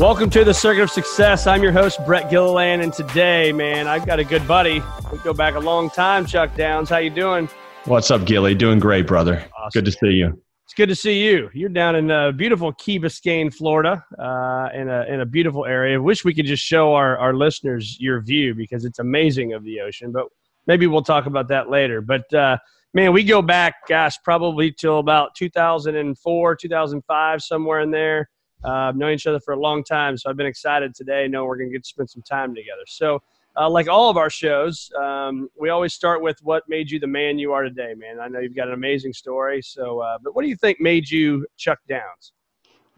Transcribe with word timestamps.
Welcome 0.00 0.30
to 0.30 0.44
the 0.44 0.54
Circuit 0.54 0.84
of 0.84 0.90
Success. 0.90 1.46
I'm 1.46 1.62
your 1.62 1.72
host, 1.72 2.02
Brett 2.06 2.30
Gilliland, 2.30 2.80
and 2.80 2.90
today, 2.90 3.52
man, 3.52 3.86
I've 3.86 4.06
got 4.06 4.18
a 4.18 4.24
good 4.24 4.48
buddy. 4.48 4.82
We 5.12 5.18
go 5.18 5.34
back 5.34 5.56
a 5.56 5.60
long 5.60 5.90
time, 5.90 6.24
Chuck 6.24 6.56
Downs. 6.56 6.88
How 6.88 6.96
you 6.96 7.10
doing? 7.10 7.50
What's 7.84 8.10
up, 8.10 8.24
Gilly? 8.24 8.54
Doing 8.54 8.78
great, 8.78 9.06
brother. 9.06 9.44
Awesome. 9.58 9.78
Good 9.78 9.84
to 9.84 9.92
see 9.92 10.12
you. 10.12 10.42
It's 10.64 10.72
good 10.72 10.88
to 10.88 10.94
see 10.94 11.22
you. 11.22 11.50
You're 11.52 11.68
down 11.68 11.96
in 11.96 12.10
uh, 12.10 12.32
beautiful 12.32 12.72
Key 12.72 12.98
Biscayne, 12.98 13.52
Florida, 13.52 14.02
uh, 14.18 14.70
in 14.72 14.88
a 14.88 15.04
in 15.04 15.20
a 15.20 15.26
beautiful 15.26 15.66
area. 15.66 15.96
I 15.96 15.98
Wish 15.98 16.24
we 16.24 16.32
could 16.32 16.46
just 16.46 16.64
show 16.64 16.94
our 16.94 17.18
our 17.18 17.34
listeners 17.34 17.98
your 18.00 18.22
view 18.22 18.54
because 18.54 18.86
it's 18.86 19.00
amazing 19.00 19.52
of 19.52 19.64
the 19.64 19.82
ocean. 19.82 20.12
But 20.12 20.28
maybe 20.66 20.86
we'll 20.86 21.02
talk 21.02 21.26
about 21.26 21.48
that 21.48 21.68
later. 21.68 22.00
But 22.00 22.32
uh, 22.32 22.56
man, 22.94 23.12
we 23.12 23.22
go 23.22 23.42
back, 23.42 23.74
gosh, 23.86 24.16
probably 24.24 24.72
till 24.72 24.98
about 24.98 25.34
2004, 25.34 26.56
2005, 26.56 27.42
somewhere 27.42 27.80
in 27.80 27.90
there. 27.90 28.30
Uh, 28.64 28.68
I've 28.68 28.96
known 28.96 29.12
each 29.12 29.26
other 29.26 29.40
for 29.40 29.54
a 29.54 29.60
long 29.60 29.82
time, 29.82 30.16
so 30.16 30.28
I've 30.28 30.36
been 30.36 30.46
excited 30.46 30.94
today. 30.94 31.28
Know 31.28 31.44
we're 31.44 31.56
going 31.56 31.70
to 31.70 31.72
get 31.72 31.82
to 31.82 31.88
spend 31.88 32.10
some 32.10 32.22
time 32.22 32.54
together. 32.54 32.82
So, 32.86 33.22
uh, 33.56 33.68
like 33.68 33.88
all 33.88 34.10
of 34.10 34.16
our 34.16 34.30
shows, 34.30 34.90
um, 35.00 35.48
we 35.58 35.70
always 35.70 35.94
start 35.94 36.22
with 36.22 36.38
what 36.42 36.62
made 36.68 36.90
you 36.90 37.00
the 37.00 37.06
man 37.06 37.38
you 37.38 37.52
are 37.52 37.62
today, 37.62 37.94
man. 37.96 38.20
I 38.20 38.28
know 38.28 38.38
you've 38.38 38.54
got 38.54 38.68
an 38.68 38.74
amazing 38.74 39.12
story. 39.12 39.62
So, 39.62 40.00
uh, 40.00 40.18
but 40.22 40.34
what 40.34 40.42
do 40.42 40.48
you 40.48 40.56
think 40.56 40.80
made 40.80 41.10
you 41.10 41.46
Chuck 41.56 41.78
Downs? 41.88 42.32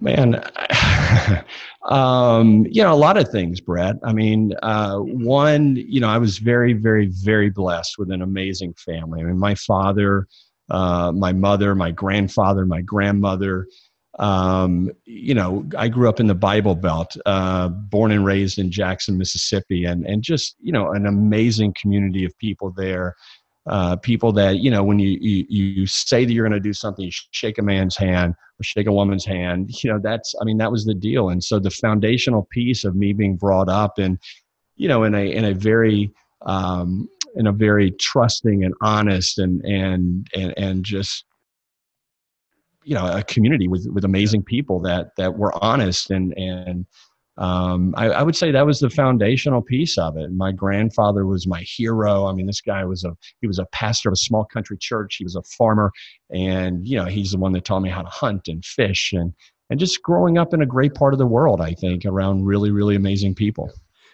Man, 0.00 0.42
um, 1.88 2.66
you 2.68 2.83
know, 2.83 2.92
a 2.92 2.96
lot 2.96 3.16
of 3.16 3.28
things, 3.28 3.60
Brett. 3.60 3.96
I 4.02 4.12
mean, 4.12 4.52
uh, 4.62 4.98
one, 4.98 5.77
you 5.77 6.00
know, 6.00 6.08
I 6.08 6.18
was 6.18 6.38
very, 6.38 6.72
very, 6.72 7.06
very 7.06 7.50
blessed 7.50 7.98
with 7.98 8.10
an 8.10 8.20
amazing 8.20 8.74
family. 8.74 9.20
I 9.20 9.24
mean, 9.24 9.38
my 9.38 9.55
father, 9.55 10.27
uh, 10.70 11.12
my 11.12 11.33
mother, 11.33 11.77
my 11.77 11.92
grandfather, 11.92 12.66
my 12.66 12.80
grandmother, 12.80 13.68
um, 14.18 14.91
you 15.05 15.34
know, 15.34 15.66
I 15.77 15.88
grew 15.88 16.08
up 16.08 16.20
in 16.20 16.27
the 16.27 16.34
Bible 16.34 16.74
Belt, 16.74 17.16
uh, 17.24 17.68
born 17.68 18.12
and 18.12 18.24
raised 18.24 18.58
in 18.58 18.70
Jackson, 18.70 19.16
Mississippi, 19.16 19.84
and 19.84 20.06
and 20.06 20.22
just 20.22 20.56
you 20.60 20.72
know 20.72 20.92
an 20.92 21.06
amazing 21.06 21.74
community 21.80 22.24
of 22.24 22.36
people 22.38 22.72
there. 22.77 23.16
Uh, 23.66 23.96
people 23.96 24.33
that 24.33 24.58
you 24.58 24.70
know 24.70 24.83
when 24.83 24.98
you 24.98 25.16
you, 25.20 25.46
you 25.48 25.86
say 25.86 26.24
that 26.24 26.33
you're 26.33 26.46
going 26.46 26.52
to 26.52 26.60
do 26.60 26.74
something, 26.74 27.06
you 27.06 27.12
shake 27.30 27.58
a 27.58 27.62
man's 27.62 27.96
hand 27.96 28.34
or 28.61 28.64
shake 28.64 28.86
a 28.86 28.92
woman's 28.92 29.24
hand. 29.24 29.70
You 29.83 29.92
know 29.92 30.01
that's 30.02 30.34
I 30.40 30.45
mean 30.45 30.58
that 30.58 30.70
was 30.70 30.84
the 30.84 30.95
deal, 30.95 31.30
and 31.30 31.42
so 31.42 31.58
the 31.58 31.70
foundational 31.70 32.46
piece 32.51 32.84
of 32.84 32.95
me 32.95 33.12
being 33.12 33.36
brought 33.36 33.68
up 33.70 33.98
in 33.98 34.18
you 34.77 34.89
know 34.89 35.05
in 35.05 35.14
a 35.14 35.33
in 35.33 35.45
a 35.46 35.55
very 35.55 36.12
um, 36.45 37.08
in 37.36 37.46
a 37.46 37.52
very 37.52 37.92
trusting 37.92 38.62
and 38.62 38.74
honest 38.83 39.39
and 39.39 39.64
and 39.64 40.27
and 40.34 40.52
and 40.58 40.84
just 40.84 41.24
you 42.85 42.95
know 42.95 43.07
a 43.07 43.23
community 43.23 43.69
with 43.69 43.87
with 43.93 44.05
amazing 44.05 44.43
people 44.43 44.81
that 44.81 45.11
that 45.17 45.39
were 45.39 45.53
honest 45.63 46.11
and 46.11 46.37
and 46.37 46.87
um, 47.39 47.95
I, 47.97 48.09
I, 48.11 48.23
would 48.23 48.37
say 48.37 48.51
that 48.51 48.67
was 48.67 48.81
the 48.81 48.91
foundational 48.91 49.63
piece 49.63 49.97
of 49.97 50.19
it. 50.19 50.31
My 50.33 50.53
grandfather 50.53 51.25
was 51.27 51.47
my 51.47 51.63
hero. 51.63 52.27
I 52.27 52.35
mean, 52.35 52.45
this 52.45 52.61
guy 52.61 52.85
was 52.85 53.05
a 53.05 53.17
he 53.41 53.47
was 53.47 53.59
a 53.59 53.65
pastor 53.73 54.11
of 54.11 54.13
a 54.13 54.17
small 54.17 54.45
country 54.45 54.77
church. 54.79 55.17
He 55.17 55.25
was 55.25 55.35
a 55.35 55.43
farmer, 55.43 55.93
and 56.31 56.87
you 56.87 56.95
know 56.97 57.07
he's 57.07 57.31
the 57.31 57.39
one 57.39 57.53
that 57.53 57.65
taught 57.65 57.81
me 57.81 57.89
how 57.89 58.03
to 58.03 58.09
hunt 58.09 58.48
and 58.48 58.63
fish 58.63 59.14
and 59.14 59.33
and 59.70 59.81
just 59.81 60.03
growing 60.03 60.37
up 60.37 60.53
in 60.53 60.61
a 60.61 60.67
great 60.67 60.95
part 60.95 61.14
of 61.14 61.19
the 61.19 61.27
world. 61.27 61.63
I 61.63 61.73
think 61.73 62.05
around 62.05 62.45
really 62.45 62.70
really 62.70 62.97
amazing 62.97 63.35
people 63.35 63.70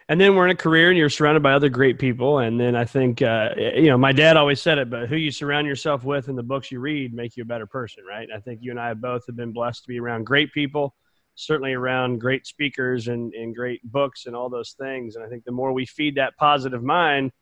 and 0.08 0.19
then 0.19 0.34
we're 0.34 0.46
in 0.46 0.50
a 0.50 0.56
career 0.56 0.88
and 0.88 0.96
you're 0.96 1.10
surrounded 1.10 1.42
by 1.42 1.52
other 1.52 1.69
great 1.69 1.98
people. 1.98 2.38
And 2.38 2.58
then 2.58 2.74
i 2.74 2.84
think 2.84 3.22
uh, 3.22 3.50
you 3.56 3.88
know 3.88 3.98
my 3.98 4.12
dad 4.12 4.36
always 4.36 4.60
said 4.60 4.78
it 4.78 4.91
but 4.91 5.08
who 5.08 5.16
you 5.16 5.30
surround 5.30 5.66
yourself 5.66 6.04
with 6.04 6.28
and 6.28 6.38
the 6.38 6.42
books 6.42 6.72
you 6.72 6.80
read 6.80 7.12
make 7.14 7.36
you 7.36 7.42
a 7.42 7.46
better 7.46 7.66
person 7.66 8.04
right? 8.08 8.28
I 8.34 8.41
think 8.41 8.60
you 8.62 8.70
and 8.70 8.80
i 8.80 8.94
both 8.94 9.26
have 9.26 9.36
been 9.36 9.52
blessed 9.52 9.82
to 9.82 9.88
be 9.88 10.00
around 10.00 10.24
great 10.24 10.52
people 10.52 10.94
certainly 11.34 11.72
around 11.72 12.19
great 12.19 12.48
speakers 12.48 13.06
and, 13.06 13.32
and 13.32 13.54
great 13.54 13.80
books 13.92 14.26
and 14.26 14.34
all 14.34 14.48
those 14.48 14.72
things. 14.72 15.16
And 15.16 15.24
i 15.24 15.28
think 15.28 15.44
the 15.44 15.52
more 15.52 15.72
we 15.72 15.86
feed 15.86 16.16
that 16.16 16.36
positive 16.36 16.82
mind 16.82 17.32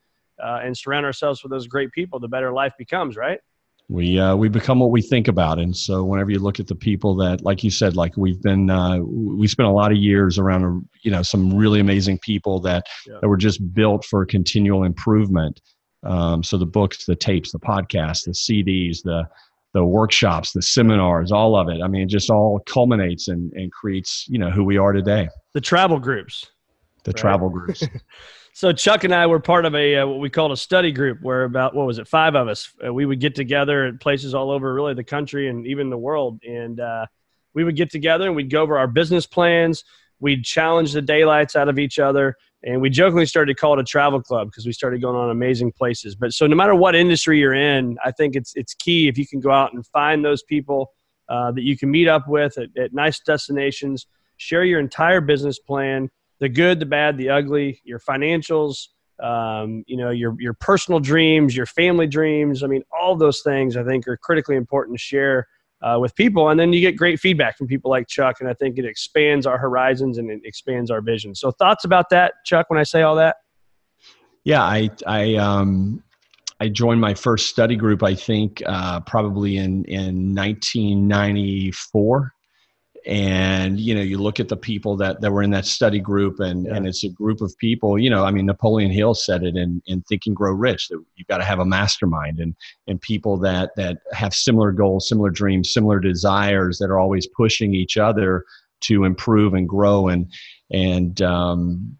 uh, 0.43 0.61
and 0.63 0.77
surround 0.77 1.07
ourselves 1.07 1.43
with 1.43 1.51
those 1.51 1.67
great 1.67 1.93
people 1.93 2.19
the 2.19 2.29
better 2.29 2.53
life 2.53 2.75
becomes 2.79 3.17
right 3.17 3.41
we 3.89 4.19
uh, 4.19 4.35
we 4.35 4.49
become 4.49 4.81
what 4.81 4.91
we 4.91 5.01
think 5.01 5.29
about. 5.29 5.59
And 5.59 5.77
so 5.77 6.03
whenever 6.03 6.31
you 6.31 6.41
look 6.41 6.59
at 6.59 6.67
the 6.67 6.75
people 6.75 7.15
that 7.17 7.43
like 7.43 7.63
you 7.63 7.71
said 7.71 7.97
like 7.97 8.17
we've 8.17 8.43
been 8.43 8.69
uh, 8.69 8.99
we 8.99 9.47
spent 9.47 9.69
a 9.69 9.73
lot 9.73 9.93
of 9.93 9.99
years 9.99 10.39
around 10.39 10.89
you 11.03 11.11
know 11.11 11.23
some 11.23 11.55
really 11.55 11.79
amazing 11.79 12.19
people 12.19 12.61
that, 12.61 12.87
yeah. 13.07 13.19
that 13.21 13.29
were 13.29 13.37
just 13.37 13.73
built 13.75 14.05
for 14.05 14.27
continual 14.27 14.85
improvement. 14.85 15.61
Um, 16.03 16.43
so 16.43 16.59
the 16.59 16.67
books 16.67 17.05
the 17.05 17.17
tapes 17.17 17.53
the 17.53 17.59
podcasts 17.59 18.25
the 18.25 18.33
cds 18.33 19.03
the 19.03 19.25
the 19.73 19.85
workshops 19.85 20.53
the 20.53 20.63
seminars 20.63 21.31
all 21.31 21.57
of 21.57 21.69
it. 21.69 21.81
I 21.81 21.87
mean 21.87 22.03
it 22.03 22.09
just 22.09 22.31
all 22.31 22.61
culminates 22.67 23.29
and, 23.29 23.53
and 23.53 23.71
creates 23.73 24.27
you 24.29 24.39
know 24.39 24.51
who 24.51 24.65
we 24.65 24.79
are 24.79 24.93
today. 24.93 25.29
The 25.55 25.61
travel 25.61 26.01
groups. 26.01 26.51
The 27.05 27.11
right? 27.11 27.17
travel 27.17 27.51
groups 27.51 27.85
So 28.57 28.73
Chuck 28.73 29.05
and 29.05 29.15
I 29.15 29.27
were 29.27 29.39
part 29.39 29.67
of 29.67 29.75
a 29.75 29.97
uh, 29.97 30.07
what 30.07 30.19
we 30.19 30.31
called 30.31 30.51
a 30.51 30.57
study 30.57 30.91
group, 30.91 31.19
where 31.21 31.45
about 31.45 31.75
what 31.75 31.87
was 31.87 31.99
it, 31.99 32.09
five 32.09 32.35
of 32.35 32.49
us, 32.49 32.73
uh, 32.83 32.91
we 32.91 33.05
would 33.05 33.21
get 33.21 33.35
together 33.35 33.85
at 33.85 34.01
places 34.01 34.35
all 34.35 34.51
over 34.51 34.73
really 34.73 34.95
the 34.95 35.05
country 35.05 35.51
and 35.51 35.67
even 35.67 35.91
the 35.91 35.99
world, 35.99 36.41
and 36.43 36.81
uh, 36.81 37.05
we 37.53 37.65
would 37.65 37.77
get 37.77 37.91
together 37.91 38.27
and 38.27 38.35
we'd 38.35 38.49
go 38.49 38.63
over 38.63 38.79
our 38.79 38.87
business 38.87 39.27
plans. 39.27 39.85
We'd 40.21 40.43
challenge 40.43 40.95
the 40.95 41.03
daylights 41.03 41.55
out 41.55 41.69
of 41.69 41.79
each 41.79 41.99
other, 41.99 42.35
and 42.63 42.81
we 42.81 42.89
jokingly 42.89 43.27
started 43.27 43.55
to 43.55 43.61
call 43.61 43.75
it 43.75 43.81
a 43.81 43.85
travel 43.85 44.23
club 44.23 44.49
because 44.49 44.65
we 44.65 44.73
started 44.73 45.03
going 45.03 45.17
on 45.17 45.29
amazing 45.29 45.73
places. 45.73 46.15
But 46.15 46.33
so 46.33 46.47
no 46.47 46.57
matter 46.57 46.75
what 46.75 46.95
industry 46.95 47.39
you're 47.39 47.53
in, 47.53 47.99
I 48.07 48.11
think 48.11 48.37
it's 48.37 48.55
it's 48.57 48.73
key 48.73 49.07
if 49.07 49.19
you 49.19 49.27
can 49.27 49.41
go 49.41 49.51
out 49.51 49.75
and 49.75 49.87
find 49.89 50.25
those 50.25 50.43
people 50.43 50.95
uh, 51.29 51.53
that 51.53 51.63
you 51.63 51.77
can 51.77 51.91
meet 51.91 52.09
up 52.09 52.27
with 52.27 52.57
at, 52.57 52.71
at 52.79 52.95
nice 52.95 53.21
destinations, 53.21 54.07
share 54.39 54.65
your 54.65 54.81
entire 54.81 55.21
business 55.21 55.59
plan 55.59 56.09
the 56.41 56.49
good, 56.49 56.81
the 56.81 56.87
bad, 56.87 57.17
the 57.17 57.31
ugly, 57.31 57.81
your 57.85 57.99
financials, 57.99 58.89
um, 59.23 59.85
you 59.87 59.97
know, 59.97 60.11
your 60.11 60.37
your 60.39 60.53
personal 60.55 61.01
dreams, 61.01 61.57
your 61.57 61.67
family 61.67 62.07
dreams. 62.07 62.63
I 62.63 62.67
mean, 62.67 62.83
all 62.99 63.17
those 63.17 63.41
things 63.43 63.77
I 63.77 63.85
think 63.85 64.07
are 64.09 64.17
critically 64.17 64.57
important 64.57 64.99
to 64.99 65.03
share 65.03 65.47
uh, 65.83 65.99
with 66.01 66.15
people, 66.15 66.51
and 66.51 66.61
then 66.61 66.73
you 66.73 66.81
get 66.81 66.97
great 66.97 67.19
feedback 67.19 67.57
from 67.57 67.67
people 67.67 67.91
like 67.91 68.09
Chuck, 68.09 68.37
and 68.41 68.49
I 68.49 68.55
think 68.55 68.79
it 68.79 68.85
expands 68.85 69.47
our 69.47 69.59
horizons 69.59 70.19
and 70.19 70.31
it 70.31 70.41
expands 70.45 70.91
our 70.91 71.01
vision. 71.01 71.35
So, 71.35 71.51
thoughts 71.51 71.85
about 71.85 72.11
that, 72.11 72.35
Chuck? 72.45 72.69
When 72.69 72.79
I 72.79 72.83
say 72.83 73.03
all 73.03 73.17
that, 73.17 73.37
yeah, 74.45 74.63
I 74.63 74.91
I 75.07 75.35
um 75.37 76.03
I 76.61 76.69
joined 76.69 77.01
my 77.01 77.15
first 77.15 77.49
study 77.49 77.77
group. 77.77 78.03
I 78.03 78.15
think 78.15 78.63
uh, 78.67 79.01
probably 79.01 79.57
in 79.57 79.85
in 79.87 80.35
1994 80.35 82.33
and 83.07 83.79
you 83.79 83.95
know 83.95 84.01
you 84.01 84.19
look 84.19 84.41
at 84.41 84.49
the 84.49 84.57
people 84.57 84.97
that, 84.97 85.21
that 85.21 85.31
were 85.31 85.43
in 85.43 85.51
that 85.51 85.65
study 85.65 86.01
group 86.01 86.41
and, 86.41 86.67
yeah. 86.67 86.75
and 86.75 86.89
it's 86.89 87.05
a 87.05 87.09
group 87.09 87.41
of 87.41 87.57
people 87.59 87.99
you 87.99 88.11
know 88.11 88.25
i 88.25 88.33
mean 88.33 88.45
napoleon 88.45 88.91
hill 88.91 89.15
said 89.15 89.45
it 89.45 89.57
in, 89.57 89.81
in 89.87 90.03
think 90.03 90.23
and 90.27 90.35
grow 90.35 90.53
rich 90.53 90.89
that 90.89 91.03
you've 91.15 91.29
got 91.29 91.39
to 91.39 91.45
have 91.45 91.61
a 91.61 91.65
mastermind 91.65 92.41
and, 92.41 92.55
and 92.89 93.01
people 93.01 93.37
that, 93.37 93.71
that 93.77 93.99
have 94.13 94.35
similar 94.35 94.73
goals 94.73 95.09
similar 95.09 95.31
dreams 95.31 95.73
similar 95.73 96.01
desires 96.01 96.79
that 96.79 96.91
are 96.91 96.99
always 96.99 97.29
pushing 97.29 97.75
each 97.75 97.97
other 97.97 98.45
to 98.81 99.05
improve 99.05 99.55
and 99.55 99.69
grow 99.69 100.09
and 100.09 100.33
and 100.73 101.23
um, 101.23 101.97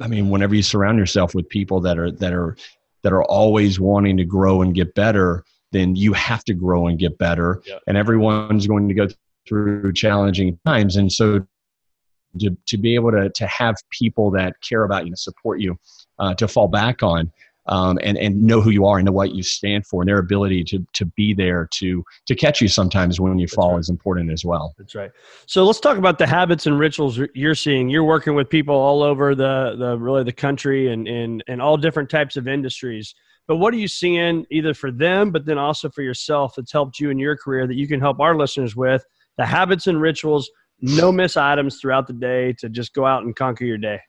i 0.00 0.08
mean 0.08 0.28
whenever 0.28 0.56
you 0.56 0.62
surround 0.62 0.98
yourself 0.98 1.36
with 1.36 1.48
people 1.48 1.80
that 1.80 1.98
are 1.98 2.10
that 2.10 2.32
are 2.32 2.56
that 3.02 3.12
are 3.12 3.24
always 3.24 3.78
wanting 3.78 4.16
to 4.16 4.24
grow 4.24 4.62
and 4.62 4.74
get 4.74 4.92
better 4.94 5.44
then 5.70 5.94
you 5.94 6.12
have 6.12 6.44
to 6.44 6.52
grow 6.52 6.88
and 6.88 6.98
get 6.98 7.16
better 7.16 7.62
yeah. 7.64 7.78
and 7.86 7.96
everyone's 7.96 8.66
going 8.66 8.88
to 8.88 8.94
go 8.94 9.06
through 9.46 9.92
challenging 9.92 10.58
times. 10.64 10.96
And 10.96 11.12
so 11.12 11.46
to, 12.40 12.56
to 12.66 12.78
be 12.78 12.94
able 12.94 13.10
to, 13.12 13.30
to 13.30 13.46
have 13.46 13.76
people 13.90 14.30
that 14.32 14.60
care 14.60 14.84
about 14.84 15.04
you 15.04 15.10
and 15.10 15.18
support 15.18 15.60
you 15.60 15.78
uh, 16.18 16.34
to 16.34 16.48
fall 16.48 16.68
back 16.68 17.02
on 17.02 17.30
um, 17.66 17.98
and, 18.02 18.18
and 18.18 18.42
know 18.42 18.60
who 18.60 18.70
you 18.70 18.86
are 18.86 18.98
and 18.98 19.06
know 19.06 19.12
what 19.12 19.34
you 19.34 19.42
stand 19.42 19.86
for 19.86 20.02
and 20.02 20.08
their 20.08 20.18
ability 20.18 20.64
to, 20.64 20.84
to 20.94 21.04
be 21.04 21.32
there 21.32 21.68
to, 21.72 22.04
to 22.26 22.34
catch 22.34 22.60
you 22.60 22.68
sometimes 22.68 23.20
when 23.20 23.38
you 23.38 23.46
That's 23.46 23.54
fall 23.54 23.72
right. 23.72 23.80
is 23.80 23.88
important 23.88 24.32
as 24.32 24.44
well. 24.44 24.74
That's 24.78 24.94
right. 24.94 25.12
So 25.46 25.64
let's 25.64 25.78
talk 25.78 25.96
about 25.96 26.18
the 26.18 26.26
habits 26.26 26.66
and 26.66 26.78
rituals 26.78 27.20
you're 27.34 27.54
seeing. 27.54 27.88
You're 27.88 28.04
working 28.04 28.34
with 28.34 28.48
people 28.48 28.74
all 28.74 29.02
over 29.02 29.34
the, 29.34 29.76
the 29.78 29.96
really 29.98 30.24
the 30.24 30.32
country 30.32 30.92
and, 30.92 31.06
and, 31.06 31.44
and 31.46 31.62
all 31.62 31.76
different 31.76 32.10
types 32.10 32.36
of 32.36 32.48
industries. 32.48 33.14
But 33.46 33.56
what 33.56 33.74
are 33.74 33.78
you 33.78 33.88
seeing 33.88 34.46
either 34.50 34.74
for 34.74 34.90
them, 34.90 35.30
but 35.30 35.44
then 35.44 35.58
also 35.58 35.90
for 35.90 36.02
yourself 36.02 36.54
that's 36.56 36.72
helped 36.72 36.98
you 36.98 37.10
in 37.10 37.18
your 37.18 37.36
career 37.36 37.66
that 37.66 37.74
you 37.74 37.86
can 37.86 38.00
help 38.00 38.20
our 38.20 38.36
listeners 38.36 38.74
with 38.74 39.04
the 39.38 39.46
habits 39.46 39.86
and 39.86 40.00
rituals, 40.00 40.50
no 40.80 41.12
miss 41.12 41.36
items 41.36 41.80
throughout 41.80 42.06
the 42.06 42.12
day 42.12 42.54
to 42.58 42.68
just 42.68 42.94
go 42.94 43.06
out 43.06 43.22
and 43.24 43.34
conquer 43.36 43.64
your 43.64 43.78
day? 43.78 44.00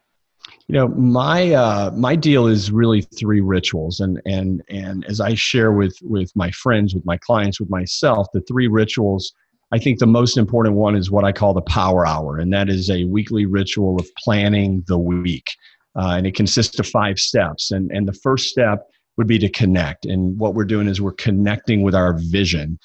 You 0.68 0.76
know, 0.76 0.88
my 0.90 1.54
uh, 1.54 1.92
my 1.96 2.16
deal 2.16 2.48
is 2.48 2.72
really 2.72 3.02
three 3.02 3.40
rituals, 3.40 4.00
and 4.00 4.22
and 4.26 4.62
and 4.70 5.06
as 5.06 5.22
I 5.22 5.36
share 5.36 5.72
with 5.72 5.96
with 6.02 6.32
my 6.36 6.52
friends, 6.52 6.94
with 6.94 7.06
my 7.06 7.18
clients, 7.18 7.60
with 7.60 7.70
myself, 7.70 8.28
the 8.34 8.42
three 8.42 8.68
rituals. 8.68 9.34
I 9.72 9.80
think 9.80 9.98
the 9.98 10.06
most 10.06 10.38
important 10.38 10.76
one 10.76 10.96
is 10.96 11.10
what 11.10 11.24
I 11.24 11.32
call 11.32 11.56
the 11.56 11.62
power 11.62 12.06
hour, 12.06 12.38
and 12.38 12.54
that 12.54 12.70
is 12.70 12.92
a 12.92 13.06
weekly 13.06 13.48
ritual 13.48 14.00
of 14.00 14.08
planning 14.24 14.84
the 14.88 15.00
week. 15.00 15.48
Uh, 15.96 16.16
and 16.18 16.28
it 16.28 16.36
consists 16.36 16.80
of 16.80 16.88
five 16.88 17.20
steps. 17.20 17.72
And, 17.72 17.92
and 17.92 18.08
the 18.08 18.14
first 18.14 18.50
step 18.50 18.88
would 19.18 19.28
be 19.28 19.38
to 19.40 19.50
connect. 19.50 20.06
And 20.06 20.38
what 20.40 20.56
we're 20.56 20.66
doing 20.66 20.88
is 20.88 21.02
we're 21.02 21.14
connecting 21.14 21.84
with 21.84 21.94
our 21.94 22.18
vision. 22.18 22.80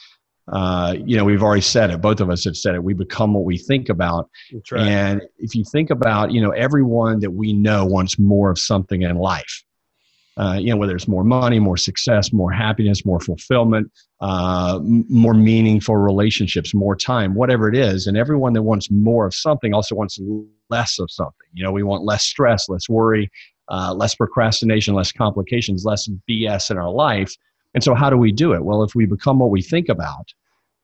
Uh, 0.52 0.94
you 1.04 1.16
know, 1.16 1.24
we've 1.24 1.42
already 1.42 1.62
said 1.62 1.90
it. 1.90 2.00
Both 2.00 2.20
of 2.20 2.30
us 2.30 2.44
have 2.44 2.56
said 2.56 2.74
it. 2.74 2.82
We 2.82 2.94
become 2.94 3.34
what 3.34 3.44
we 3.44 3.58
think 3.58 3.88
about. 3.88 4.30
Right. 4.72 4.88
And 4.88 5.22
if 5.38 5.54
you 5.54 5.64
think 5.64 5.90
about, 5.90 6.32
you 6.32 6.40
know, 6.40 6.50
everyone 6.50 7.20
that 7.20 7.30
we 7.30 7.52
know 7.52 7.84
wants 7.84 8.18
more 8.18 8.50
of 8.50 8.58
something 8.58 9.02
in 9.02 9.16
life. 9.16 9.64
Uh, 10.38 10.54
you 10.54 10.70
know, 10.70 10.76
whether 10.76 10.94
it's 10.94 11.08
more 11.08 11.24
money, 11.24 11.58
more 11.58 11.76
success, 11.76 12.32
more 12.32 12.52
happiness, 12.52 13.04
more 13.04 13.18
fulfillment, 13.18 13.90
uh, 14.20 14.76
m- 14.76 15.04
more 15.08 15.34
meaningful 15.34 15.96
relationships, 15.96 16.72
more 16.72 16.94
time, 16.94 17.34
whatever 17.34 17.68
it 17.68 17.76
is. 17.76 18.06
And 18.06 18.16
everyone 18.16 18.52
that 18.52 18.62
wants 18.62 18.88
more 18.88 19.26
of 19.26 19.34
something 19.34 19.74
also 19.74 19.96
wants 19.96 20.16
less 20.70 21.00
of 21.00 21.10
something. 21.10 21.48
You 21.54 21.64
know, 21.64 21.72
we 21.72 21.82
want 21.82 22.04
less 22.04 22.22
stress, 22.22 22.68
less 22.68 22.88
worry, 22.88 23.28
uh, 23.68 23.92
less 23.94 24.14
procrastination, 24.14 24.94
less 24.94 25.10
complications, 25.10 25.84
less 25.84 26.08
BS 26.28 26.70
in 26.70 26.78
our 26.78 26.90
life. 26.90 27.34
And 27.78 27.84
so, 27.84 27.94
how 27.94 28.10
do 28.10 28.16
we 28.16 28.32
do 28.32 28.54
it? 28.54 28.64
Well, 28.64 28.82
if 28.82 28.96
we 28.96 29.06
become 29.06 29.38
what 29.38 29.50
we 29.50 29.62
think 29.62 29.88
about, 29.88 30.32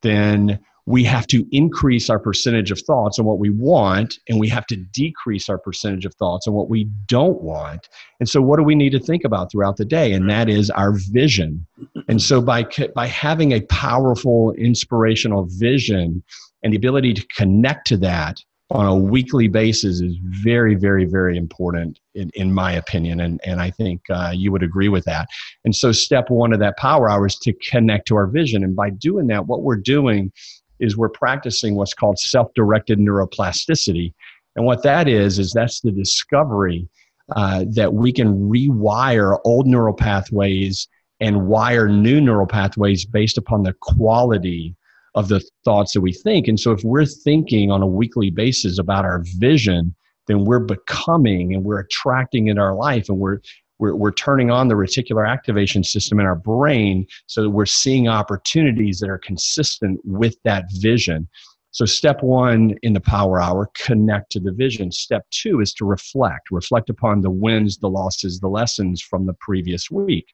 then 0.02 0.60
we 0.86 1.02
have 1.02 1.26
to 1.26 1.44
increase 1.50 2.08
our 2.08 2.20
percentage 2.20 2.70
of 2.70 2.78
thoughts 2.82 3.18
on 3.18 3.24
what 3.24 3.40
we 3.40 3.50
want, 3.50 4.14
and 4.28 4.38
we 4.38 4.48
have 4.50 4.64
to 4.66 4.76
decrease 4.76 5.48
our 5.48 5.58
percentage 5.58 6.04
of 6.04 6.14
thoughts 6.14 6.46
on 6.46 6.54
what 6.54 6.70
we 6.70 6.84
don't 7.06 7.42
want. 7.42 7.88
And 8.20 8.28
so, 8.28 8.40
what 8.40 8.58
do 8.58 8.62
we 8.62 8.76
need 8.76 8.90
to 8.90 9.00
think 9.00 9.24
about 9.24 9.50
throughout 9.50 9.76
the 9.76 9.84
day? 9.84 10.12
And 10.12 10.30
that 10.30 10.48
is 10.48 10.70
our 10.70 10.92
vision. 10.92 11.66
And 12.06 12.22
so, 12.22 12.40
by, 12.40 12.64
by 12.94 13.08
having 13.08 13.50
a 13.50 13.62
powerful, 13.62 14.52
inspirational 14.52 15.48
vision 15.50 16.22
and 16.62 16.72
the 16.72 16.76
ability 16.76 17.14
to 17.14 17.26
connect 17.36 17.88
to 17.88 17.96
that, 17.96 18.36
on 18.70 18.86
a 18.86 18.96
weekly 18.96 19.46
basis 19.46 20.00
is 20.00 20.16
very, 20.22 20.74
very, 20.74 21.04
very 21.04 21.36
important 21.36 22.00
in, 22.14 22.30
in 22.34 22.52
my 22.52 22.72
opinion. 22.72 23.20
And, 23.20 23.40
and 23.44 23.60
I 23.60 23.70
think 23.70 24.00
uh, 24.10 24.32
you 24.34 24.50
would 24.52 24.62
agree 24.62 24.88
with 24.88 25.04
that. 25.04 25.28
And 25.64 25.76
so, 25.76 25.92
step 25.92 26.30
one 26.30 26.52
of 26.52 26.60
that 26.60 26.76
power 26.78 27.10
hour 27.10 27.26
is 27.26 27.36
to 27.36 27.52
connect 27.52 28.08
to 28.08 28.16
our 28.16 28.26
vision. 28.26 28.64
And 28.64 28.74
by 28.74 28.90
doing 28.90 29.26
that, 29.28 29.46
what 29.46 29.62
we're 29.62 29.76
doing 29.76 30.32
is 30.80 30.96
we're 30.96 31.08
practicing 31.08 31.74
what's 31.74 31.94
called 31.94 32.18
self 32.18 32.52
directed 32.54 32.98
neuroplasticity. 32.98 34.12
And 34.56 34.64
what 34.64 34.82
that 34.82 35.08
is, 35.08 35.38
is 35.38 35.52
that's 35.52 35.80
the 35.80 35.92
discovery 35.92 36.88
uh, 37.34 37.64
that 37.70 37.94
we 37.94 38.12
can 38.12 38.48
rewire 38.48 39.38
old 39.44 39.66
neural 39.66 39.94
pathways 39.94 40.88
and 41.20 41.46
wire 41.46 41.88
new 41.88 42.20
neural 42.20 42.46
pathways 42.46 43.04
based 43.04 43.38
upon 43.38 43.62
the 43.62 43.74
quality 43.80 44.74
of 45.14 45.28
the 45.28 45.42
thoughts 45.64 45.92
that 45.92 46.00
we 46.00 46.12
think. 46.12 46.48
And 46.48 46.58
so 46.58 46.72
if 46.72 46.82
we're 46.82 47.06
thinking 47.06 47.70
on 47.70 47.82
a 47.82 47.86
weekly 47.86 48.30
basis 48.30 48.78
about 48.78 49.04
our 49.04 49.22
vision, 49.36 49.94
then 50.26 50.44
we're 50.44 50.60
becoming 50.60 51.54
and 51.54 51.64
we're 51.64 51.80
attracting 51.80 52.48
in 52.48 52.58
our 52.58 52.74
life 52.74 53.08
and 53.08 53.18
we're 53.18 53.40
we're, 53.78 53.94
we're 53.96 54.12
turning 54.12 54.50
on 54.50 54.68
the 54.68 54.74
reticular 54.76 55.28
activation 55.28 55.82
system 55.82 56.20
in 56.20 56.26
our 56.26 56.36
brain 56.36 57.06
so 57.26 57.42
that 57.42 57.50
we're 57.50 57.66
seeing 57.66 58.06
opportunities 58.06 59.00
that 59.00 59.10
are 59.10 59.18
consistent 59.18 60.00
with 60.04 60.36
that 60.44 60.66
vision. 60.74 61.28
So, 61.72 61.84
step 61.84 62.22
one 62.22 62.76
in 62.82 62.92
the 62.92 63.00
power 63.00 63.40
hour, 63.40 63.68
connect 63.74 64.30
to 64.32 64.40
the 64.40 64.52
vision. 64.52 64.92
Step 64.92 65.26
two 65.30 65.60
is 65.60 65.74
to 65.74 65.84
reflect, 65.84 66.52
reflect 66.52 66.88
upon 66.88 67.20
the 67.20 67.30
wins, 67.30 67.78
the 67.78 67.90
losses, 67.90 68.38
the 68.38 68.48
lessons 68.48 69.02
from 69.02 69.26
the 69.26 69.34
previous 69.40 69.90
week. 69.90 70.26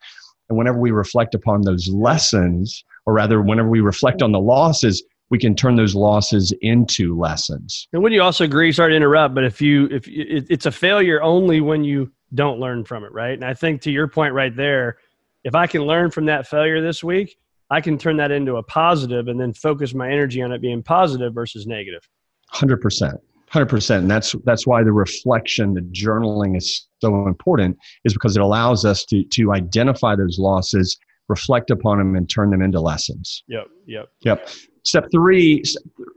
And 0.50 0.58
whenever 0.58 0.78
we 0.78 0.90
reflect 0.90 1.34
upon 1.34 1.62
those 1.62 1.88
lessons, 1.88 2.84
or 3.10 3.14
rather, 3.14 3.42
whenever 3.42 3.68
we 3.68 3.80
reflect 3.80 4.22
on 4.22 4.30
the 4.30 4.38
losses, 4.38 5.02
we 5.30 5.38
can 5.38 5.56
turn 5.56 5.74
those 5.74 5.96
losses 5.96 6.54
into 6.60 7.18
lessons. 7.18 7.88
And 7.92 8.04
would 8.04 8.12
you 8.12 8.22
also 8.22 8.44
agree? 8.44 8.70
Sorry 8.70 8.92
to 8.92 8.96
interrupt, 8.96 9.34
but 9.34 9.42
if 9.42 9.60
you 9.60 9.86
if 9.86 10.06
it's 10.06 10.66
a 10.66 10.70
failure 10.70 11.20
only 11.20 11.60
when 11.60 11.82
you 11.82 12.12
don't 12.34 12.60
learn 12.60 12.84
from 12.84 13.02
it, 13.02 13.10
right? 13.12 13.32
And 13.32 13.44
I 13.44 13.52
think 13.52 13.80
to 13.82 13.90
your 13.90 14.06
point 14.06 14.32
right 14.32 14.54
there, 14.54 14.98
if 15.42 15.56
I 15.56 15.66
can 15.66 15.82
learn 15.82 16.12
from 16.12 16.26
that 16.26 16.46
failure 16.46 16.80
this 16.80 17.02
week, 17.02 17.36
I 17.68 17.80
can 17.80 17.98
turn 17.98 18.16
that 18.18 18.30
into 18.30 18.58
a 18.58 18.62
positive 18.62 19.26
and 19.26 19.40
then 19.40 19.54
focus 19.54 19.92
my 19.92 20.08
energy 20.08 20.40
on 20.40 20.52
it 20.52 20.62
being 20.62 20.84
positive 20.84 21.34
versus 21.34 21.66
negative. 21.66 22.08
Hundred 22.50 22.80
percent. 22.80 23.16
100% 23.52 23.98
and 23.98 24.08
that's 24.08 24.36
that's 24.44 24.64
why 24.64 24.84
the 24.84 24.92
reflection 24.92 25.74
the 25.74 25.80
journaling 25.80 26.56
is 26.56 26.86
so 27.00 27.26
important 27.26 27.76
is 28.04 28.12
because 28.12 28.36
it 28.36 28.42
allows 28.42 28.84
us 28.84 29.04
to 29.04 29.24
to 29.24 29.52
identify 29.52 30.14
those 30.14 30.38
losses 30.38 30.96
reflect 31.30 31.70
upon 31.70 31.98
them 31.98 32.14
and 32.16 32.28
turn 32.28 32.50
them 32.50 32.60
into 32.60 32.80
lessons. 32.80 33.42
Yep 33.48 33.68
yep. 33.90 34.08
Yep. 34.22 34.48
Step 34.84 35.08
three 35.12 35.62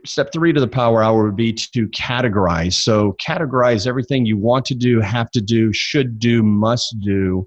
step 0.05 0.31
three 0.31 0.53
to 0.53 0.61
the 0.61 0.67
power 0.67 1.03
hour 1.03 1.25
would 1.25 1.35
be 1.35 1.51
to 1.51 1.87
categorize. 1.89 2.73
So 2.73 3.15
categorize 3.25 3.87
everything 3.87 4.25
you 4.25 4.37
want 4.37 4.65
to 4.65 4.75
do 4.75 5.01
have 5.01 5.29
to 5.31 5.41
do 5.41 5.73
should 5.73 6.19
do 6.19 6.43
must 6.43 6.95
do 7.01 7.45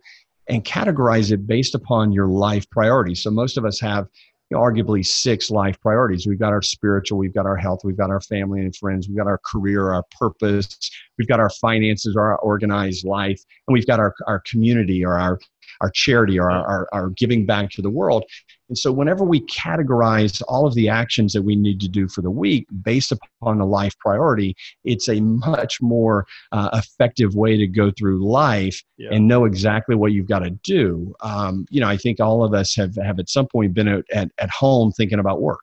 and 0.49 0.63
categorize 0.65 1.33
it 1.33 1.47
based 1.47 1.75
upon 1.75 2.13
your 2.13 2.29
life 2.29 2.69
priorities. 2.71 3.23
So 3.23 3.31
most 3.31 3.57
of 3.57 3.65
us 3.65 3.81
have 3.81 4.07
arguably 4.53 5.05
six 5.05 5.51
life 5.51 5.81
priorities. 5.81 6.27
We've 6.27 6.39
got 6.39 6.53
our 6.53 6.63
spiritual, 6.63 7.19
we've 7.19 7.35
got 7.35 7.47
our 7.47 7.57
health, 7.57 7.81
we've 7.83 7.97
got 7.97 8.11
our 8.11 8.21
family 8.21 8.61
and 8.61 8.77
friends, 8.77 9.09
we've 9.09 9.17
got 9.17 9.27
our 9.27 9.41
career, 9.45 9.93
our 9.93 10.05
purpose, 10.21 10.79
we've 11.19 11.27
got 11.27 11.41
our 11.41 11.51
finances, 11.51 12.15
our 12.17 12.39
organized 12.39 13.05
life, 13.05 13.43
and 13.67 13.73
we've 13.73 13.87
got 13.87 13.99
our, 13.99 14.15
our 14.29 14.41
community 14.49 15.05
or 15.05 15.19
our 15.19 15.41
our 15.81 15.91
charity 15.91 16.39
or 16.39 16.51
our, 16.51 16.67
our, 16.67 16.89
our 16.93 17.11
giving 17.11 17.47
back 17.47 17.71
to 17.71 17.83
the 17.83 17.91
world. 17.91 18.25
And 18.69 18.77
so, 18.77 18.91
whenever 18.91 19.25
we 19.25 19.41
categorize 19.43 20.43
all 20.49 20.67
of 20.67 20.75
the 20.75 20.89
actions 20.89 21.33
that 21.33 21.43
we 21.43 21.55
need 21.55 21.81
to 21.81 21.89
do 21.89 22.09
for 22.09 22.21
the 22.21 22.31
week 22.31 22.67
based 22.83 23.13
upon 23.13 23.61
a 23.61 23.67
life 23.67 23.97
priority, 24.01 24.57
it's 24.85 25.09
a 25.09 25.21
much 25.21 25.81
more 25.81 26.27
uh, 26.51 26.71
effective 26.73 27.37
way 27.37 27.57
to 27.57 27.67
go 27.67 27.93
through 27.97 28.29
life 28.29 28.83
yeah. 28.99 29.11
and 29.13 29.29
know 29.29 29.45
exactly 29.45 29.95
what 29.95 30.13
you've 30.13 30.29
got 30.29 30.41
to 30.41 30.51
do. 30.51 31.15
Um, 31.21 31.67
you 31.71 31.81
know, 31.81 31.89
I 31.89 31.97
think 31.97 32.19
all 32.19 32.43
of 32.43 32.55
us 32.55 32.75
have, 32.75 32.97
have 32.97 33.21
at 33.21 33.29
some 33.29 33.47
point 33.47 33.73
been 33.73 33.89
at, 33.89 34.05
at, 34.13 34.31
at 34.39 34.51
home 34.51 34.91
thinking 34.93 35.21
about 35.21 35.41
work 35.41 35.63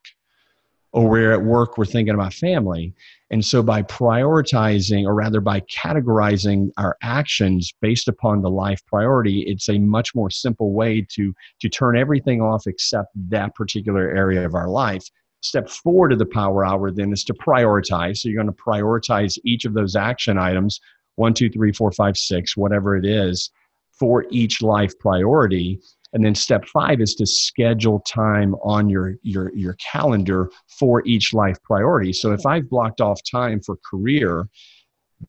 or 0.94 1.10
we're 1.10 1.34
at 1.34 1.44
work, 1.44 1.78
we're 1.78 1.86
thinking 1.86 2.14
about 2.14 2.34
family. 2.34 2.94
And 3.32 3.44
so 3.44 3.64
by 3.64 3.82
prioritizing, 3.82 5.06
or 5.06 5.16
rather 5.16 5.42
by 5.42 5.62
categorizing 5.62 6.70
our 6.78 6.96
actions 7.02 7.74
based 7.82 8.08
upon 8.08 8.42
the 8.42 8.50
life 8.50 8.86
priority, 8.86 9.44
it's 9.48 9.70
a 9.70 9.80
much 9.80 10.14
more 10.14 10.30
simple 10.30 10.72
way 10.72 11.06
to, 11.16 11.34
to 11.62 11.70
turn 11.70 11.98
everything 11.98 12.42
off 12.42 12.68
except 12.68 13.10
that 13.30 13.56
particular 13.56 14.16
area 14.16 14.46
of 14.46 14.54
our 14.54 14.70
life. 14.70 15.04
Step 15.42 15.68
four 15.68 16.08
to 16.08 16.16
the 16.16 16.28
power 16.28 16.64
hour 16.64 16.92
then 16.92 17.12
is 17.12 17.24
to 17.24 17.34
prioritize. 17.34 18.18
So 18.18 18.30
you're 18.30 18.42
going 18.42 18.56
to 18.56 18.64
prioritize 18.64 19.40
each 19.44 19.66
of 19.66 19.74
those 19.74 19.96
action 19.96 20.38
items 20.38 20.80
one, 21.16 21.34
two, 21.34 21.50
three, 21.50 21.72
four, 21.72 21.92
five, 21.92 22.18
six, 22.18 22.58
whatever 22.58 22.96
it 22.96 23.06
is, 23.06 23.52
for 24.00 24.26
each 24.32 24.62
life 24.62 24.98
priority 25.00 25.80
and 26.14 26.24
then 26.24 26.36
step 26.36 26.66
five 26.66 27.02
is 27.02 27.16
to 27.16 27.26
schedule 27.26 28.00
time 28.02 28.56
on 28.64 28.90
your, 28.90 29.16
your, 29.24 29.52
your 29.56 29.74
calendar 29.74 30.50
for 30.68 31.06
each 31.06 31.34
life 31.34 31.58
priority. 31.64 32.14
So 32.14 32.32
if 32.32 32.46
I've 32.46 32.70
blocked 32.70 33.02
off 33.02 33.20
time 33.30 33.60
for 33.62 33.78
career, 33.90 34.48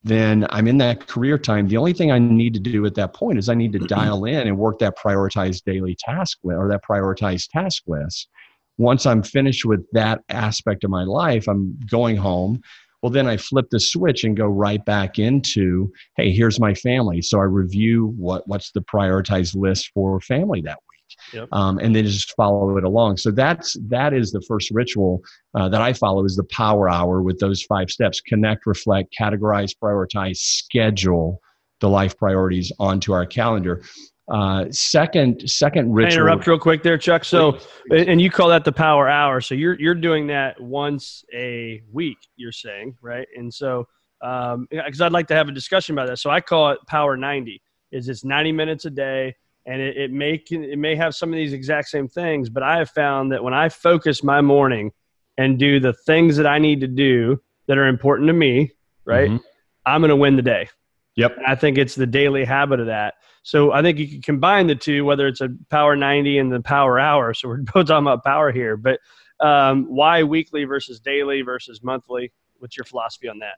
then 0.03 0.47
I'm 0.51 0.67
in 0.67 0.79
that 0.79 1.07
career 1.07 1.39
time. 1.39 1.69
The 1.69 1.77
only 1.77 1.93
thing 1.93 2.11
I 2.11 2.19
need 2.19 2.53
to 2.55 2.61
do 2.61 2.85
at 2.85 2.95
that 2.97 3.15
point 3.15 3.39
is 3.39 3.49
I 3.49 3.55
need 3.55 3.73
to 3.73 3.79
dial 3.87 4.25
in 4.25 4.47
and 4.47 4.59
work 4.59 4.79
that 4.81 4.99
prioritized 4.99 5.65
daily 5.65 5.97
task 5.99 6.39
list 6.45 6.59
or 6.59 6.69
that 6.69 6.83
prioritized 6.85 7.49
task 7.51 7.85
list. 7.87 8.29
Once 8.77 9.07
I'm 9.07 9.23
finished 9.23 9.65
with 9.65 9.87
that 9.93 10.21
aspect 10.29 10.83
of 10.85 10.91
my 10.91 11.05
life, 11.05 11.47
I'm 11.49 11.79
going 11.89 12.17
home. 12.17 12.61
Well, 13.05 13.11
then 13.11 13.27
I 13.27 13.37
flip 13.37 13.67
the 13.71 13.81
switch 13.81 14.25
and 14.25 14.35
go 14.35 14.47
right 14.47 14.83
back 14.83 15.19
into, 15.19 15.93
hey, 16.17 16.33
here's 16.33 16.59
my 16.59 16.73
family. 16.73 17.21
So 17.21 17.39
I 17.39 17.43
review 17.43 18.15
what, 18.17 18.49
what's 18.49 18.71
the 18.73 18.81
prioritized 18.81 19.55
list 19.55 19.91
for 19.93 20.23
family 20.23 20.63
that 20.63 20.79
week. 20.89 21.35
Yep. 21.35 21.49
Um, 21.53 21.77
and 21.81 21.95
then 21.95 22.07
just 22.07 22.35
follow 22.35 22.79
it 22.79 22.85
along. 22.85 23.19
So 23.19 23.31
that's 23.31 23.77
that 23.89 24.15
is 24.15 24.33
the 24.33 24.41
first 24.49 24.71
ritual 24.71 25.21
uh, 25.55 25.69
that 25.69 25.83
I 25.83 25.93
follow 25.93 26.25
is 26.25 26.35
the 26.35 26.45
power 26.45 26.89
hour 26.89 27.21
with 27.21 27.39
those 27.41 27.63
five 27.65 27.91
steps: 27.91 28.23
connect, 28.23 28.65
reflect, 28.65 29.15
categorize, 29.21 29.73
prioritize, 29.77 30.39
schedule 30.39 31.43
the 31.81 31.91
life 31.91 32.17
priorities 32.17 32.73
onto 32.79 33.13
our 33.13 33.27
calendar. 33.27 33.83
Uh, 34.27 34.65
second, 34.71 35.49
second 35.51 35.93
ritual. 35.93 36.11
Can 36.11 36.19
I 36.19 36.23
interrupt 36.23 36.47
real 36.47 36.59
quick 36.59 36.83
there, 36.83 36.97
Chuck. 36.97 37.25
So, 37.25 37.59
and 37.91 38.21
you 38.21 38.31
call 38.31 38.49
that 38.49 38.65
the 38.65 38.73
power 38.73 39.09
hour. 39.09 39.41
So 39.41 39.55
you're 39.55 39.79
you're 39.79 39.95
doing 39.95 40.27
that 40.29 40.59
once 40.61 41.25
a 41.35 41.83
week. 41.93 42.17
You're 42.37 42.53
saying 42.53 42.97
right? 43.03 43.29
And 43.37 43.53
so, 43.53 43.87
because 44.21 45.01
um, 45.01 45.03
I'd 45.03 45.13
like 45.13 45.27
to 45.29 45.35
have 45.35 45.49
a 45.49 45.53
discussion 45.53 45.95
about 45.95 46.09
that. 46.09 46.19
So 46.19 46.31
I 46.31 46.41
call 46.41 46.71
it 46.71 46.79
Power 46.87 47.17
90. 47.17 47.61
Is 47.93 48.09
it's 48.09 48.25
90 48.25 48.51
minutes 48.53 48.87
a 48.87 48.91
day, 48.91 49.37
and 49.67 49.81
it, 49.81 49.97
it 49.97 50.11
may 50.11 50.43
it 50.51 50.79
may 50.79 50.97
have 50.97 51.15
some 51.15 51.29
of 51.29 51.37
these 51.37 51.53
exact 51.53 51.89
same 51.89 52.09
things. 52.09 52.49
But 52.49 52.63
I 52.63 52.79
have 52.79 52.91
found 52.91 53.31
that 53.33 53.45
when 53.45 53.55
I 53.55 53.69
focus 53.69 54.25
my 54.25 54.41
morning 54.41 54.91
and 55.37 55.59
do 55.59 55.81
the 55.81 55.93
things 55.93 56.37
that 56.39 56.47
I 56.47 56.59
need 56.59 56.81
to 56.81 56.89
do 56.89 57.41
that 57.67 57.77
are 57.77 57.89
important 57.89 58.29
to 58.29 58.33
me, 58.33 58.73
right? 59.05 59.29
Mm-hmm. 59.29 59.45
I'm 59.87 60.01
going 60.01 60.09
to 60.09 60.17
win 60.17 60.37
the 60.37 60.43
day. 60.43 60.69
Yep. 61.17 61.37
And 61.37 61.47
I 61.47 61.55
think 61.55 61.79
it's 61.79 61.95
the 61.95 62.07
daily 62.07 62.45
habit 62.45 62.81
of 62.81 62.87
that. 62.87 63.15
So 63.45 63.73
I 63.73 63.83
think 63.83 63.99
you 63.99 64.09
can 64.09 64.23
combine 64.23 64.67
the 64.67 64.75
two, 64.75 65.05
whether 65.05 65.29
it's 65.29 65.43
a 65.43 65.51
power 65.71 65.95
90 65.95 66.39
and 66.39 66.51
the 66.51 66.63
power 66.63 66.99
hour. 66.99 67.35
So 67.35 67.49
we're 67.49 67.59
both 67.75 67.87
talking 67.87 68.07
about 68.07 68.25
power 68.25 68.51
here, 68.51 68.77
but 68.77 68.99
um, 69.39 69.85
why 69.85 70.23
weekly 70.23 70.65
versus 70.65 70.99
daily 70.99 71.43
versus 71.43 71.83
monthly? 71.83 72.33
What's 72.59 72.77
your 72.77 72.85
philosophy 72.85 73.29
on 73.29 73.39
that? 73.41 73.57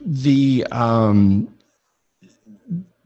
The 0.00 0.66
um, 0.70 1.54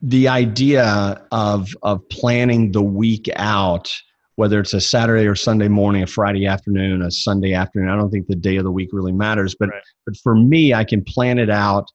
the 0.02 0.26
idea 0.26 1.23
of 1.30 1.68
of 1.82 2.09
planning 2.09 2.73
the 2.73 2.82
week 2.82 3.28
out, 3.37 3.92
whether 4.37 4.59
it's 4.59 4.75
a 4.75 4.80
Saturday 4.80 5.28
or 5.28 5.37
Sunday 5.37 5.68
morning, 5.68 6.02
a 6.02 6.06
Friday 6.06 6.47
afternoon, 6.47 7.02
a 7.02 7.11
Sunday 7.11 7.52
afternoon. 7.52 7.90
I 7.90 7.97
don't 7.97 8.11
think 8.11 8.26
the 8.26 8.35
day 8.35 8.56
of 8.56 8.64
the 8.64 8.73
week 8.73 8.88
really 8.92 9.12
matters, 9.12 9.54
but 9.54 9.68
right. 9.68 9.82
but 10.06 10.16
for 10.16 10.35
me, 10.35 10.75
I 10.75 10.82
can 10.82 11.04
plan 11.04 11.38
it 11.38 11.50
out 11.50 11.88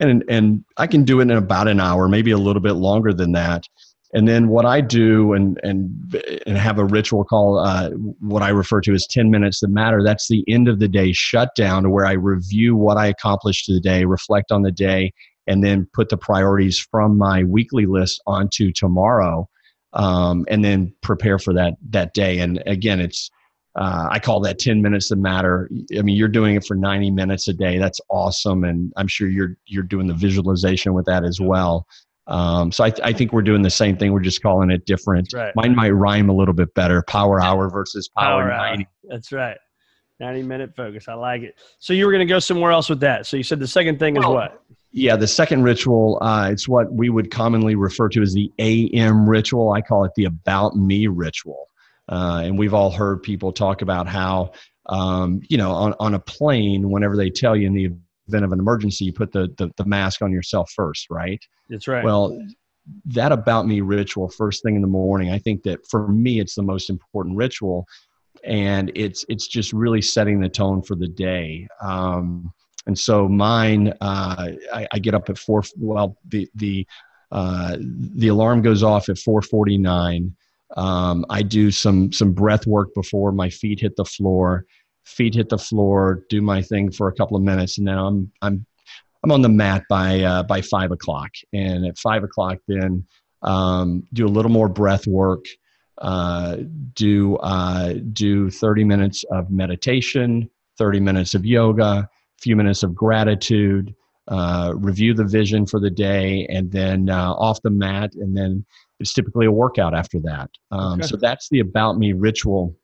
and 0.00 0.24
and 0.28 0.64
I 0.76 0.86
can 0.86 1.04
do 1.04 1.20
it 1.20 1.24
in 1.24 1.30
about 1.30 1.68
an 1.68 1.80
hour, 1.80 2.08
maybe 2.08 2.30
a 2.30 2.38
little 2.38 2.62
bit 2.62 2.74
longer 2.74 3.12
than 3.12 3.32
that. 3.32 3.64
And 4.12 4.26
then 4.26 4.48
what 4.48 4.66
I 4.66 4.80
do 4.80 5.34
and 5.34 5.60
and 5.62 6.16
and 6.46 6.58
have 6.58 6.78
a 6.78 6.84
ritual 6.84 7.24
called 7.24 7.64
uh, 7.64 7.90
what 8.18 8.42
I 8.42 8.48
refer 8.48 8.80
to 8.80 8.92
as 8.92 9.06
ten 9.06 9.30
minutes 9.30 9.60
that 9.60 9.68
matter. 9.68 10.02
That's 10.02 10.26
the 10.28 10.44
end 10.48 10.68
of 10.68 10.80
the 10.80 10.88
day 10.88 11.12
shutdown, 11.12 11.90
where 11.90 12.06
I 12.06 12.12
review 12.12 12.74
what 12.74 12.96
I 12.96 13.06
accomplished 13.06 13.66
today, 13.66 14.04
reflect 14.04 14.50
on 14.50 14.62
the 14.62 14.72
day, 14.72 15.12
and 15.46 15.62
then 15.62 15.86
put 15.92 16.08
the 16.08 16.16
priorities 16.16 16.78
from 16.90 17.18
my 17.18 17.44
weekly 17.44 17.86
list 17.86 18.20
onto 18.26 18.72
tomorrow, 18.72 19.48
um, 19.92 20.44
and 20.48 20.64
then 20.64 20.92
prepare 21.02 21.38
for 21.38 21.52
that 21.54 21.74
that 21.90 22.12
day. 22.12 22.40
And 22.40 22.62
again, 22.66 23.00
it's 23.00 23.30
uh, 23.76 24.08
I 24.10 24.18
call 24.18 24.40
that 24.40 24.58
10 24.58 24.82
minutes 24.82 25.08
that 25.08 25.16
matter. 25.16 25.70
I 25.96 26.02
mean, 26.02 26.16
you're 26.16 26.28
doing 26.28 26.56
it 26.56 26.64
for 26.64 26.74
90 26.74 27.10
minutes 27.10 27.48
a 27.48 27.52
day. 27.52 27.78
That's 27.78 28.00
awesome. 28.10 28.64
And 28.64 28.92
I'm 28.96 29.06
sure 29.06 29.28
you're, 29.28 29.56
you're 29.66 29.84
doing 29.84 30.06
the 30.06 30.14
visualization 30.14 30.92
with 30.92 31.06
that 31.06 31.24
as 31.24 31.40
well. 31.40 31.86
Um, 32.26 32.70
so 32.72 32.84
I, 32.84 32.90
th- 32.90 33.06
I 33.06 33.12
think 33.12 33.32
we're 33.32 33.42
doing 33.42 33.62
the 33.62 33.70
same 33.70 33.96
thing. 33.96 34.12
We're 34.12 34.20
just 34.20 34.42
calling 34.42 34.70
it 34.70 34.86
different. 34.86 35.32
Right. 35.32 35.54
Mine 35.54 35.74
might 35.74 35.90
rhyme 35.90 36.28
a 36.28 36.32
little 36.32 36.54
bit 36.54 36.74
better. 36.74 37.02
Power 37.02 37.40
hour 37.40 37.68
versus 37.70 38.08
power, 38.08 38.48
power 38.48 38.56
90. 38.56 38.84
Hour. 38.84 38.88
That's 39.04 39.32
right. 39.32 39.58
90 40.20 40.42
minute 40.42 40.76
focus. 40.76 41.08
I 41.08 41.14
like 41.14 41.42
it. 41.42 41.58
So 41.78 41.92
you 41.92 42.06
were 42.06 42.12
going 42.12 42.26
to 42.26 42.32
go 42.32 42.38
somewhere 42.38 42.72
else 42.72 42.88
with 42.88 43.00
that. 43.00 43.26
So 43.26 43.36
you 43.36 43.42
said 43.42 43.58
the 43.58 43.66
second 43.66 43.98
thing 43.98 44.16
is 44.16 44.24
what? 44.24 44.62
Yeah, 44.92 45.16
the 45.16 45.28
second 45.28 45.62
ritual, 45.62 46.18
uh, 46.20 46.50
it's 46.50 46.68
what 46.68 46.92
we 46.92 47.10
would 47.10 47.30
commonly 47.30 47.76
refer 47.76 48.08
to 48.10 48.22
as 48.22 48.34
the 48.34 48.52
AM 48.58 49.28
ritual. 49.28 49.72
I 49.72 49.80
call 49.80 50.04
it 50.04 50.12
the 50.16 50.24
about 50.24 50.76
me 50.76 51.06
ritual. 51.06 51.69
Uh, 52.10 52.42
and 52.44 52.58
we've 52.58 52.74
all 52.74 52.90
heard 52.90 53.22
people 53.22 53.52
talk 53.52 53.82
about 53.82 54.08
how, 54.08 54.52
um, 54.86 55.40
you 55.48 55.56
know, 55.56 55.70
on, 55.70 55.94
on 56.00 56.14
a 56.14 56.18
plane, 56.18 56.90
whenever 56.90 57.16
they 57.16 57.30
tell 57.30 57.56
you 57.56 57.66
in 57.66 57.72
the 57.72 57.88
event 58.28 58.44
of 58.44 58.52
an 58.52 58.58
emergency, 58.58 59.04
you 59.04 59.12
put 59.12 59.32
the, 59.32 59.48
the, 59.58 59.70
the 59.76 59.84
mask 59.84 60.20
on 60.20 60.32
yourself 60.32 60.70
first, 60.74 61.06
right? 61.08 61.40
That's 61.68 61.86
right. 61.86 62.04
Well, 62.04 62.36
that 63.06 63.32
about 63.32 63.66
me 63.66 63.80
ritual, 63.80 64.28
first 64.28 64.62
thing 64.62 64.74
in 64.74 64.82
the 64.82 64.88
morning, 64.88 65.30
I 65.30 65.38
think 65.38 65.62
that 65.62 65.86
for 65.88 66.08
me, 66.08 66.40
it's 66.40 66.54
the 66.54 66.62
most 66.62 66.90
important 66.90 67.36
ritual. 67.36 67.86
And 68.42 68.90
it's 68.94 69.24
it's 69.28 69.46
just 69.46 69.72
really 69.72 70.00
setting 70.00 70.40
the 70.40 70.48
tone 70.48 70.82
for 70.82 70.94
the 70.94 71.08
day. 71.08 71.68
Um, 71.82 72.52
and 72.86 72.98
so 72.98 73.28
mine, 73.28 73.92
uh, 74.00 74.52
I, 74.72 74.86
I, 74.92 74.98
get 74.98 75.14
up 75.14 75.28
at 75.28 75.36
four. 75.36 75.62
Well, 75.76 76.16
the 76.26 76.48
the 76.54 76.86
uh, 77.30 77.76
the 77.78 78.28
alarm 78.28 78.62
goes 78.62 78.82
off 78.82 79.10
at 79.10 79.18
four 79.18 79.42
forty 79.42 79.76
nine. 79.76 80.34
Um, 80.76 81.24
I 81.30 81.42
do 81.42 81.70
some 81.70 82.12
some 82.12 82.32
breath 82.32 82.66
work 82.66 82.94
before 82.94 83.32
my 83.32 83.50
feet 83.50 83.80
hit 83.80 83.96
the 83.96 84.04
floor. 84.04 84.66
Feet 85.04 85.34
hit 85.34 85.48
the 85.48 85.58
floor. 85.58 86.24
Do 86.28 86.40
my 86.40 86.62
thing 86.62 86.90
for 86.90 87.08
a 87.08 87.12
couple 87.12 87.36
of 87.36 87.42
minutes, 87.42 87.78
and 87.78 87.88
then 87.88 87.98
I'm 87.98 88.32
I'm 88.42 88.66
I'm 89.24 89.32
on 89.32 89.42
the 89.42 89.48
mat 89.48 89.84
by 89.88 90.20
uh, 90.20 90.42
by 90.44 90.60
five 90.60 90.92
o'clock. 90.92 91.30
And 91.52 91.86
at 91.86 91.98
five 91.98 92.22
o'clock, 92.22 92.58
then 92.68 93.04
um, 93.42 94.04
do 94.12 94.26
a 94.26 94.28
little 94.28 94.50
more 94.50 94.68
breath 94.68 95.06
work. 95.06 95.46
Uh, 95.98 96.58
do 96.94 97.36
uh, 97.36 97.94
do 98.12 98.50
30 98.50 98.84
minutes 98.84 99.24
of 99.30 99.50
meditation, 99.50 100.48
30 100.78 101.00
minutes 101.00 101.34
of 101.34 101.44
yoga, 101.44 101.82
a 101.82 102.08
few 102.40 102.56
minutes 102.56 102.82
of 102.82 102.94
gratitude. 102.94 103.94
Uh, 104.28 104.72
review 104.76 105.12
the 105.12 105.24
vision 105.24 105.66
for 105.66 105.80
the 105.80 105.90
day, 105.90 106.46
and 106.48 106.70
then 106.70 107.10
uh, 107.10 107.32
off 107.32 107.60
the 107.62 107.70
mat, 107.70 108.14
and 108.14 108.36
then 108.36 108.64
it's 109.00 109.12
typically 109.12 109.46
a 109.46 109.52
workout 109.52 109.94
after 109.94 110.20
that. 110.20 110.50
Um, 110.70 111.00
okay. 111.00 111.08
So 111.08 111.16
that's 111.16 111.48
the 111.48 111.60
about 111.60 111.98
me 111.98 112.12
ritual 112.12 112.76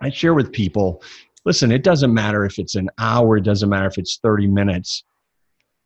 I 0.00 0.10
share 0.10 0.34
with 0.34 0.52
people. 0.52 1.02
Listen, 1.44 1.70
it 1.70 1.82
doesn't 1.82 2.12
matter 2.12 2.44
if 2.44 2.58
it's 2.58 2.74
an 2.74 2.90
hour, 2.98 3.36
it 3.36 3.44
doesn't 3.44 3.68
matter 3.68 3.86
if 3.86 3.98
it's 3.98 4.18
30 4.22 4.46
minutes. 4.46 5.04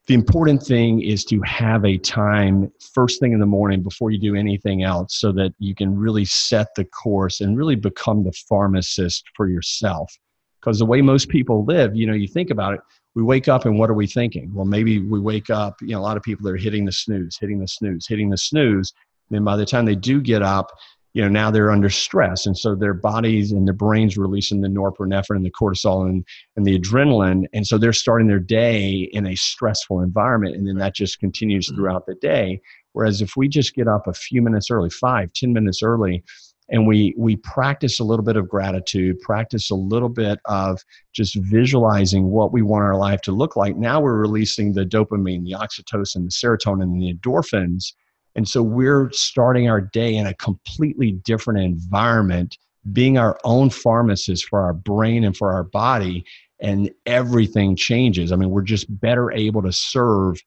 The 0.06 0.14
important 0.14 0.62
thing 0.62 1.02
is 1.02 1.24
to 1.26 1.40
have 1.42 1.84
a 1.84 1.98
time 1.98 2.72
first 2.94 3.20
thing 3.20 3.32
in 3.32 3.40
the 3.40 3.46
morning 3.46 3.82
before 3.82 4.10
you 4.10 4.18
do 4.18 4.34
anything 4.34 4.82
else 4.82 5.16
so 5.16 5.32
that 5.32 5.52
you 5.58 5.74
can 5.74 5.94
really 5.94 6.24
set 6.24 6.68
the 6.76 6.84
course 6.86 7.40
and 7.42 7.58
really 7.58 7.76
become 7.76 8.24
the 8.24 8.32
pharmacist 8.48 9.24
for 9.36 9.48
yourself. 9.48 10.16
Because 10.60 10.78
the 10.78 10.86
way 10.86 11.02
most 11.02 11.28
people 11.28 11.64
live, 11.66 11.94
you 11.94 12.06
know, 12.06 12.14
you 12.14 12.26
think 12.26 12.50
about 12.50 12.74
it, 12.74 12.80
we 13.14 13.22
wake 13.22 13.48
up 13.48 13.66
and 13.66 13.78
what 13.78 13.90
are 13.90 13.94
we 13.94 14.06
thinking? 14.06 14.52
Well, 14.54 14.64
maybe 14.64 14.98
we 14.98 15.20
wake 15.20 15.50
up, 15.50 15.76
you 15.82 15.88
know, 15.88 15.98
a 15.98 16.00
lot 16.00 16.16
of 16.16 16.22
people 16.22 16.48
are 16.48 16.56
hitting 16.56 16.84
the 16.84 16.92
snooze, 16.92 17.36
hitting 17.38 17.58
the 17.58 17.68
snooze, 17.68 18.06
hitting 18.06 18.30
the 18.30 18.38
snooze, 18.38 18.92
then 19.30 19.44
by 19.44 19.56
the 19.56 19.66
time 19.66 19.84
they 19.84 19.94
do 19.94 20.20
get 20.20 20.42
up, 20.42 20.72
you 21.14 21.22
know, 21.22 21.28
now 21.28 21.50
they're 21.50 21.70
under 21.70 21.90
stress. 21.90 22.46
And 22.46 22.56
so 22.56 22.74
their 22.74 22.94
bodies 22.94 23.50
and 23.50 23.66
their 23.66 23.74
brains 23.74 24.16
releasing 24.16 24.60
the 24.60 24.68
norepinephrine 24.68 25.36
and 25.36 25.44
the 25.44 25.50
cortisol 25.50 26.06
and, 26.06 26.24
and 26.56 26.66
the 26.66 26.78
adrenaline. 26.78 27.46
And 27.52 27.66
so 27.66 27.78
they're 27.78 27.92
starting 27.92 28.28
their 28.28 28.38
day 28.38 29.08
in 29.12 29.26
a 29.26 29.34
stressful 29.34 30.00
environment. 30.00 30.54
And 30.54 30.68
then 30.68 30.76
that 30.76 30.94
just 30.94 31.18
continues 31.18 31.66
mm-hmm. 31.66 31.76
throughout 31.76 32.06
the 32.06 32.14
day. 32.16 32.60
Whereas 32.92 33.22
if 33.22 33.36
we 33.36 33.48
just 33.48 33.74
get 33.74 33.88
up 33.88 34.06
a 34.06 34.12
few 34.12 34.42
minutes 34.42 34.70
early, 34.70 34.90
five, 34.90 35.32
ten 35.32 35.52
minutes 35.52 35.82
early, 35.82 36.22
and 36.70 36.86
we 36.86 37.14
we 37.16 37.36
practice 37.36 37.98
a 37.98 38.04
little 38.04 38.24
bit 38.24 38.36
of 38.36 38.48
gratitude 38.48 39.18
practice 39.20 39.70
a 39.70 39.74
little 39.74 40.08
bit 40.08 40.38
of 40.44 40.84
just 41.14 41.34
visualizing 41.36 42.28
what 42.28 42.52
we 42.52 42.60
want 42.60 42.84
our 42.84 42.96
life 42.96 43.20
to 43.22 43.32
look 43.32 43.56
like 43.56 43.76
now 43.76 44.00
we're 44.00 44.18
releasing 44.18 44.72
the 44.72 44.84
dopamine 44.84 45.44
the 45.44 45.52
oxytocin 45.52 46.24
the 46.24 46.30
serotonin 46.30 46.82
and 46.82 47.00
the 47.00 47.14
endorphins 47.14 47.94
and 48.38 48.48
so 48.48 48.62
we're 48.62 49.10
starting 49.10 49.68
our 49.68 49.80
day 49.80 50.14
in 50.14 50.28
a 50.28 50.34
completely 50.34 51.10
different 51.10 51.58
environment, 51.58 52.56
being 52.92 53.18
our 53.18 53.36
own 53.42 53.68
pharmacist 53.68 54.44
for 54.46 54.60
our 54.60 54.72
brain 54.72 55.24
and 55.24 55.36
for 55.36 55.52
our 55.52 55.64
body, 55.64 56.24
and 56.60 56.88
everything 57.04 57.74
changes. 57.74 58.30
I 58.30 58.36
mean, 58.36 58.50
we're 58.50 58.62
just 58.62 58.86
better 59.00 59.32
able 59.32 59.60
to 59.62 59.72
serve 59.72 60.40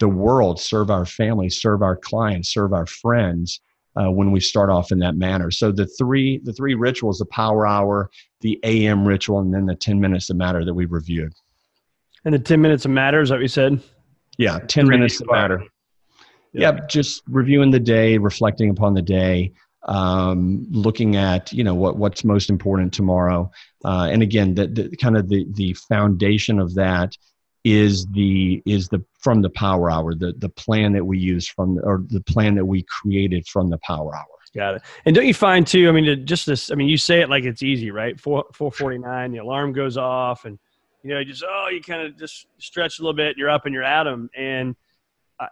the 0.00 0.08
world, 0.08 0.60
serve 0.60 0.90
our 0.90 1.06
family, 1.06 1.48
serve 1.48 1.80
our 1.80 1.96
clients, 1.96 2.52
serve 2.52 2.74
our 2.74 2.86
friends. 2.86 3.60
Uh, 3.96 4.08
when 4.08 4.30
we 4.30 4.38
start 4.38 4.70
off 4.70 4.92
in 4.92 5.00
that 5.00 5.16
manner. 5.16 5.50
So 5.50 5.72
the 5.72 5.84
three 5.84 6.38
the 6.44 6.52
three 6.52 6.76
rituals: 6.76 7.18
the 7.18 7.26
power 7.26 7.66
hour, 7.66 8.08
the 8.40 8.56
AM 8.62 9.04
ritual, 9.04 9.40
and 9.40 9.52
then 9.52 9.66
the 9.66 9.74
ten 9.74 10.00
minutes 10.00 10.30
of 10.30 10.36
matter 10.36 10.64
that 10.64 10.72
we 10.72 10.84
reviewed. 10.84 11.32
And 12.24 12.32
the 12.32 12.38
ten 12.38 12.60
minutes 12.60 12.84
of 12.84 12.92
matter 12.92 13.20
is 13.20 13.30
that 13.30 13.36
what 13.36 13.42
you 13.42 13.48
said? 13.48 13.82
Yeah, 14.38 14.60
ten 14.60 14.86
minutes 14.86 15.20
of 15.20 15.26
matter 15.28 15.64
yeah. 16.52 16.72
yeah 16.72 16.86
just 16.86 17.22
reviewing 17.28 17.70
the 17.70 17.80
day 17.80 18.18
reflecting 18.18 18.70
upon 18.70 18.94
the 18.94 19.02
day 19.02 19.52
um, 19.84 20.66
looking 20.70 21.16
at 21.16 21.52
you 21.52 21.64
know 21.64 21.74
what 21.74 21.96
what's 21.96 22.24
most 22.24 22.50
important 22.50 22.92
tomorrow. 22.92 23.50
Uh, 23.84 24.08
and 24.10 24.22
again 24.22 24.54
the, 24.54 24.66
the 24.66 24.96
kind 24.96 25.16
of 25.16 25.28
the 25.28 25.46
the 25.52 25.74
foundation 25.74 26.58
of 26.58 26.74
that 26.74 27.16
is 27.64 28.06
the 28.08 28.62
is 28.66 28.88
the 28.88 29.04
from 29.18 29.42
the 29.42 29.50
power 29.50 29.90
hour 29.90 30.14
the 30.14 30.34
the 30.38 30.48
plan 30.48 30.92
that 30.92 31.04
we 31.04 31.18
use 31.18 31.48
from 31.48 31.78
or 31.82 32.04
the 32.08 32.20
plan 32.22 32.54
that 32.54 32.64
we 32.64 32.84
created 32.84 33.46
from 33.48 33.68
the 33.70 33.78
power 33.78 34.14
hour. 34.14 34.26
Got 34.52 34.74
it. 34.76 34.82
And 35.04 35.14
don't 35.14 35.26
you 35.26 35.34
find 35.34 35.66
too 35.66 35.88
i 35.88 35.92
mean 35.92 36.26
just 36.26 36.44
this 36.44 36.72
i 36.72 36.74
mean 36.74 36.88
you 36.88 36.96
say 36.96 37.20
it 37.20 37.30
like 37.30 37.44
it's 37.44 37.62
easy 37.62 37.90
right? 37.90 38.18
4 38.18 38.46
449 38.52 39.32
the 39.32 39.38
alarm 39.38 39.72
goes 39.72 39.96
off 39.96 40.44
and 40.44 40.58
you 41.02 41.10
know 41.10 41.20
you 41.20 41.26
just 41.26 41.44
oh 41.46 41.68
you 41.72 41.80
kind 41.80 42.02
of 42.02 42.18
just 42.18 42.46
stretch 42.58 42.98
a 42.98 43.02
little 43.02 43.14
bit 43.14 43.36
you're 43.36 43.48
up 43.48 43.66
and 43.66 43.74
you're 43.74 43.84
at 43.84 44.04
them 44.04 44.28
and 44.36 44.74
uh, 45.38 45.46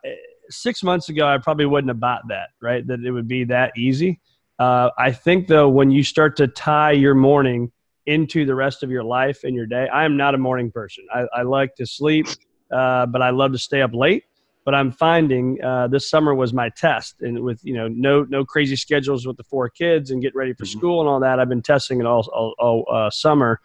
six 0.50 0.82
months 0.82 1.08
ago, 1.08 1.26
I 1.26 1.38
probably 1.38 1.66
wouldn't 1.66 1.90
have 1.90 2.00
bought 2.00 2.22
that, 2.28 2.50
right? 2.60 2.86
That 2.86 3.00
it 3.00 3.10
would 3.10 3.28
be 3.28 3.44
that 3.44 3.72
easy. 3.76 4.20
Uh, 4.58 4.90
I 4.98 5.12
think 5.12 5.46
though, 5.46 5.68
when 5.68 5.90
you 5.90 6.02
start 6.02 6.36
to 6.38 6.48
tie 6.48 6.92
your 6.92 7.14
morning 7.14 7.70
into 8.06 8.44
the 8.44 8.54
rest 8.54 8.82
of 8.82 8.90
your 8.90 9.04
life 9.04 9.44
and 9.44 9.54
your 9.54 9.66
day, 9.66 9.86
I 9.88 10.04
am 10.04 10.16
not 10.16 10.34
a 10.34 10.38
morning 10.38 10.70
person. 10.70 11.06
I, 11.14 11.26
I 11.32 11.42
like 11.42 11.74
to 11.76 11.86
sleep, 11.86 12.26
uh, 12.72 13.06
but 13.06 13.22
I 13.22 13.30
love 13.30 13.52
to 13.52 13.58
stay 13.58 13.82
up 13.82 13.94
late. 13.94 14.24
But 14.64 14.74
I'm 14.74 14.92
finding 14.92 15.62
uh, 15.64 15.88
this 15.88 16.10
summer 16.10 16.34
was 16.34 16.52
my 16.52 16.68
test, 16.70 17.22
and 17.22 17.40
with 17.40 17.60
you 17.62 17.72
know 17.72 17.88
no 17.88 18.24
no 18.24 18.44
crazy 18.44 18.76
schedules 18.76 19.26
with 19.26 19.38
the 19.38 19.44
four 19.44 19.70
kids 19.70 20.10
and 20.10 20.20
get 20.20 20.34
ready 20.34 20.52
for 20.52 20.64
Mm-hmm. 20.64 20.78
school 20.78 21.00
and 21.00 21.08
all 21.08 21.20
that, 21.20 21.40
I've 21.40 21.48
been 21.48 21.62
testing 21.62 22.00
it 22.00 22.06
all 22.06 22.28
all, 22.34 22.54
all 22.58 22.84
uh, 22.94 23.08
summer, 23.08 23.60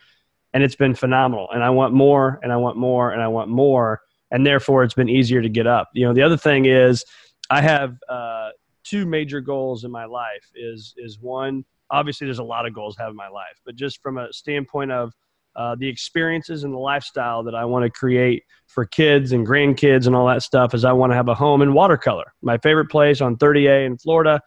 and 0.54 0.64
it's 0.64 0.76
been 0.76 0.96
phenomenal. 0.96 1.50
And 1.52 1.62
I 1.62 1.72
want 1.72 1.94
more, 1.94 2.40
and 2.42 2.54
I 2.54 2.58
want 2.58 2.78
more, 2.78 3.12
and 3.12 3.22
I 3.22 3.28
want 3.28 3.50
more, 3.50 4.02
and 4.34 4.46
therefore 4.46 4.84
it's 4.84 4.96
been 4.96 5.08
easier 5.08 5.42
to 5.42 5.48
get 5.48 5.66
up. 5.66 5.90
You 5.94 6.06
know, 6.06 6.14
the 6.14 6.24
other 6.24 6.36
thing 6.36 6.66
is 6.66 7.06
I 7.50 7.62
have 7.62 7.98
uh, 8.10 8.50
two 8.84 9.06
major 9.06 9.40
goals 9.40 9.86
in 9.86 9.92
my 9.92 10.06
life. 10.06 10.52
Is 10.56 10.94
is 10.98 11.20
one 11.20 11.64
obviously 11.92 12.26
there's 12.26 12.40
a 12.40 12.44
lot 12.44 12.66
of 12.66 12.74
goals 12.74 12.98
I 13.00 13.04
have 13.04 13.12
in 13.12 13.16
my 13.16 13.30
life, 13.30 13.62
but 13.66 13.76
just 13.76 14.02
from 14.02 14.18
a 14.18 14.34
standpoint 14.34 14.92
of 14.92 15.14
uh, 15.56 15.76
the 15.78 15.88
experiences 15.88 16.64
and 16.64 16.74
the 16.74 16.80
lifestyle 16.80 17.44
that 17.44 17.54
I 17.54 17.64
want 17.64 17.84
to 17.84 17.90
create 17.92 18.44
for 18.66 18.86
kids 18.86 19.32
and 19.32 19.46
grandkids 19.46 20.08
and 20.08 20.16
all 20.16 20.26
that 20.28 20.42
stuff 20.42 20.74
is 20.74 20.84
I 20.84 20.92
want 20.92 21.12
to 21.12 21.16
have 21.16 21.28
a 21.28 21.36
home 21.36 21.62
in 21.62 21.74
watercolor. 21.74 22.34
My 22.42 22.58
favorite 22.58 22.90
place 22.90 23.22
on 23.22 23.36
30A 23.36 23.86
in 23.86 23.98
Florida, 23.98 24.42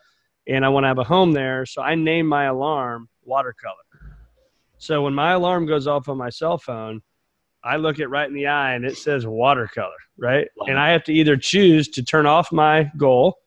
and 0.48 0.64
I 0.64 0.68
want 0.68 0.82
to 0.82 0.88
have 0.88 0.98
a 0.98 1.04
home 1.04 1.30
there. 1.30 1.64
So 1.64 1.80
I 1.80 1.94
name 1.94 2.26
my 2.26 2.46
alarm 2.46 3.08
watercolor. 3.22 3.74
So 4.78 5.02
when 5.02 5.14
my 5.14 5.32
alarm 5.32 5.66
goes 5.66 5.86
off 5.86 6.08
on 6.08 6.18
my 6.18 6.30
cell 6.30 6.58
phone, 6.58 7.00
I 7.66 7.76
look 7.76 7.98
it 7.98 8.06
right 8.08 8.28
in 8.28 8.34
the 8.34 8.46
eye 8.46 8.74
and 8.74 8.84
it 8.84 8.96
says 8.96 9.26
watercolor, 9.26 9.90
right? 10.18 10.48
Wow. 10.56 10.66
And 10.68 10.78
I 10.78 10.90
have 10.90 11.04
to 11.04 11.12
either 11.12 11.36
choose 11.36 11.88
to 11.88 12.02
turn 12.04 12.26
off 12.26 12.52
my 12.52 12.90
goal 12.96 13.38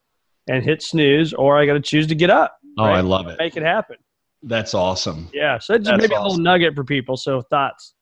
and 0.48 0.64
hit 0.64 0.82
snooze, 0.82 1.34
or 1.34 1.58
I 1.60 1.66
got 1.66 1.74
to 1.74 1.80
choose 1.82 2.08
to 2.08 2.16
get 2.16 2.30
up, 2.30 2.58
Oh, 2.78 2.86
Right. 2.86 2.98
I 2.98 3.02
love 3.02 3.28
it. 3.28 3.38
make 3.40 3.56
it 3.58 3.64
happen. 3.64 3.98
That's 4.44 4.74
awesome. 4.74 5.30
Yeah. 5.34 5.58
So 5.60 5.78
just 5.78 5.86
That's 5.90 6.02
maybe 6.02 6.16
a 6.16 6.22
little 6.22 6.38
nugget 6.38 6.76
for 6.76 6.84
people. 6.84 7.18
So 7.18 7.42
thoughts. 7.42 7.94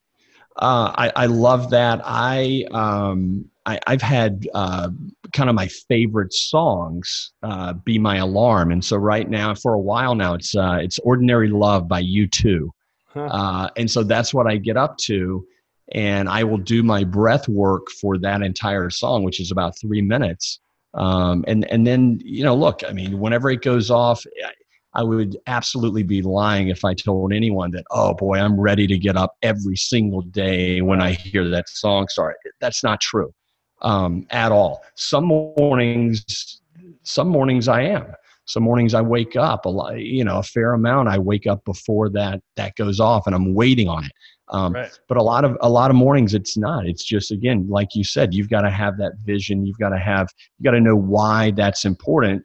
Uh, 0.60 0.92
I, 0.98 1.12
I 1.16 1.26
love 1.28 1.70
that. 1.72 2.02
I, 2.04 2.66
um, 2.72 3.50
I 3.68 3.80
I've 3.86 4.02
had 4.02 4.48
uh, 4.56 4.90
kind 5.34 5.50
of 5.50 5.56
my 5.56 5.68
favorite 5.68 6.34
songs 6.34 7.32
uh, 7.44 7.74
be 7.74 8.00
my 8.00 8.18
alarm, 8.18 8.72
and 8.72 8.84
so 8.84 8.98
right 8.98 9.30
now, 9.30 9.54
for 9.54 9.74
a 9.74 9.80
while 9.80 10.16
now, 10.16 10.34
it's 10.34 10.56
uh, 10.56 10.80
it's 10.82 10.98
"Ordinary 11.00 11.50
Love" 11.50 11.88
by 11.88 12.00
U 12.00 12.26
two, 12.28 12.72
Huh. 13.08 13.26
uh, 13.26 13.70
and 13.78 13.92
so 13.92 14.02
that's 14.04 14.34
what 14.34 14.48
I 14.48 14.58
get 14.58 14.78
up 14.78 14.98
to, 15.00 15.46
and 15.94 16.30
I 16.30 16.44
will 16.44 16.58
do 16.58 16.84
my 16.84 17.04
breath 17.04 17.48
work 17.48 17.90
for 17.90 18.18
that 18.20 18.42
entire 18.42 18.90
song, 18.90 19.24
which 19.24 19.40
is 19.40 19.52
about 19.52 19.80
three 19.80 20.02
minutes, 20.02 20.60
um, 20.94 21.44
and 21.48 21.70
and 21.72 21.86
then 21.86 22.20
you 22.24 22.44
know, 22.44 22.56
look, 22.56 22.82
I 22.88 22.92
mean, 22.92 23.20
whenever 23.20 23.50
it 23.50 23.62
goes 23.62 23.92
off. 23.92 24.24
I, 24.94 25.04
would 25.04 25.38
absolutely 25.46 26.02
be 26.02 26.24
lying 26.24 26.70
if 26.70 26.84
I 26.84 26.96
told 26.96 27.32
anyone 27.32 27.70
that, 27.72 27.84
oh 27.92 28.16
boy, 28.16 28.40
I'm 28.40 28.60
ready 28.60 28.88
to 28.88 28.98
get 28.98 29.16
up 29.16 29.36
every 29.44 29.76
single 29.76 30.22
day 30.22 30.82
when 30.82 31.00
I 31.00 31.12
hear 31.12 31.48
that 31.50 31.70
song 31.70 32.08
start. 32.08 32.38
That's 32.60 32.84
not 32.84 33.00
true 33.00 33.32
um, 33.82 34.26
at 34.32 34.52
all. 34.52 34.84
Some 34.96 35.26
mornings, 35.26 36.62
some 37.04 37.30
mornings 37.30 37.68
I 37.68 37.82
am. 37.82 38.14
Some 38.46 38.64
mornings 38.64 38.94
I 38.94 39.02
wake 39.02 39.36
up 39.36 39.66
a 39.66 39.70
lot, 39.70 40.00
you 40.00 40.24
know, 40.24 40.38
a 40.38 40.44
fair 40.44 40.74
amount. 40.74 41.10
I 41.10 41.18
wake 41.18 41.48
up 41.48 41.66
before 41.66 42.10
that 42.12 42.42
that 42.56 42.76
goes 42.76 43.00
off, 43.00 43.28
and 43.28 43.36
I'm 43.36 43.54
waiting 43.54 43.90
on 43.90 44.06
it. 44.06 44.12
Um, 44.50 44.74
Right. 44.74 45.00
But 45.08 45.18
a 45.18 45.24
lot 45.24 45.44
of 45.44 45.58
a 45.62 45.70
lot 45.70 45.92
of 45.92 45.98
mornings, 45.98 46.34
it's 46.34 46.58
not. 46.58 46.88
It's 46.88 47.04
just 47.04 47.32
again, 47.32 47.68
like 47.70 47.96
you 47.96 48.04
said, 48.04 48.34
you've 48.34 48.50
got 48.50 48.62
to 48.62 48.70
have 48.70 48.98
that 48.98 49.14
vision. 49.24 49.66
You've 49.66 49.78
got 49.78 49.90
to 49.90 50.00
have, 50.00 50.30
you 50.58 50.64
got 50.64 50.72
to 50.72 50.80
know 50.80 50.96
why 50.96 51.52
that's 51.52 51.86
important, 51.86 52.44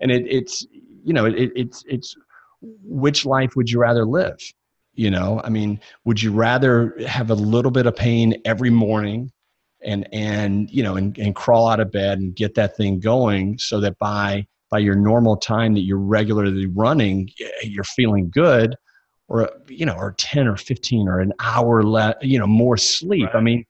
and 0.00 0.10
it, 0.10 0.26
it's 0.28 0.66
you 1.04 1.12
know, 1.12 1.26
it, 1.26 1.50
it's 1.56 1.82
it's 1.88 2.14
which 2.62 3.26
life 3.26 3.56
would 3.56 3.70
you 3.70 3.80
rather 3.80 4.04
live? 4.04 4.38
You 4.94 5.10
know, 5.10 5.40
I 5.42 5.48
mean, 5.48 5.80
would 6.04 6.22
you 6.22 6.32
rather 6.32 6.94
have 7.06 7.30
a 7.30 7.34
little 7.34 7.70
bit 7.70 7.86
of 7.86 7.96
pain 7.96 8.40
every 8.44 8.70
morning 8.70 9.32
and 9.82 10.06
and 10.12 10.70
you 10.70 10.82
know 10.82 10.96
and, 10.96 11.16
and 11.18 11.34
crawl 11.34 11.68
out 11.68 11.80
of 11.80 11.90
bed 11.90 12.18
and 12.18 12.34
get 12.34 12.54
that 12.54 12.76
thing 12.76 13.00
going 13.00 13.58
so 13.58 13.80
that 13.80 13.98
by 13.98 14.46
by 14.70 14.78
your 14.78 14.94
normal 14.94 15.36
time 15.36 15.74
that 15.74 15.80
you're 15.80 15.98
regularly 15.98 16.66
running 16.66 17.28
you're 17.62 17.84
feeling 17.84 18.30
good 18.30 18.76
or 19.30 19.48
you 19.68 19.86
know 19.86 19.94
or 19.94 20.12
10 20.18 20.46
or 20.46 20.56
15 20.56 21.08
or 21.08 21.20
an 21.20 21.32
hour 21.40 21.82
less 21.82 22.14
you 22.20 22.38
know 22.38 22.46
more 22.46 22.76
sleep 22.76 23.28
i 23.32 23.40
mean 23.40 23.64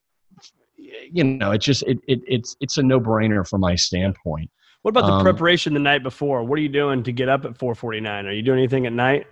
you 1.12 1.22
know 1.22 1.52
it 1.52 1.58
just 1.58 1.84
it, 1.84 1.98
it 2.08 2.20
it's 2.26 2.56
it's 2.60 2.78
a 2.78 2.82
no-brainer 2.82 3.46
from 3.48 3.60
my 3.60 3.76
standpoint 3.76 4.50
What 4.82 4.90
about 4.90 5.06
the 5.06 5.12
Um, 5.12 5.22
preparation 5.22 5.74
the 5.74 5.80
night 5.80 6.02
before? 6.02 6.42
What 6.42 6.58
are 6.58 6.62
you 6.62 6.70
doing 6.70 7.02
to 7.04 7.12
get 7.12 7.28
up 7.28 7.44
at 7.44 7.58
4:49? 7.58 8.26
Are 8.26 8.32
you 8.32 8.42
doing 8.42 8.58
anything 8.58 8.86
at 8.86 8.94
night? 8.94 9.26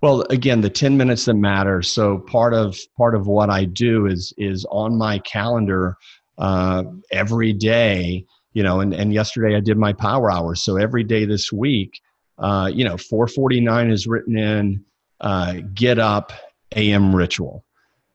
Well, 0.00 0.22
again, 0.30 0.60
the 0.60 0.70
10 0.70 0.96
minutes 0.96 1.24
that 1.24 1.34
matter. 1.34 1.82
So 1.82 2.18
part 2.18 2.54
of 2.54 2.78
part 2.96 3.14
of 3.14 3.26
what 3.26 3.50
I 3.50 3.64
do 3.64 4.06
is 4.06 4.32
is 4.38 4.64
on 4.70 4.96
my 4.96 5.18
calendar 5.20 5.96
uh, 6.38 6.84
every 7.10 7.52
day, 7.52 8.24
you 8.52 8.62
know, 8.62 8.80
and, 8.80 8.94
and 8.94 9.12
yesterday 9.12 9.56
I 9.56 9.60
did 9.60 9.76
my 9.76 9.92
power 9.92 10.30
hour. 10.30 10.54
So 10.54 10.76
every 10.76 11.02
day 11.02 11.24
this 11.24 11.52
week, 11.52 12.00
uh, 12.38 12.70
you 12.72 12.84
know, 12.84 12.96
449 12.96 13.90
is 13.90 14.06
written 14.06 14.38
in, 14.38 14.84
uh, 15.20 15.54
get 15.74 15.98
up 15.98 16.32
AM 16.76 17.14
ritual. 17.14 17.64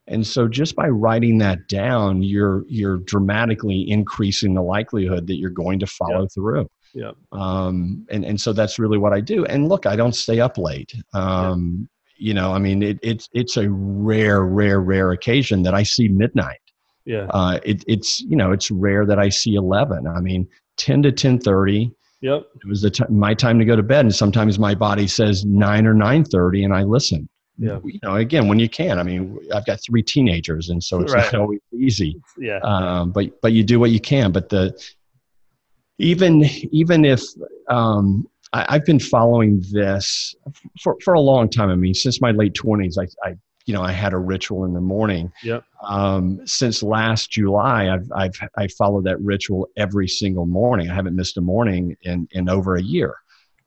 And 0.08 0.26
so 0.26 0.48
just 0.48 0.76
by 0.76 0.88
writing 0.88 1.40
that 1.40 1.68
down, 1.68 2.22
you're 2.22 2.64
you're 2.68 2.98
dramatically 2.98 3.90
increasing 3.90 4.54
the 4.54 4.62
likelihood 4.62 5.26
that 5.28 5.38
you're 5.38 5.50
going 5.50 5.80
to 5.80 5.88
follow 5.88 6.28
through 6.28 6.70
Yeah. 6.94 7.12
um, 7.32 8.06
and 8.12 8.24
and 8.24 8.40
so 8.40 8.54
that's 8.54 8.78
really 8.78 9.00
what 9.00 9.14
I 9.14 9.20
do. 9.22 9.46
And 9.46 9.68
look, 9.68 9.86
I 9.88 9.96
don't 9.96 10.14
stay 10.16 10.40
up 10.40 10.58
late. 10.58 10.94
Um, 11.14 11.90
You 12.18 12.34
know, 12.34 12.54
I 12.54 12.60
mean, 12.60 12.82
it, 12.84 12.98
it's 13.02 13.28
it's 13.34 13.58
a 13.58 13.68
rare, 13.70 14.46
rare, 14.46 14.80
rare 14.80 15.12
occasion 15.12 15.64
that 15.64 15.74
I 15.74 15.84
see 15.84 16.08
midnight. 16.08 16.62
Yeah. 17.06 17.28
Uh, 17.32 17.60
it, 17.66 17.84
it's 17.88 18.22
you 18.22 18.38
know, 18.38 18.52
it's 18.52 18.72
rare 18.72 19.06
that 19.08 19.20
I 19.20 19.30
see 19.30 19.56
eleven. 19.56 20.08
I 20.08 20.22
mean, 20.22 20.48
ten 20.78 21.02
to 21.04 21.12
ten 21.12 21.40
thirty. 21.40 21.92
Yep. 22.26 22.48
It 22.64 22.68
was 22.68 22.82
the 22.82 22.90
t- 22.90 23.04
my 23.10 23.36
time 23.36 23.60
to 23.60 23.66
go 23.66 23.76
to 23.76 23.84
bed, 23.84 24.06
and 24.06 24.16
sometimes 24.16 24.58
my 24.58 24.74
body 24.74 25.06
says 25.06 25.46
nine 25.46 25.86
or 25.86 25.94
nine 25.94 26.24
thirty, 26.26 26.64
and 26.64 26.74
I 26.74 26.82
listen. 26.84 27.30
Yeah. 27.60 27.80
You 27.86 28.00
know, 28.02 28.16
again, 28.16 28.48
when 28.48 28.58
you 28.60 28.68
can. 28.68 28.98
I 28.98 29.04
mean, 29.04 29.38
I've 29.54 29.66
got 29.66 29.80
three 29.86 30.02
teenagers, 30.02 30.70
and 30.70 30.84
so 30.84 31.02
it's 31.02 31.14
Right. 31.14 31.32
not 31.32 31.42
always 31.42 31.60
easy 31.72 32.20
Yeah. 32.38 32.60
um, 32.64 33.12
but 33.12 33.40
but 33.44 33.54
you 33.54 33.64
do 33.64 33.80
what 33.80 33.92
you 33.92 34.00
can. 34.00 34.32
But 34.32 34.50
the 34.50 34.74
even 36.00 36.44
even 36.72 37.06
if 37.06 37.22
um, 37.70 38.28
I, 38.54 38.66
I've 38.70 38.86
been 38.86 39.00
following 39.00 39.64
this 39.72 40.36
for 40.82 40.98
for 41.04 41.14
a 41.14 41.22
long 41.22 41.48
time. 41.50 41.70
I 41.70 41.76
mean, 41.76 41.94
since 41.94 42.20
my 42.22 42.32
late 42.32 42.56
twenties, 42.56 42.98
I, 42.98 43.06
I 43.30 43.36
you 43.66 43.74
know 43.74 43.82
I 43.82 43.92
had 43.92 44.14
a 44.14 44.18
ritual 44.18 44.66
in 44.66 44.74
the 44.74 44.82
morning. 44.82 45.32
Yep. 45.44 45.64
Um, 45.82 46.46
since 46.46 46.84
last 46.84 47.32
July, 47.32 47.90
I've 47.90 48.12
I've 48.16 48.40
I 48.58 48.68
follow 48.68 49.02
that 49.02 49.20
ritual 49.22 49.68
every 49.78 50.08
single 50.08 50.46
morning. 50.46 50.90
I 50.90 50.94
haven't 50.94 51.16
missed 51.16 51.38
a 51.38 51.42
morning 51.42 51.98
in 52.04 52.28
in 52.32 52.50
over 52.50 52.76
a 52.76 52.82
year. 52.82 53.16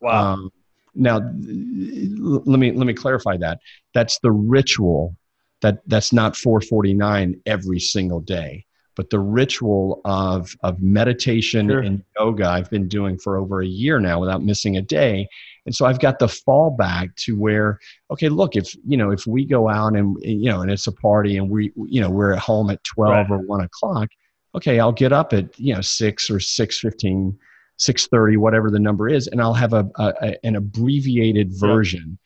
Wow. 0.01 0.33
Um, 0.33 0.51
now, 0.95 1.17
let 1.19 2.59
me 2.59 2.71
let 2.71 2.87
me 2.87 2.93
clarify 2.93 3.37
that. 3.37 3.59
That's 3.93 4.19
the 4.19 4.31
ritual. 4.31 5.15
That 5.61 5.79
that's 5.87 6.13
not 6.13 6.37
449 6.37 7.41
every 7.45 7.79
single 7.81 8.21
day, 8.21 8.65
but 8.95 9.09
the 9.09 9.19
ritual 9.19 9.99
of 10.05 10.55
of 10.63 10.81
meditation 10.81 11.67
Sure. 11.67 11.79
and 11.81 12.01
yoga 12.17 12.47
I've 12.47 12.69
been 12.69 12.87
doing 12.87 13.17
for 13.19 13.37
over 13.37 13.61
a 13.61 13.67
year 13.67 13.99
now 13.99 14.19
without 14.19 14.41
missing 14.41 14.77
a 14.77 14.81
day. 14.81 15.27
And 15.69 15.75
so 15.75 15.85
I've 15.85 15.99
got 15.99 16.17
the 16.17 16.25
fallback 16.25 17.15
to 17.25 17.37
where, 17.39 17.77
okay, 18.09 18.27
look, 18.27 18.55
if 18.55 18.73
you 18.87 18.97
know, 18.97 19.11
if 19.11 19.27
we 19.27 19.45
go 19.45 19.69
out 19.69 19.95
and 19.95 20.17
you 20.23 20.49
know, 20.49 20.61
and 20.61 20.71
it's 20.71 20.87
a 20.87 20.91
party 20.91 21.37
and 21.37 21.47
we 21.47 21.71
you 21.87 22.01
know 22.01 22.09
we're 22.09 22.33
at 22.33 22.39
home 22.39 22.71
at 22.71 22.83
12 22.85 23.13
Right. 23.13 23.29
or 23.29 23.37
one 23.45 23.61
o'clock, 23.61 24.09
okay, 24.55 24.79
I'll 24.79 24.91
get 24.91 25.13
up 25.13 25.31
at 25.31 25.45
you 25.59 25.75
know 25.75 25.81
six 25.81 26.27
or 26.31 26.39
six 26.39 26.79
fifteen 26.79 27.37
630 27.77 28.37
whatever 28.37 28.71
the 28.71 28.79
number 28.79 29.07
is 29.07 29.27
and 29.27 29.39
i'll 29.41 29.53
have 29.53 29.73
a, 29.73 29.87
a, 29.97 30.13
a- 30.21 30.45
an 30.47 30.55
abbreviated 30.55 31.51
version. 31.53 32.17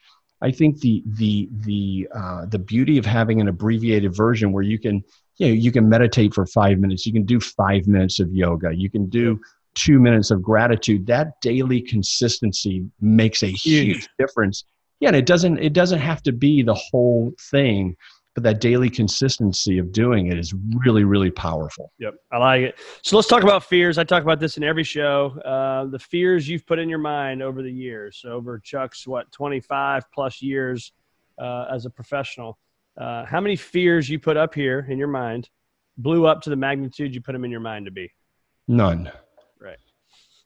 I 0.42 0.52
think 0.52 0.80
the 0.80 1.04
the 1.06 1.50
the 1.68 2.08
uh, 2.16 2.46
the 2.46 2.60
beauty 2.60 2.98
of 2.98 3.06
having 3.06 3.42
an 3.42 3.50
abbreviated 3.50 4.16
version 4.16 4.54
where 4.54 4.64
you 4.64 4.80
can 4.80 5.04
you 5.38 5.48
know 5.48 5.54
you 5.54 5.72
can 5.74 5.90
meditate 5.90 6.34
for 6.34 6.46
five 6.46 6.80
minutes 6.80 7.06
you 7.06 7.12
can 7.12 7.26
do 7.26 7.40
five 7.42 7.88
minutes 7.88 8.22
of 8.22 8.34
yoga 8.34 8.72
you 8.74 8.90
can 8.90 9.10
do 9.10 9.40
two 9.76 10.00
minutes 10.00 10.32
of 10.32 10.42
gratitude 10.42 11.06
that 11.08 11.40
daily 11.42 11.82
consistency 11.82 12.86
makes 13.02 13.44
a 13.44 13.48
huge, 13.48 13.86
Huge. 13.98 14.10
difference 14.20 14.66
yeah 15.00 15.08
and 15.10 15.16
it 15.16 15.26
doesn't 15.26 15.58
it 15.58 15.74
doesn't 15.74 16.00
have 16.00 16.22
to 16.24 16.32
be 16.32 16.62
the 16.62 16.74
whole 16.74 17.32
thing 17.52 17.96
but 18.36 18.44
that 18.44 18.60
daily 18.60 18.90
consistency 18.90 19.78
of 19.78 19.92
doing 19.92 20.28
it 20.28 20.38
is 20.40 20.54
really 20.84 21.04
really 21.04 21.30
powerful 21.32 21.92
Yep, 22.00 22.16
I 22.32 22.38
like 22.38 22.62
it. 22.62 22.76
So 23.04 23.16
let's 23.16 23.28
talk 23.28 23.44
about 23.44 23.64
fears. 23.64 23.98
I 23.98 24.04
talk 24.04 24.24
about 24.24 24.40
this 24.40 24.58
in 24.58 24.64
every 24.64 24.84
show. 24.84 25.40
Uh, 25.46 25.86
the 25.86 26.00
fears 26.00 26.48
you've 26.50 26.66
put 26.66 26.80
in 26.80 26.90
your 26.90 26.98
mind 27.00 27.44
over 27.44 27.62
the 27.62 27.72
years, 27.72 28.18
so 28.22 28.30
over 28.30 28.60
Chuck's 28.60 29.06
what 29.08 29.32
twenty 29.32 29.60
five 29.60 30.04
plus 30.12 30.42
years 30.42 30.92
uh, 31.40 31.66
as 31.72 31.86
a 31.86 31.90
professional. 31.90 32.58
Uh, 32.98 33.24
how 33.26 33.40
many 33.40 33.56
fears 33.56 34.10
you 34.10 34.20
put 34.20 34.36
up 34.36 34.54
here 34.54 34.86
in 34.90 34.98
your 34.98 35.08
mind 35.08 35.50
blew 35.98 36.26
up 36.26 36.42
to 36.42 36.50
the 36.50 36.56
magnitude 36.56 37.14
you 37.14 37.22
put 37.22 37.34
them 37.34 37.46
in 37.46 37.52
your 37.52 37.60
mind 37.60 37.86
to 37.86 37.92
be? 37.92 38.12
None. 38.68 39.12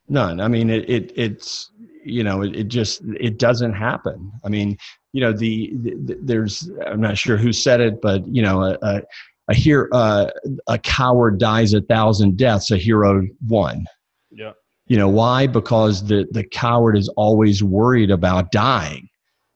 None. 0.10 0.40
I 0.40 0.48
mean, 0.48 0.70
it, 0.70 0.90
it 0.90 1.12
it's 1.16 1.72
you 2.08 2.24
know 2.24 2.42
it, 2.42 2.56
it 2.56 2.68
just 2.70 3.02
it 3.20 3.38
doesn't 3.38 3.74
happen 3.74 4.32
i 4.46 4.48
mean 4.50 4.78
you 5.12 5.20
know 5.20 5.34
the, 5.34 5.74
the, 5.76 6.18
there's 6.22 6.70
i'm 6.86 7.02
not 7.02 7.18
sure 7.18 7.36
who 7.36 7.52
said 7.52 7.82
it 7.82 8.00
but 8.02 8.26
you 8.28 8.42
know 8.42 8.64
a, 8.64 8.78
a, 8.82 9.02
a 9.50 9.54
hero 9.54 9.90
uh, 9.92 10.30
a 10.68 10.78
coward 10.80 11.38
dies 11.38 11.74
a 11.74 11.82
thousand 11.82 12.38
deaths 12.38 12.72
a 12.72 12.78
hero 12.78 13.22
one 13.48 13.86
Yeah. 14.32 14.54
you 14.86 14.96
know 14.96 15.10
why 15.10 15.48
because 15.48 16.06
the 16.08 16.26
the 16.32 16.46
coward 16.46 16.98
is 16.98 17.10
always 17.18 17.62
worried 17.64 18.10
about 18.12 18.52
dying 18.52 19.10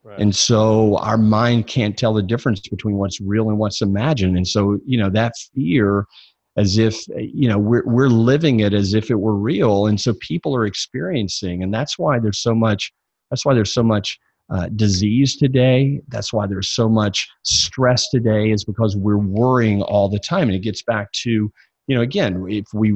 Right. 0.04 0.18
and 0.18 0.34
so 0.34 0.96
our 0.98 1.16
mind 1.16 1.68
can't 1.68 1.96
tell 1.96 2.12
the 2.12 2.24
difference 2.24 2.60
between 2.68 2.96
what's 2.96 3.20
real 3.20 3.48
and 3.50 3.58
what's 3.58 3.80
imagined 3.80 4.36
and 4.36 4.46
so 4.46 4.78
you 4.84 4.98
know 4.98 5.08
that 5.10 5.32
fear 5.54 6.06
as 6.56 6.78
if 6.78 7.06
you 7.08 7.48
know 7.48 7.58
we're 7.58 7.84
we're 7.86 8.08
living 8.08 8.60
it 8.60 8.74
as 8.74 8.94
if 8.94 9.10
it 9.10 9.16
were 9.16 9.36
real. 9.36 9.86
And 9.86 10.00
so 10.00 10.14
people 10.14 10.54
are 10.54 10.66
experiencing 10.66 11.62
and 11.62 11.72
that's 11.72 11.98
why 11.98 12.18
there's 12.18 12.40
so 12.40 12.54
much 12.54 12.92
that's 13.30 13.44
why 13.44 13.54
there's 13.54 13.72
so 13.72 13.82
much 13.82 14.18
uh, 14.50 14.68
disease 14.76 15.36
today. 15.36 16.00
That's 16.08 16.32
why 16.32 16.46
there's 16.46 16.68
so 16.68 16.88
much 16.88 17.28
stress 17.42 18.10
today 18.10 18.50
is 18.50 18.64
because 18.64 18.96
we're 18.96 19.16
worrying 19.16 19.80
all 19.82 20.08
the 20.10 20.18
time. 20.18 20.48
And 20.48 20.54
it 20.54 20.60
gets 20.60 20.82
back 20.82 21.10
to 21.22 21.50
you 21.88 21.96
know 21.96 22.02
again 22.02 22.46
if 22.48 22.66
we 22.72 22.94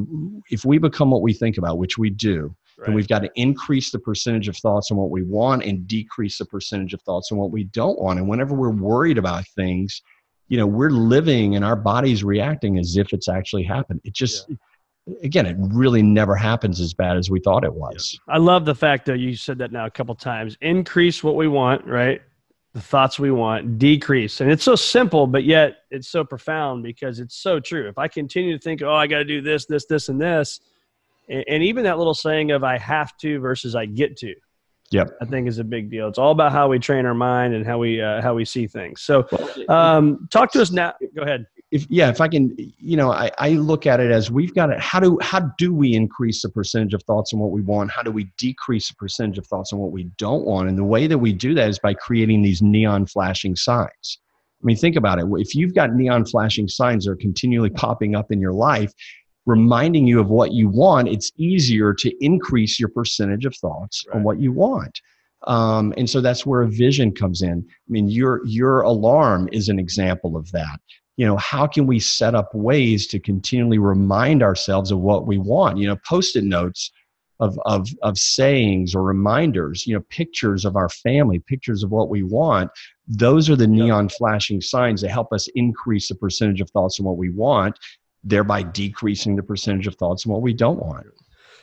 if 0.51 0.64
we 0.64 0.79
become 0.79 1.11
what 1.11 1.23
we 1.23 1.33
think 1.33 1.59
about 1.59 1.79
which 1.79 1.99
we 1.99 2.09
do 2.09 2.55
right. 2.79 2.87
then 2.87 2.95
we've 2.95 3.09
got 3.09 3.21
to 3.21 3.31
increase 3.35 3.90
the 3.90 3.99
percentage 3.99 4.49
of 4.49 4.57
thoughts 4.57 4.90
on 4.90 4.97
what 4.97 5.11
we 5.11 5.23
want 5.23 5.64
and 5.64 5.87
decrease 5.87 6.38
the 6.38 6.45
percentage 6.45 6.95
of 6.95 7.03
thoughts 7.03 7.33
on 7.33 7.38
what 7.38 7.51
we 7.51 7.64
don't 7.64 7.99
want. 7.99 8.19
And 8.19 8.29
whenever 8.29 8.55
we're 8.55 8.71
worried 8.71 9.19
about 9.19 9.45
things 9.57 10.03
you 10.49 10.57
know 10.57 10.67
we're 10.67 10.91
living 10.91 11.57
and 11.57 11.65
our 11.65 11.77
body's 11.77 12.23
reacting 12.23 12.79
as 12.79 12.97
if 12.97 13.13
it's 13.13 13.29
actually 13.29 13.63
happened 13.63 14.01
it 14.05 14.13
just 14.13 14.51
again 15.23 15.47
it 15.47 15.57
really 15.59 16.03
never 16.03 16.35
happens 16.35 16.81
as 16.81 16.95
bad 16.95 17.17
as 17.17 17.31
we 17.31 17.41
thought 17.41 17.65
it 17.65 17.75
was 17.75 18.19
I 18.29 18.39
love 18.39 18.65
the 18.65 18.75
fact 18.75 19.07
that 19.07 19.19
you 19.19 19.37
said 19.37 19.59
that 19.59 19.73
now 19.73 19.87
a 19.87 19.91
couple 19.91 20.15
times. 20.15 20.57
Increase 20.61 21.23
what 21.23 21.37
we 21.37 21.49
want, 21.49 21.87
right? 21.87 22.21
The 22.75 22.81
thoughts 22.81 23.19
we 23.19 23.31
want, 23.31 23.79
decrease. 23.79 24.41
And 24.41 24.51
it's 24.51 24.65
so 24.65 24.75
simple, 24.75 25.27
but 25.27 25.45
yet 25.45 25.79
it's 25.91 26.09
so 26.09 26.25
profound 26.25 26.83
because 26.83 27.21
it's 27.21 27.37
so 27.37 27.61
true. 27.61 27.89
If 27.89 27.99
I 27.99 28.09
continue 28.09 28.57
to 28.57 28.63
think, 28.63 28.83
oh, 28.83 28.95
I 28.95 29.07
got 29.07 29.19
to 29.19 29.25
do 29.25 29.41
this, 29.41 29.65
this, 29.67 29.87
this, 29.87 30.09
and 30.11 30.21
this, 30.21 30.61
and, 31.29 31.45
and 31.49 31.63
even 31.63 31.85
that 31.85 31.97
little 31.97 32.15
saying 32.15 32.51
of 32.51 32.65
I 32.65 32.77
have 32.79 33.17
to 33.19 33.39
versus 33.41 33.75
I 33.75 33.87
get 33.87 34.17
to, 34.19 34.35
yep 34.90 35.11
I 35.20 35.25
think 35.25 35.49
is 35.49 35.59
a 35.59 35.64
big 35.64 35.90
deal. 35.90 36.09
It's 36.09 36.18
all 36.18 36.33
about 36.33 36.53
how 36.53 36.68
we 36.68 36.79
train 36.79 37.07
our 37.07 37.14
mind 37.14 37.55
and 37.55 37.66
how 37.66 37.79
we 37.79 38.01
uh, 38.01 38.20
how 38.22 38.35
we 38.35 38.44
see 38.44 38.66
things. 38.66 39.03
So, 39.03 39.27
um, 39.68 40.29
talk 40.31 40.53
to 40.53 40.62
us 40.62 40.70
now. 40.70 40.94
Go 41.14 41.22
ahead. 41.22 41.46
if 41.72 41.85
yeah 41.90 42.09
if 42.11 42.20
i 42.20 42.29
can 42.29 42.55
you 42.59 42.96
know 42.96 43.11
i, 43.11 43.31
I 43.38 43.51
look 43.51 43.87
at 43.87 43.99
it 43.99 44.12
as 44.12 44.31
we've 44.31 44.55
got 44.55 44.70
it 44.70 44.79
how 44.79 45.01
do 45.01 45.18
how 45.20 45.40
do 45.59 45.75
we 45.75 45.94
increase 45.94 46.42
the 46.42 46.49
percentage 46.49 46.94
of 46.94 47.03
thoughts 47.03 47.33
on 47.33 47.40
what 47.40 47.51
we 47.51 47.61
want 47.61 47.90
how 47.90 48.03
do 48.03 48.12
we 48.12 48.31
decrease 48.38 48.88
the 48.88 48.94
percentage 48.94 49.38
of 49.38 49.46
thoughts 49.46 49.72
on 49.72 49.81
what 49.81 49.90
we 49.90 50.05
don't 50.16 50.44
want 50.44 50.68
and 50.68 50.79
the 50.79 50.85
way 50.85 51.09
that 51.09 51.18
we 51.18 51.33
do 51.33 51.55
that 51.55 51.68
is 51.68 51.79
by 51.81 51.92
creating 51.92 52.42
these 52.42 52.62
neon 52.62 53.05
flashing 53.07 53.57
signs 53.57 54.18
i 54.62 54.64
mean 54.64 54.77
think 54.77 54.94
about 54.94 55.18
it 55.18 55.27
if 55.38 55.57
you've 55.57 55.75
got 55.75 55.92
neon 55.92 56.25
flashing 56.25 56.68
signs 56.68 57.05
that 57.05 57.11
are 57.11 57.16
continually 57.16 57.70
popping 57.70 58.14
up 58.14 58.31
in 58.31 58.40
your 58.40 58.53
life 58.53 58.92
reminding 59.47 60.07
you 60.07 60.21
of 60.21 60.29
what 60.29 60.53
you 60.53 60.69
want 60.69 61.09
it's 61.09 61.33
easier 61.39 61.95
to 61.95 62.13
increase 62.25 62.79
your 62.79 62.89
percentage 62.89 63.47
of 63.47 63.57
thoughts 63.57 64.05
on 64.13 64.23
what 64.23 64.41
you 64.41 64.53
want. 64.53 65.01
Um, 65.47 65.95
and 65.97 66.11
so 66.11 66.21
that's 66.21 66.45
where 66.45 66.63
a 66.63 66.69
vision 66.69 67.13
comes 67.13 67.43
in. 67.43 67.65
I 67.69 67.89
mean 67.89 68.09
your 68.09 68.45
your 68.45 68.81
alarm 68.83 69.49
is 69.53 69.69
an 69.69 69.79
example 69.79 70.37
of 70.37 70.51
that. 70.53 70.81
You 71.17 71.27
know 71.27 71.37
how 71.37 71.67
can 71.67 71.87
we 71.87 72.01
set 72.01 72.35
up 72.35 72.55
ways 72.55 73.07
to 73.09 73.21
continually 73.21 73.79
remind 73.79 74.43
ourselves 74.43 74.91
of 74.91 74.99
what 74.99 75.27
we 75.27 75.39
want? 75.39 75.79
You 75.79 75.89
know 75.89 75.97
post-it 76.09 76.45
notes 76.45 76.91
of, 77.39 77.59
of, 77.67 77.89
of 78.03 78.17
sayings 78.17 78.95
or 78.95 79.03
reminders 79.03 79.87
you 79.87 79.95
know 79.95 80.03
pictures 80.09 80.65
of 80.65 80.77
our 80.77 80.89
family 80.89 81.39
pictures 81.39 81.83
of 81.83 81.91
what 81.91 82.09
we 82.09 82.23
want 82.23 82.71
those 83.07 83.51
are 83.51 83.57
the 83.57 83.67
neon 83.67 84.09
flashing 84.09 84.61
signs 84.61 85.03
that 85.03 85.11
help 85.11 85.33
us 85.33 85.47
increase 85.55 86.09
the 86.09 86.15
percentage 86.15 86.63
of 86.63 86.71
thoughts 86.71 86.99
on 86.99 87.05
what 87.05 87.19
we 87.19 87.31
want 87.31 87.79
thereby 88.27 88.62
decreasing 88.62 89.37
the 89.37 89.43
percentage 89.43 89.87
of 89.87 89.95
thoughts 89.95 90.27
on 90.27 90.33
what 90.33 90.43
we 90.43 90.53
don't 90.53 90.79
want 90.81 91.07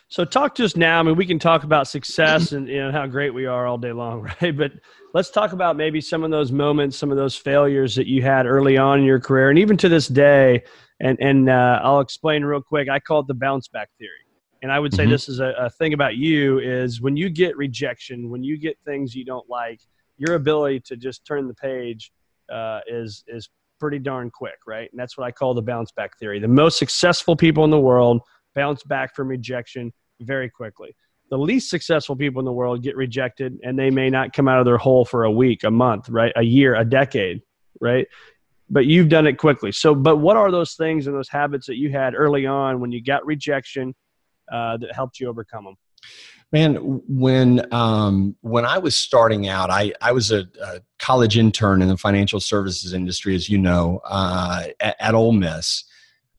So 0.10 0.26
talk 0.26 0.56
to 0.56 0.65
us 0.65 0.76
now. 0.76 0.99
I 0.99 1.04
mean, 1.04 1.15
we 1.15 1.26
can 1.26 1.39
talk 1.39 1.63
about 1.63 1.88
success 1.88 2.52
and 2.52 2.67
you 2.67 2.78
know 2.78 2.91
how 2.91 3.08
great 3.08 3.32
we 3.34 3.45
are 3.47 3.65
all 3.65 3.78
day 3.78 3.91
long, 3.91 4.21
right? 4.41 4.56
But 4.56 4.73
let's 5.13 5.32
talk 5.32 5.54
about 5.54 5.76
maybe 5.76 6.02
some 6.02 6.23
of 6.23 6.32
those 6.32 6.52
moments, 6.52 6.97
some 6.97 7.12
of 7.12 7.17
those 7.17 7.36
failures 7.36 7.95
that 7.95 8.08
you 8.08 8.21
had 8.21 8.45
early 8.45 8.78
on 8.78 8.99
in 8.99 9.06
your 9.06 9.19
career, 9.19 9.49
and 9.49 9.60
even 9.60 9.78
to 9.78 9.89
this 9.89 10.08
day. 10.08 10.63
And 10.99 11.17
and 11.21 11.49
uh, 11.49 11.80
I'll 11.84 11.99
explain 11.99 12.43
real 12.45 12.62
quick. 12.62 12.89
I 12.89 12.99
call 12.99 13.21
it 13.21 13.28
the 13.28 13.34
bounce 13.34 13.67
back 13.67 13.89
theory. 13.97 14.12
And 14.62 14.71
I 14.71 14.80
would 14.80 14.93
say 14.93 15.06
Mhm. 15.06 15.10
this 15.10 15.28
is 15.28 15.39
a, 15.41 15.54
a 15.60 15.69
thing 15.71 15.93
about 15.93 16.15
you 16.15 16.60
is 16.60 17.02
when 17.02 17.17
you 17.17 17.30
get 17.30 17.58
rejection, 17.58 18.30
when 18.30 18.43
you 18.43 18.58
get 18.58 18.78
things 18.86 19.13
you 19.13 19.26
don't 19.26 19.49
like, 19.49 19.82
your 20.17 20.36
ability 20.36 20.80
to 20.82 20.95
just 20.95 21.26
turn 21.26 21.47
the 21.47 21.54
page 21.56 22.12
uh, 22.52 22.80
is 22.88 23.23
is 23.28 23.49
pretty 23.84 24.00
darn 24.00 24.32
quick, 24.32 24.60
right? 24.65 24.89
And 24.89 24.98
that's 24.98 25.17
what 25.17 25.28
I 25.28 25.32
call 25.32 25.54
the 25.54 25.62
bounce 25.62 25.91
back 25.91 26.17
theory. 26.17 26.39
The 26.39 26.48
most 26.48 26.80
successful 26.80 27.36
people 27.36 27.65
in 27.65 27.69
the 27.69 27.82
world 27.82 28.22
bounce 28.56 28.82
back 28.84 29.13
from 29.13 29.28
rejection 29.28 29.91
very 30.22 30.50
quickly. 30.50 30.96
The 31.30 31.38
least 31.38 31.69
successful 31.69 32.15
people 32.15 32.39
in 32.39 32.46
the 32.46 32.54
world 32.54 32.82
get 32.82 32.96
rejected 32.96 33.58
and 33.62 33.78
they 33.78 33.89
may 33.89 34.10
not 34.10 34.32
come 34.32 34.48
out 34.48 34.60
of 34.60 34.65
their 34.65 34.78
hole 34.78 35.04
for 35.04 35.26
a 35.26 35.32
week, 35.32 35.65
a 35.65 35.69
month, 35.69 36.08
right? 36.08 36.32
A 36.38 36.43
year, 36.43 36.76
a 36.76 36.86
decade, 36.86 37.41
right? 37.82 38.08
But 38.69 38.86
you've 38.86 39.10
done 39.10 39.28
it 39.28 39.38
quickly. 39.38 39.74
So, 39.74 39.93
but 39.93 40.15
what 40.15 40.38
are 40.38 40.50
those 40.50 40.76
things 40.76 41.06
and 41.06 41.13
those 41.13 41.28
habits 41.28 41.67
that 41.67 41.76
you 41.76 41.91
had 41.91 42.15
early 42.15 42.46
on 42.46 42.80
when 42.80 42.93
you 42.93 43.04
got 43.04 43.26
rejection 43.26 43.93
uh, 44.50 44.78
that 44.78 44.96
helped 44.96 45.19
you 45.19 45.28
overcome 45.28 45.65
them? 45.65 45.76
Man, 46.54 46.76
when 47.08 47.66
um, 47.74 48.36
when 48.42 48.63
I 48.63 48.78
was 48.78 48.96
starting 48.96 49.48
out, 49.48 49.72
I, 49.72 49.92
I 50.02 50.12
was 50.12 50.32
a, 50.32 50.46
a 50.63 50.82
college 51.00 51.36
intern 51.36 51.82
in 51.82 51.88
the 51.88 51.98
financial 51.98 52.39
services 52.39 52.94
industry, 52.94 53.34
as 53.34 53.50
you 53.50 53.58
know, 53.58 54.02
uh, 54.06 54.68
at, 54.80 54.96
at 55.00 55.16
Ole 55.16 55.32
Miss, 55.32 55.84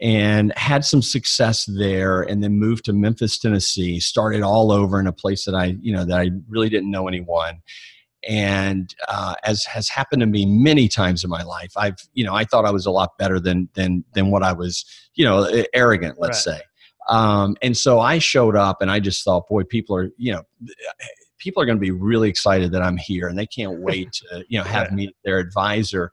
and 0.01 0.57
had 0.57 0.85
some 0.85 1.03
success 1.03 1.65
there, 1.65 2.23
and 2.23 2.45
then 2.45 2.53
moved 2.61 2.85
to 2.85 2.93
Memphis, 2.93 3.41
Tennessee. 3.41 3.99
Started 3.99 4.43
all 4.43 4.71
over 4.71 5.01
in 5.01 5.09
a 5.09 5.13
place 5.13 5.45
that 5.47 5.55
I, 5.57 5.77
you 5.81 5.93
know, 5.93 6.05
that 6.05 6.21
I 6.21 6.31
really 6.49 6.69
didn't 6.69 6.93
know 6.93 7.09
anyone. 7.09 7.61
And 8.27 8.95
uh, 9.09 9.35
as 9.43 9.65
has 9.65 9.89
happened 9.89 10.21
to 10.21 10.27
me 10.27 10.47
many 10.47 10.87
times 10.87 11.25
in 11.25 11.31
my 11.31 11.43
life, 11.43 11.73
I've, 11.77 11.99
you 12.15 12.25
know, 12.25 12.35
I 12.35 12.45
thought 12.45 12.65
I 12.65 12.71
was 12.71 12.87
a 12.87 12.93
lot 12.93 13.19
better 13.19 13.41
than 13.41 13.69
than 13.75 14.05
than 14.15 14.31
what 14.31 14.45
I 14.45 14.53
was, 14.53 14.85
you 15.17 15.25
know, 15.25 15.51
arrogant, 15.75 16.21
let's 16.21 16.47
Right. 16.47 16.59
say. 16.59 16.63
Um, 17.09 17.57
and 17.63 17.77
so 17.77 18.01
I 18.01 18.19
showed 18.19 18.57
up 18.57 18.81
and 18.81 18.91
I 18.91 19.01
just 19.01 19.25
thought, 19.25 19.49
boy, 19.49 19.65
people 19.65 19.97
are, 19.97 20.11
you 20.17 20.33
know, 20.33 20.43
people 21.39 21.63
are 21.63 21.67
going 21.67 21.77
to 21.77 21.81
be 21.81 21.91
really 21.91 22.29
excited 22.29 22.73
that 22.73 22.83
I'm 22.83 22.97
here 22.97 23.29
and 23.29 23.39
they 23.39 23.47
can't 23.47 23.81
wait 23.81 24.13
to, 24.13 24.45
you 24.49 24.59
know, 24.59 24.65
have 24.65 24.93
me 24.93 25.15
their 25.25 25.39
advisor. 25.39 26.11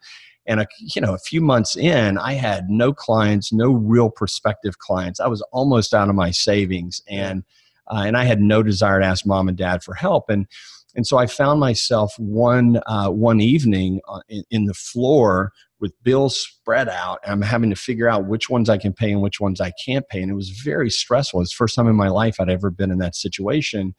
And, 0.48 0.60
a, 0.60 0.68
you 0.80 1.02
know, 1.02 1.14
a 1.14 1.20
few 1.20 1.40
months 1.40 1.78
in, 1.78 2.18
I 2.18 2.34
had 2.34 2.70
no 2.70 2.94
clients, 2.94 3.54
no 3.54 3.72
real 3.72 4.10
prospective 4.10 4.80
clients. 4.80 5.20
I 5.20 5.28
was 5.28 5.42
almost 5.52 5.94
out 5.94 6.10
of 6.10 6.16
my 6.16 6.32
savings 6.32 7.02
and, 7.08 7.44
uh, 7.88 8.04
and 8.06 8.18
I 8.18 8.24
had 8.24 8.42
no 8.42 8.64
desire 8.64 9.00
to 9.00 9.06
ask 9.06 9.26
mom 9.26 9.48
and 9.48 9.58
dad 9.58 9.84
for 9.84 9.94
help. 9.94 10.30
And, 10.30 10.48
and 10.96 11.06
so 11.08 11.18
I 11.18 11.28
found 11.28 11.60
myself 11.60 12.14
one, 12.18 12.82
uh, 12.86 13.10
one 13.10 13.40
evening 13.40 14.02
uh, 14.08 14.22
in, 14.28 14.44
in 14.50 14.66
the 14.66 14.74
floor 14.74 15.54
with 15.82 15.94
bills 16.04 16.38
spread 16.38 16.88
out 16.88 17.20
i'm 17.26 17.42
having 17.42 17.70
to 17.70 17.76
figure 17.76 18.08
out 18.08 18.28
which 18.28 18.50
ones 18.50 18.70
i 18.70 18.78
can 18.78 18.94
pay 18.94 19.12
and 19.12 19.22
which 19.22 19.40
ones 19.40 19.60
i 19.60 19.72
can't 19.84 20.08
pay 20.08 20.22
and 20.22 20.32
it 20.32 20.36
was 20.36 20.50
very 20.50 20.90
stressful 20.90 21.42
it's 21.42 21.52
the 21.52 21.58
first 21.58 21.76
time 21.76 21.88
in 21.88 21.96
my 21.96 22.08
life 22.08 22.40
i'd 22.40 22.50
ever 22.50 22.70
been 22.70 22.92
in 22.92 23.00
that 23.00 23.16
situation 23.16 23.94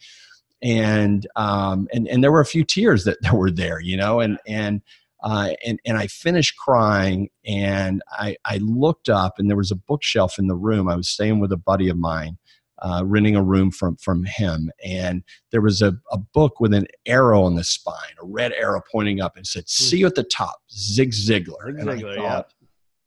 and 0.63 1.27
um, 1.35 1.89
and 1.93 2.07
and 2.07 2.23
there 2.23 2.31
were 2.31 2.41
a 2.41 2.47
few 2.47 2.65
tears 2.65 3.05
that, 3.05 3.19
that 3.23 3.35
were 3.35 3.51
there 3.51 3.81
you 3.81 3.97
know 3.97 4.21
and 4.21 4.39
and 4.47 4.81
uh, 5.23 5.51
and 5.65 5.79
and 5.85 5.97
I 5.97 6.09
finished 6.09 6.57
crying, 6.57 7.31
and 7.47 8.03
I 8.11 8.37
I 8.45 8.59
looked 8.59 9.09
up, 9.09 9.35
and 9.39 9.49
there 9.49 9.57
was 9.57 9.71
a 9.71 9.77
bookshelf 9.77 10.39
in 10.39 10.49
the 10.49 10.57
room. 10.57 10.89
I 10.89 10.97
was 10.97 11.09
staying 11.09 11.39
with 11.39 11.53
a 11.53 11.57
buddy 11.57 11.89
of 11.89 11.97
mine, 11.97 12.39
uh, 12.83 13.03
renting 13.05 13.37
a 13.37 13.43
room 13.43 13.71
from 13.71 13.97
from 13.97 14.25
him, 14.25 14.71
and 14.85 15.23
there 15.51 15.61
was 15.61 15.83
a, 15.83 15.95
a 16.11 16.19
book 16.19 16.61
with 16.61 16.75
an 16.75 16.87
arrow 17.07 17.43
on 17.43 17.55
the 17.55 17.65
spine, 17.65 18.15
a 18.21 18.27
red 18.27 18.53
arrow 18.53 18.83
pointing 18.91 19.21
up, 19.21 19.37
and 19.37 19.47
said, 19.47 19.69
"See 19.69 19.99
you 19.99 20.07
at 20.07 20.15
the 20.15 20.25
top, 20.25 20.61
Zig 20.71 21.13
Ziglar." 21.13 21.67
Zig 21.67 21.79
and 21.79 21.91
I 21.91 21.97
Ziglar, 21.97 22.17
thought, 22.17 22.53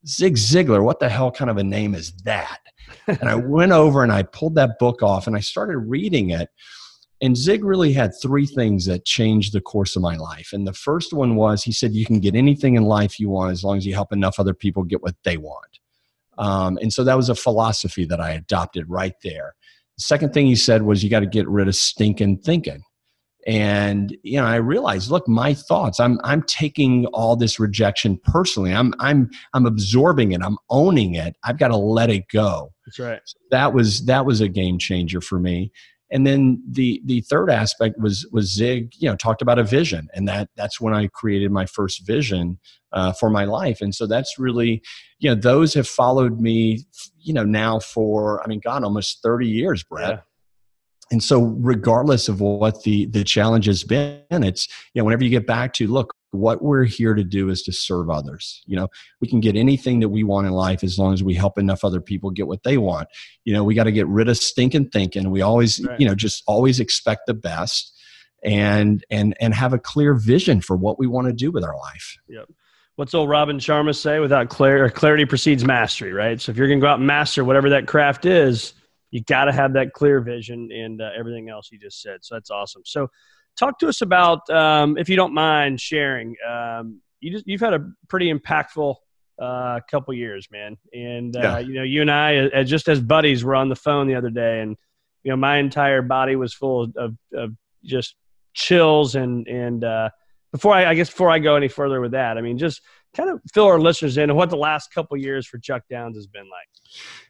Zig 0.08 0.36
Ziglar, 0.36 0.84
what 0.84 1.00
the 1.00 1.10
hell 1.10 1.32
kind 1.32 1.50
of 1.50 1.58
a 1.58 1.64
name 1.64 1.96
is 1.96 2.14
that? 2.24 2.60
and 3.08 3.28
I 3.28 3.36
went 3.36 3.72
over 3.72 4.04
and 4.04 4.12
I 4.12 4.24
pulled 4.24 4.56
that 4.56 4.78
book 4.80 5.02
off 5.02 5.28
and 5.28 5.36
I 5.36 5.40
started 5.40 5.78
reading 5.78 6.30
it. 6.30 6.50
And 7.22 7.36
Zig 7.36 7.64
really 7.64 7.94
had 7.94 8.12
three 8.22 8.46
things 8.46 8.86
that 8.86 9.06
changed 9.06 9.54
the 9.54 9.62
course 9.62 9.96
of 9.96 10.02
my 10.02 10.18
life. 10.18 10.50
And 10.52 10.68
the 10.68 10.74
first 10.74 11.14
one 11.14 11.36
was 11.36 11.64
he 11.64 11.72
said, 11.72 11.94
You 11.94 12.06
can 12.06 12.20
get 12.20 12.36
anything 12.36 12.76
in 12.76 12.84
life 12.84 13.20
you 13.20 13.30
want 13.30 13.52
as 13.52 13.64
long 13.64 13.78
as 13.78 13.86
you 13.86 13.94
help 13.94 14.12
enough 14.12 14.40
other 14.40 14.54
people 14.54 14.84
get 14.84 15.02
what 15.02 15.16
they 15.24 15.38
want. 15.38 15.80
Um, 16.38 16.78
and 16.82 16.92
so 16.92 17.04
that 17.04 17.16
was 17.18 17.30
a 17.30 17.36
philosophy 17.36 18.06
that 18.06 18.20
I 18.20 18.32
adopted 18.32 18.90
right 18.90 19.16
there. 19.24 19.56
The 19.98 20.04
second 20.04 20.34
thing 20.34 20.46
he 20.48 20.56
said 20.56 20.84
was, 20.84 21.04
You 21.04 21.10
got 21.10 21.22
to 21.22 21.26
get 21.26 21.48
rid 21.48 21.68
of 21.68 21.76
stinking 21.76 22.40
thinking. 22.40 22.84
And 23.48 24.18
you 24.24 24.40
know, 24.40 24.46
I 24.46 24.56
realized, 24.56 25.12
look, 25.12 25.28
my 25.28 25.54
thoughts. 25.54 26.00
I'm 26.00 26.20
I'm 26.24 26.42
taking 26.44 27.06
all 27.08 27.36
this 27.36 27.60
rejection 27.60 28.20
personally. 28.24 28.74
I'm 28.74 28.94
I'm 29.00 29.30
I'm 29.54 29.68
absorbing 29.68 30.32
it. 30.32 30.42
I'm 30.42 30.58
owning 30.72 31.14
it. 31.14 31.36
I've 31.44 31.60
got 31.60 31.68
to 31.68 31.78
let 31.78 32.10
it 32.10 32.24
go 32.32 32.74
That's 32.88 32.98
right. 32.98 33.22
that 33.52 33.74
was 33.74 34.06
that 34.06 34.26
was 34.26 34.42
a 34.42 34.48
game 34.48 34.80
changer 34.80 35.22
for 35.22 35.40
me 35.40 35.72
and 36.16 36.26
then 36.26 36.64
the 36.66 37.02
the 37.04 37.20
third 37.20 37.52
aspect 37.52 38.00
was 38.00 38.26
was 38.32 38.46
Zig, 38.46 38.94
you 38.98 39.10
know, 39.10 39.18
talked 39.18 39.42
about 39.42 39.60
a 39.60 39.66
vision, 39.66 40.08
and 40.14 40.26
that 40.30 40.50
that's 40.56 40.80
when 40.80 40.94
I 40.94 41.08
created 41.08 41.52
my 41.52 41.66
first 41.66 42.08
vision 42.08 42.58
uh, 42.94 43.12
for 43.12 43.30
my 43.30 43.44
life, 43.44 43.82
and 43.82 43.94
so 43.94 44.08
that's 44.08 44.40
really, 44.40 44.82
you 45.20 45.30
know, 45.30 45.36
those 45.36 45.74
have 45.74 45.90
followed 45.90 46.40
me, 46.40 46.86
you 47.20 47.34
know, 47.34 47.44
now 47.44 47.80
for 47.80 48.42
I 48.42 48.48
mean, 48.48 48.62
God, 48.62 48.86
almost 48.86 49.22
thirty 49.22 49.50
years, 49.50 49.84
Brett. 49.84 50.10
Yeah. 50.10 50.20
And 51.12 51.22
so 51.22 51.42
regardless 51.60 52.30
of 52.30 52.40
what 52.40 52.84
the 52.84 53.08
the 53.08 53.26
challenge 53.26 53.66
has 53.66 53.84
been 53.84 54.22
it's 54.32 54.70
you 54.94 55.02
know 55.02 55.06
whenever 55.06 55.24
you 55.24 55.30
get 55.30 55.46
back 55.46 55.74
to 55.74 55.86
look 55.86 56.15
what 56.32 56.62
we're 56.62 56.84
here 56.84 57.14
to 57.14 57.24
do 57.24 57.50
is 57.50 57.64
to 57.64 57.72
serve 57.72 58.10
others. 58.10 58.62
You 58.66 58.76
know 58.76 58.88
we 59.22 59.28
can 59.28 59.40
get 59.40 59.56
anything 59.56 60.00
that 60.02 60.10
we 60.10 60.24
want 60.24 60.48
in 60.48 60.54
life 60.54 60.84
as 60.84 60.98
long 61.00 61.14
as 61.14 61.24
we 61.24 61.34
help 61.34 61.58
enough 61.58 61.84
other 61.84 62.02
people 62.02 62.30
get 62.30 62.48
what 62.48 62.64
they 62.64 62.78
want. 62.78 63.08
You 63.44 63.54
know 63.54 63.64
we 63.64 63.76
got 63.76 63.86
to 63.86 63.92
get 63.92 64.08
rid 64.08 64.30
of 64.30 64.38
stinking 64.38 64.90
thinking. 64.90 65.30
We 65.32 65.42
always 65.42 65.86
right. 65.86 66.00
you 66.00 66.08
know 66.08 66.16
just 66.16 66.44
always 66.48 66.80
expect 66.80 67.22
the 67.28 67.34
best 67.34 67.94
and 68.44 69.04
and 69.10 69.36
and 69.40 69.54
have 69.54 69.74
a 69.74 69.80
clear 69.80 70.14
vision 70.14 70.62
for 70.62 70.76
what 70.76 71.00
we 71.00 71.08
want 71.08 71.28
to 71.28 71.34
do 71.34 71.52
with 71.52 71.64
our 71.64 71.76
life. 71.76 72.18
Yep. 72.28 72.50
What's 72.96 73.14
old 73.14 73.30
robin 73.30 73.58
sharma 73.58 73.96
say? 73.96 74.20
Without 74.20 74.50
clarity 74.50 74.94
clarity 74.94 75.26
precedes 75.26 75.66
mastery 75.66 76.14
right? 76.14 76.40
So 76.40 76.52
if 76.52 76.58
you're 76.58 76.68
going 76.68 76.80
to 76.80 76.84
go 76.84 76.90
out 76.90 77.00
and 77.00 77.08
master 77.08 77.44
whatever 77.44 77.70
that 77.72 77.88
craft 77.88 78.26
is 78.26 78.74
you 79.16 79.22
got 79.24 79.46
to 79.46 79.54
have 79.54 79.72
that 79.74 79.94
clear 79.94 80.20
vision 80.20 80.70
and 80.74 81.02
uh, 81.02 81.10
everything 81.18 81.48
else 81.48 81.70
you 81.72 81.80
just 81.80 82.02
said. 82.02 82.18
So 82.22 82.36
that's 82.36 82.52
awesome. 82.52 82.82
So 82.84 83.10
talk 83.58 83.80
to 83.80 83.88
us 83.88 84.02
about, 84.02 84.48
um, 84.50 84.98
if 84.98 85.10
you 85.10 85.16
don't 85.16 85.34
mind 85.34 85.80
sharing, 85.80 86.36
um, 86.48 87.02
you 87.20 87.32
just, 87.32 87.48
you've 87.48 87.62
had 87.62 87.74
a 87.74 87.90
pretty 88.08 88.32
impactful 88.34 88.96
uh, 89.42 89.80
couple 89.90 90.14
years, 90.14 90.48
man. 90.52 90.78
And, 90.94 91.36
uh, 91.36 91.40
yeah. 91.40 91.60
you 91.60 91.74
know, 91.74 91.84
you 91.84 92.02
and 92.02 92.12
I, 92.12 92.48
uh, 92.48 92.64
just 92.64 92.88
as 92.88 93.02
buddies, 93.02 93.44
were 93.44 93.56
on 93.56 93.70
the 93.70 93.76
phone 93.76 94.08
the 94.08 94.16
other 94.16 94.30
day 94.30 94.62
and, 94.62 94.78
you 95.24 95.32
know, 95.32 95.38
my 95.38 95.58
entire 95.58 96.02
body 96.02 96.36
was 96.36 96.54
full 96.54 96.88
of, 96.96 97.18
of 97.34 97.52
just 97.84 98.16
chills 98.54 99.16
and, 99.16 99.48
and, 99.48 99.84
uh, 99.84 100.10
before 100.52 100.74
I, 100.74 100.92
I 100.92 100.94
guess 100.96 101.10
before 101.10 101.30
I 101.30 101.40
go 101.40 101.56
any 101.56 101.68
further 101.68 102.00
with 102.00 102.12
that, 102.12 102.38
I 102.38 102.42
mean, 102.42 102.58
just 102.58 102.82
kind 103.16 103.30
of 103.30 103.42
fill 103.54 103.66
our 103.66 103.80
listeners 103.80 104.18
in 104.18 104.30
on 104.30 104.36
what 104.36 104.50
the 104.50 104.58
last 104.58 104.94
couple 104.94 105.18
years 105.18 105.48
for 105.48 105.58
Chuck 105.58 105.84
Downs 105.90 106.16
has 106.18 106.28
been 106.28 106.44
like. 106.44 106.68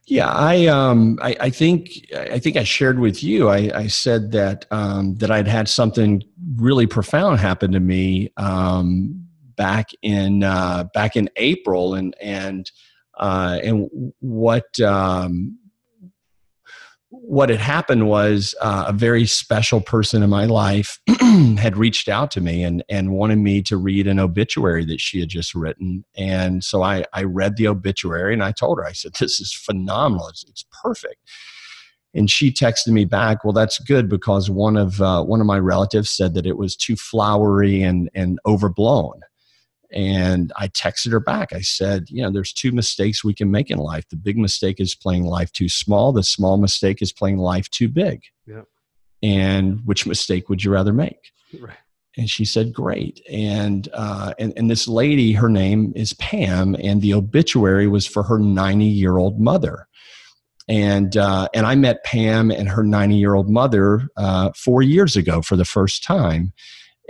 Yeah, 0.08 0.30
I 0.30 0.68
um 0.68 1.18
I, 1.22 1.36
I 1.40 1.50
think 1.50 1.90
I 2.16 2.40
think 2.40 2.58
I 2.58 2.64
shared 2.64 3.00
with 3.00 3.24
you. 3.24 3.50
I, 3.50 3.72
I 3.74 3.88
said 3.88 4.32
that 4.32 4.66
um, 4.72 5.16
that 5.16 5.32
I'd 5.32 5.48
had 5.48 5.68
something 5.70 6.24
really 6.56 6.88
profound 6.88 7.40
happen 7.40 7.72
to 7.72 7.80
me 7.80 8.32
um, 8.38 9.28
back 9.56 9.90
in 10.02 10.44
uh, 10.44 10.86
back 10.94 11.16
in 11.16 11.30
April, 11.38 11.96
and 11.96 12.16
and 12.22 12.70
uh, 13.18 13.60
and 13.64 14.14
what 14.20 14.80
um, 14.82 15.58
what 17.28 17.50
had 17.50 17.60
happened 17.60 18.08
was 18.08 18.54
uh, 18.62 18.86
a 18.88 18.94
very 18.94 19.26
special 19.26 19.82
person 19.82 20.22
in 20.22 20.30
my 20.30 20.46
life 20.46 21.00
had 21.58 21.76
reached 21.76 22.08
out 22.08 22.30
to 22.32 22.42
me 22.42 22.64
and, 22.64 22.84
and 22.88 23.12
wanted 23.12 23.38
me 23.38 23.62
to 23.64 23.78
read 23.78 24.06
an 24.06 24.20
obituary 24.20 24.86
that 24.86 25.02
she 25.02 25.20
had 25.20 25.30
just 25.30 25.56
written. 25.56 26.06
And 26.16 26.64
so 26.64 26.84
I, 26.84 27.04
I 27.14 27.24
read 27.24 27.58
the 27.58 27.68
obituary 27.68 28.34
and 28.34 28.44
I 28.44 28.52
told 28.52 28.78
her, 28.78 28.86
I 28.86 28.92
said, 28.92 29.14
This 29.20 29.40
is 29.40 29.54
phenomenal. 29.54 30.28
It's, 30.28 30.46
it's 30.48 30.66
perfect. 30.84 31.20
And 32.14 32.30
she 32.30 32.52
texted 32.52 32.90
me 32.90 33.06
back, 33.06 33.44
Well, 33.44 33.54
that's 33.54 33.80
good 33.80 34.08
because 34.08 34.50
one 34.50 34.78
of, 34.78 35.02
uh, 35.02 35.24
one 35.24 35.42
of 35.42 35.48
my 35.48 35.60
relatives 35.60 36.12
said 36.12 36.36
that 36.36 36.46
it 36.46 36.58
was 36.58 36.76
too 36.76 36.96
flowery 36.96 37.82
and, 37.82 38.10
and 38.14 38.40
overblown. 38.46 39.22
And 39.96 40.52
I 40.58 40.68
texted 40.68 41.14
her 41.14 41.22
back. 41.22 41.54
I 41.54 41.62
said, 41.62 42.10
you 42.10 42.22
know, 42.22 42.30
there's 42.30 42.52
two 42.52 42.74
mistakes 42.74 43.24
we 43.24 43.34
can 43.34 43.50
make 43.50 43.72
in 43.72 43.78
life. 43.78 44.08
The 44.10 44.18
big 44.18 44.38
mistake 44.38 44.82
is 44.82 44.94
playing 44.94 45.24
life 45.24 45.54
too 45.54 45.70
small. 45.70 46.12
The 46.12 46.22
small 46.22 46.58
mistake 46.58 47.02
is 47.02 47.14
playing 47.14 47.38
life 47.38 47.70
too 47.70 47.88
big. 47.88 48.24
Yeah. 48.46 48.64
And 49.24 49.80
which 49.86 50.06
mistake 50.06 50.50
would 50.50 50.64
you 50.64 50.72
rather 50.72 50.94
make? 50.94 51.32
Right. 51.62 51.78
And 52.18 52.30
she 52.30 52.44
said, 52.44 52.74
"Great." 52.74 53.22
And 53.30 53.88
uh, 53.94 54.34
and 54.40 54.54
and 54.56 54.70
this 54.70 54.88
lady, 54.88 55.34
her 55.34 55.50
name 55.50 55.92
is 55.96 56.14
Pam, 56.14 56.76
and 56.82 57.02
the 57.02 57.14
obituary 57.14 57.88
was 57.88 58.06
for 58.06 58.24
her 58.24 58.40
90 58.40 58.86
year 58.86 59.18
old 59.18 59.40
mother. 59.40 59.88
And 60.68 61.16
uh, 61.16 61.50
and 61.54 61.66
I 61.66 61.76
met 61.76 62.04
Pam 62.04 62.52
and 62.52 62.70
her 62.70 62.84
90 62.84 63.16
year 63.16 63.36
old 63.36 63.50
mother 63.50 64.08
uh, 64.18 64.52
four 64.56 64.82
years 64.82 65.16
ago 65.16 65.42
for 65.42 65.56
the 65.56 65.66
first 65.66 66.04
time 66.04 66.54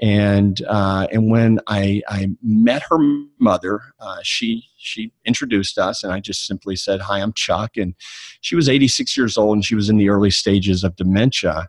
and 0.02 0.62
uh, 0.68 1.08
and 1.12 1.30
when 1.32 1.60
I, 1.68 2.02
I 2.08 2.30
met 2.42 2.84
her 2.90 2.98
mother, 3.40 3.82
uh, 4.00 4.20
she 4.24 4.66
she 4.78 5.14
introduced 5.26 5.78
us, 5.78 6.04
and 6.04 6.12
I 6.12 6.20
just 6.20 6.46
simply 6.46 6.76
said, 6.76 7.02
"Hi, 7.02 7.20
I'm 7.20 7.34
Chuck." 7.34 7.78
And 7.78 7.96
she 8.42 8.56
was 8.56 8.68
86 8.68 9.16
years 9.16 9.38
old, 9.38 9.58
and 9.58 9.66
she 9.66 9.76
was 9.76 9.90
in 9.90 9.98
the 9.98 10.10
early 10.10 10.32
stages 10.32 10.84
of 10.84 10.96
dementia. 10.96 11.68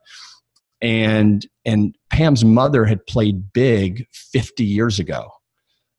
And 0.82 1.46
and 1.64 1.96
Pam's 2.10 2.44
mother 2.44 2.84
had 2.84 3.06
played 3.06 3.52
big 3.52 4.06
50 4.12 4.64
years 4.64 4.98
ago, 4.98 5.30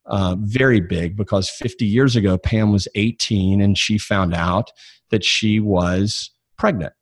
uh, 0.06 0.36
very 0.40 0.82
big, 0.82 1.16
because 1.16 1.50
50 1.50 1.86
years 1.86 2.16
ago 2.16 2.38
Pam 2.38 2.72
was 2.72 2.88
18, 2.96 3.62
and 3.62 3.78
she 3.78 3.98
found 3.98 4.34
out 4.34 4.72
that 5.12 5.24
she 5.24 5.60
was 5.62 6.30
pregnant 6.58 6.94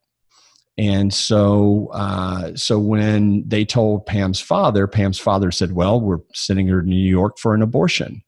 and 0.78 1.12
so, 1.12 1.88
uh, 1.92 2.54
so 2.54 2.78
when 2.78 3.48
they 3.48 3.64
told 3.64 4.04
Pam's 4.04 4.40
father, 4.40 4.86
Pam's 4.86 5.18
father 5.18 5.50
said, 5.50 5.72
"Well, 5.72 6.00
we're 6.00 6.20
sending 6.34 6.68
her 6.68 6.82
to 6.82 6.88
New 6.88 6.96
York 6.96 7.38
for 7.38 7.54
an 7.54 7.62
abortion." 7.62 8.22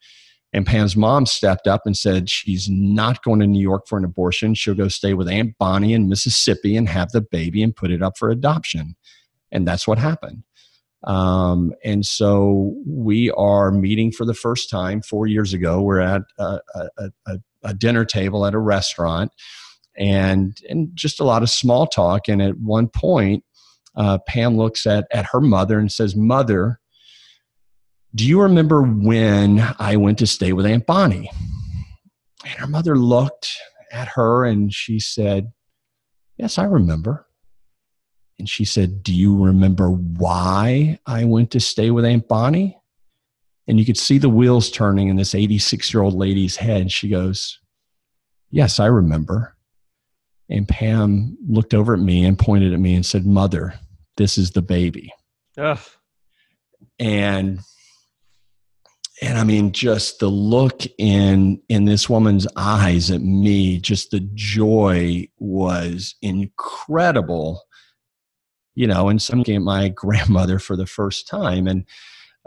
And 0.55 0.65
Pam's 0.65 0.97
mom 0.97 1.27
stepped 1.27 1.67
up 1.67 1.83
and 1.85 1.95
said, 1.95 2.31
"She's 2.31 2.69
not 2.71 3.23
going 3.23 3.41
to 3.41 3.47
New 3.47 3.61
York 3.61 3.87
for 3.87 3.99
an 3.99 4.05
abortion. 4.05 4.55
She'll 4.55 4.75
go 4.75 4.89
stay 4.89 5.13
with 5.13 5.29
Aunt 5.29 5.59
Bonnie 5.59 5.93
in 5.93 6.09
Mississippi 6.09 6.75
and 6.75 6.89
have 6.89 7.11
the 7.11 7.21
baby 7.21 7.63
and 7.63 7.77
put 7.77 7.91
it 7.91 8.03
up 8.03 8.17
for 8.17 8.31
adoption." 8.31 8.97
And 9.53 9.69
that's 9.69 9.87
what 9.87 9.99
happened. 9.99 10.45
Um, 11.05 11.75
and 11.85 12.05
so 12.05 12.75
we 12.87 13.31
are 13.33 13.71
meeting 13.71 14.11
for 14.11 14.25
the 14.25 14.35
first 14.35 14.71
time 14.71 15.03
four 15.03 15.27
years 15.27 15.53
ago. 15.53 15.83
We're 15.83 16.01
at 16.01 16.23
a, 16.39 16.61
a, 16.75 17.11
a, 17.27 17.39
a 17.63 17.75
dinner 17.75 18.05
table 18.05 18.47
at 18.47 18.55
a 18.55 18.59
restaurant 18.59 19.33
and 19.99 20.57
and 20.69 20.91
just 20.95 21.21
a 21.21 21.25
lot 21.25 21.43
of 21.43 21.51
small 21.51 21.87
talk. 21.87 22.29
And 22.29 22.41
at 22.41 22.59
one 22.59 22.89
point, 22.89 23.45
uh, 23.97 24.19
Pam 24.27 24.57
looks 24.57 24.87
at 24.87 25.07
at 25.11 25.27
her 25.33 25.41
mother 25.41 25.79
and 25.79 25.91
says, 25.91 26.17
"Mother, 26.17 26.81
do 28.15 28.27
you 28.27 28.41
remember 28.41 28.83
when 28.83 29.61
I 29.79 29.97
went 29.97 30.19
to 30.19 30.27
stay 30.27 30.53
with 30.53 30.67
Aunt 30.67 30.87
Bonnie?" 30.87 31.31
And 32.45 32.55
her 32.55 32.67
mother 32.67 32.97
looked 32.97 33.51
at 33.93 34.09
her 34.09 34.45
and 34.45 34.73
she 34.73 35.01
said, 35.01 35.53
"Yes, 36.37 36.59
I 36.59 36.65
remember." 36.65 37.29
And 38.39 38.49
she 38.49 38.65
said, 38.65 39.03
Do 39.03 39.13
you 39.13 39.37
remember 39.37 39.91
why 39.91 41.01
I 41.07 41.25
went 41.25 41.51
to 41.53 41.61
stay 41.61 41.91
with 41.91 42.05
Aunt 42.05 42.29
Bonnie? 42.29 42.79
And 43.67 43.79
you 43.79 43.85
could 43.85 43.99
see 43.99 44.19
the 44.19 44.29
wheels 44.29 44.71
turning 44.71 45.09
in 45.09 45.17
this 45.17 45.35
86 45.35 45.93
year 45.93 46.03
old 46.03 46.15
lady's 46.15 46.57
head. 46.57 46.93
She 46.93 47.09
goes, 47.09 47.59
Yes, 48.51 48.81
I 48.81 48.87
remember. 48.87 49.57
And 50.51 50.67
Pam 50.67 51.37
looked 51.47 51.75
over 51.75 51.95
at 51.95 52.01
me 52.01 52.25
and 52.25 52.39
pointed 52.39 52.73
at 52.73 52.81
me 52.81 52.95
and 52.95 53.05
said, 53.05 53.27
Mother, 53.27 53.75
this 54.17 54.39
is 54.39 54.53
the 54.53 54.63
baby. 54.63 55.13
Ugh. 55.59 55.79
And 56.99 57.61
and 59.21 59.37
I 59.37 59.43
mean, 59.45 59.73
just 59.73 60.21
the 60.21 60.29
look 60.29 60.83
in 60.97 61.61
in 61.69 61.85
this 61.87 62.09
woman's 62.09 62.47
eyes 62.57 63.11
at 63.11 63.21
me, 63.21 63.79
just 63.79 64.11
the 64.11 64.21
joy 64.35 65.29
was 65.39 66.15
incredible. 66.23 67.63
You 68.75 68.87
know, 68.87 69.09
and 69.09 69.21
some 69.21 69.43
came 69.43 69.65
my 69.65 69.89
grandmother 69.95 70.59
for 70.59 70.77
the 70.77 70.87
first 70.87 71.27
time, 71.27 71.67
and 71.67 71.85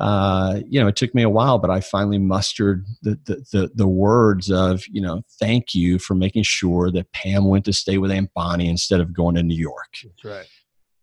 uh, 0.01 0.59
you 0.67 0.81
know, 0.81 0.87
it 0.87 0.95
took 0.95 1.13
me 1.13 1.21
a 1.21 1.29
while, 1.29 1.59
but 1.59 1.69
I 1.69 1.79
finally 1.79 2.17
mustered 2.17 2.87
the, 3.03 3.19
the, 3.25 3.35
the, 3.51 3.71
the, 3.75 3.87
words 3.87 4.49
of, 4.49 4.83
you 4.87 4.99
know, 4.99 5.21
thank 5.39 5.75
you 5.75 5.99
for 5.99 6.15
making 6.15 6.41
sure 6.41 6.89
that 6.89 7.11
Pam 7.11 7.45
went 7.45 7.65
to 7.65 7.73
stay 7.73 7.99
with 7.99 8.09
Aunt 8.09 8.31
Bonnie 8.33 8.67
instead 8.67 8.99
of 8.99 9.13
going 9.13 9.35
to 9.35 9.43
New 9.43 9.55
York. 9.55 9.93
That's 10.03 10.25
right. 10.25 10.47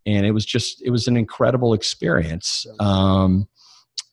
And 0.04 0.26
it 0.26 0.32
was 0.32 0.44
just, 0.44 0.82
it 0.82 0.90
was 0.90 1.06
an 1.06 1.16
incredible 1.16 1.74
experience. 1.74 2.66
Um, 2.80 3.46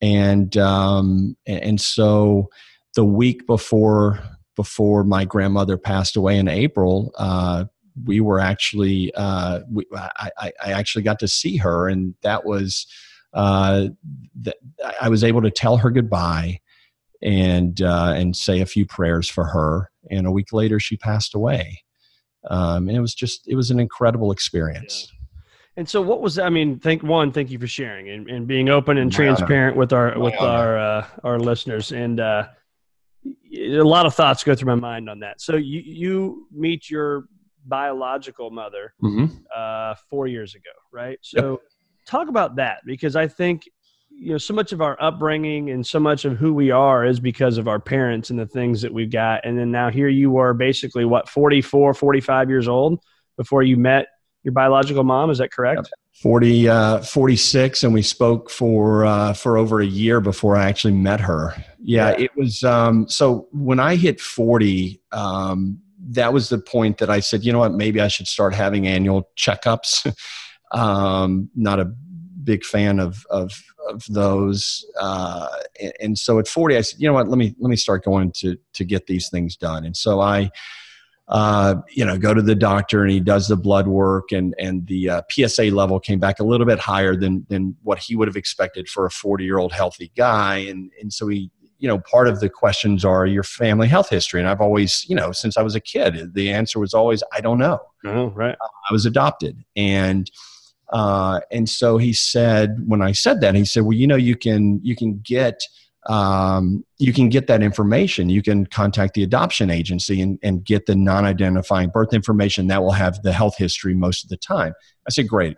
and, 0.04 0.56
um, 0.58 1.36
and 1.48 1.82
so 1.82 2.50
the 2.94 3.06
week 3.06 3.48
before, 3.48 4.20
before 4.56 5.04
my 5.04 5.26
grandmother 5.26 5.80
passed 5.80 6.16
away 6.16 6.38
in 6.38 6.48
April, 6.48 7.12
uh, 7.18 7.66
we 8.06 8.22
were 8.22 8.40
actually, 8.40 9.12
uh, 9.16 9.62
we, 9.68 9.88
I, 9.96 10.52
I 10.64 10.72
actually 10.74 11.02
got 11.02 11.18
to 11.22 11.28
see 11.28 11.58
her 11.58 11.90
and 11.90 12.14
that 12.22 12.46
was, 12.46 12.86
uh, 13.36 13.88
that 14.42 14.58
I 15.00 15.10
was 15.10 15.24
able 15.24 15.42
to 15.44 15.52
tell 15.52 15.78
her 15.78 15.92
goodbye 15.92 16.60
and 17.22 17.82
uh, 17.82 18.14
and 18.16 18.36
say 18.36 18.62
a 18.62 18.66
few 18.66 18.86
prayers 18.86 19.30
for 19.30 19.46
her. 19.46 19.92
And 20.10 20.26
a 20.26 20.32
week 20.32 20.54
later, 20.54 20.80
she 20.80 20.98
passed 20.98 21.36
away. 21.36 21.84
Um, 22.50 22.88
and 22.88 22.98
it 22.98 23.02
was 23.02 23.14
just 23.14 23.48
it 23.48 23.56
was 23.56 23.72
an 23.72 23.80
incredible 23.80 24.32
experience. 24.32 25.08
Yeah. 25.12 25.12
And 25.78 25.90
so, 25.90 26.02
what 26.02 26.22
was 26.22 26.40
I 26.40 26.50
mean? 26.50 26.80
Thank 26.80 27.04
one, 27.04 27.32
thank 27.32 27.52
you 27.52 27.60
for 27.60 27.68
sharing 27.68 28.10
and, 28.10 28.30
and 28.30 28.48
being 28.48 28.70
open 28.70 28.98
and 28.98 29.12
transparent 29.12 29.76
with 29.76 29.92
our 29.92 30.18
with 30.18 30.40
our 30.40 30.78
uh, 30.78 31.08
our 31.24 31.38
listeners. 31.38 31.92
And 31.92 32.20
uh, 32.22 32.48
a 33.54 33.82
lot 33.82 34.06
of 34.06 34.16
thoughts 34.16 34.44
go 34.44 34.56
through 34.56 34.68
my 34.68 34.80
mind 34.80 35.10
on 35.10 35.20
that. 35.20 35.42
So 35.42 35.58
you 35.58 35.82
you 35.84 36.48
meet 36.52 36.90
your 36.90 37.26
biological 37.66 38.52
mother 38.52 38.94
Mm-hmm. 39.04 39.36
uh, 39.54 39.96
four 40.10 40.28
years 40.28 40.56
ago, 40.56 40.72
right? 40.94 41.18
So, 41.22 41.62
talk 42.06 42.28
about 42.30 42.56
that 42.58 42.82
because 42.86 43.16
I 43.16 43.28
think 43.28 43.64
you 44.10 44.32
know 44.32 44.38
so 44.38 44.54
much 44.54 44.72
of 44.72 44.82
our 44.82 44.98
upbringing 45.02 45.70
and 45.72 45.86
so 45.86 46.00
much 46.00 46.24
of 46.26 46.38
who 46.38 46.54
we 46.54 46.72
are 46.72 47.06
is 47.06 47.20
because 47.20 47.58
of 47.58 47.68
our 47.68 47.80
parents 47.80 48.30
and 48.30 48.40
the 48.40 48.46
things 48.46 48.82
that 48.82 48.94
we've 48.94 49.12
got. 49.12 49.46
And 49.46 49.58
then 49.58 49.72
now 49.72 49.90
here 49.90 50.08
you 50.08 50.38
are, 50.38 50.54
basically 50.54 51.04
what 51.06 51.28
44, 51.28 51.94
45 51.94 52.50
years 52.50 52.68
old 52.68 53.04
before 53.38 53.64
you 53.64 53.76
met 53.78 54.08
your 54.44 54.54
biological 54.54 55.04
mom. 55.04 55.30
Is 55.32 55.40
that 55.40 55.52
correct? 55.52 55.90
40, 56.22 56.70
uh, 56.70 57.00
46, 57.02 57.84
and 57.84 57.94
we 57.94 58.02
spoke 58.02 58.50
for 58.50 59.06
uh, 59.06 59.34
for 59.34 59.58
over 59.58 59.82
a 59.82 59.86
year 59.86 60.22
before 60.22 60.56
I 60.56 60.70
actually 60.70 60.94
met 60.94 61.20
her. 61.20 61.54
Yeah, 61.80 62.12
Yeah. 62.12 62.24
it 62.26 62.32
was. 62.38 62.64
Um, 62.64 63.10
so 63.10 63.50
when 63.52 63.82
I 63.82 63.98
hit 63.98 64.22
40, 64.22 65.02
um, 65.12 65.82
that 66.12 66.32
was 66.32 66.48
the 66.48 66.58
point 66.60 67.00
that 67.00 67.10
I 67.10 67.20
said, 67.20 67.44
you 67.44 67.52
know 67.52 67.60
what, 67.60 67.74
maybe 67.74 68.00
I 68.00 68.08
should 68.08 68.28
start 68.28 68.54
having 68.54 68.88
annual 68.88 69.30
checkups. 69.38 70.16
um, 70.76 71.50
not 71.56 71.80
a 71.80 71.86
big 72.44 72.64
fan 72.64 73.00
of 73.00 73.26
of, 73.30 73.52
of 73.90 74.06
those, 74.10 74.86
uh, 75.00 75.48
and, 76.00 76.18
so 76.18 76.40
at 76.40 76.48
40, 76.48 76.78
I 76.78 76.82
said, 76.82 77.00
you 77.00 77.08
know 77.08 77.14
what, 77.14 77.28
let 77.28 77.38
me 77.38 77.56
let 77.60 77.70
me 77.70 77.76
start 77.76 78.04
going 78.04 78.32
to 78.38 78.58
to 78.74 78.86
get 78.86 79.08
these 79.08 79.30
things 79.30 79.56
done. 79.56 79.86
And 79.86 79.96
so 79.96 80.22
I 80.22 80.52
uh, 81.28 81.76
you 81.90 82.06
know, 82.06 82.18
go 82.18 82.34
to 82.34 82.42
the 82.42 82.56
doctor 82.56 83.02
and 83.02 83.10
he 83.10 83.20
does 83.20 83.48
the 83.48 83.56
blood 83.56 83.88
work 83.88 84.32
and 84.32 84.54
and 84.60 84.86
the 84.88 85.10
uh, 85.10 85.22
PSA 85.32 85.64
level 85.66 86.00
came 86.00 86.20
back 86.20 86.40
a 86.40 86.44
little 86.44 86.68
bit 86.68 86.78
higher 86.80 87.16
than 87.16 87.46
than 87.50 87.76
what 87.82 87.98
he 87.98 88.16
would 88.16 88.28
have 88.28 88.36
expected 88.36 88.88
for 88.88 89.06
a 89.06 89.12
40 89.12 89.44
year 89.44 89.58
old 89.58 89.74
healthy 89.74 90.12
guy. 90.16 90.58
And 90.58 90.92
and 91.02 91.12
so 91.12 91.28
he 91.28 91.50
you 91.80 91.88
know 91.88 92.00
part 92.00 92.28
of 92.28 92.42
the 92.42 92.50
questions 92.50 93.04
are 93.04 93.26
your 93.26 93.44
family 93.44 93.88
health 93.88 94.10
history. 94.10 94.40
And 94.40 94.48
I've 94.48 94.62
always 94.62 95.04
you 95.10 95.16
know 95.16 95.32
since 95.32 95.58
I 95.58 95.64
was 95.64 95.74
a 95.74 95.80
kid 95.80 96.36
the 96.36 96.52
answer 96.52 96.80
was 96.80 96.94
always 96.94 97.24
I 97.34 97.42
don't 97.42 97.58
know. 97.58 97.80
Oh, 98.06 98.28
right. 98.30 98.56
I 98.62 98.94
was 98.94 99.08
adopted. 99.08 99.64
And 99.76 100.30
uh, 100.90 101.40
and 101.52 101.68
so 101.68 101.98
he 101.98 102.14
said 102.14 102.78
when 102.88 103.02
I 103.02 103.12
said 103.12 103.42
that 103.42 103.56
he 103.56 103.66
said 103.66 103.84
well 103.84 103.94
you 103.94 104.08
know 104.08 104.16
you 104.16 104.36
can 104.36 104.80
you 104.84 104.96
can 104.96 105.20
get 105.24 105.62
um, 106.08 106.86
you 107.00 107.14
can 107.14 107.30
get 107.30 107.48
that 107.48 107.64
information. 107.64 108.30
You 108.30 108.42
can 108.42 108.68
contact 108.68 109.16
the 109.16 109.24
adoption 109.24 109.70
agency 109.72 110.22
and, 110.22 110.38
and 110.44 110.64
get 110.64 110.86
the 110.86 110.96
non-identifying 110.96 111.90
birth 111.90 112.14
information 112.14 112.68
that 112.68 112.84
will 112.84 112.92
have 112.92 113.22
the 113.24 113.34
health 113.34 113.58
history 113.58 113.96
most 113.96 114.24
of 114.24 114.30
the 114.30 114.38
time. 114.38 114.74
I 115.08 115.12
said 115.12 115.28
great. 115.28 115.58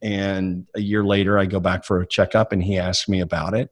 And 0.00 0.66
a 0.74 0.80
year 0.80 1.04
later 1.04 1.38
I 1.38 1.44
go 1.44 1.60
back 1.60 1.84
for 1.84 2.00
a 2.00 2.06
checkup 2.06 2.52
and 2.52 2.62
he 2.62 2.78
asked 2.78 3.08
me 3.08 3.20
about 3.20 3.54
it. 3.54 3.70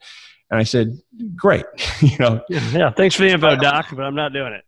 And 0.50 0.60
I 0.60 0.64
said 0.64 0.98
great. 1.34 1.64
You 2.02 2.16
know? 2.18 2.40
Yeah. 2.48 2.90
Thanks 2.90 3.14
for 3.14 3.22
the 3.22 3.30
info, 3.30 3.56
Doc, 3.60 3.86
but 3.90 4.02
I'm 4.02 4.14
not 4.14 4.32
doing 4.32 4.52
it. 4.52 4.64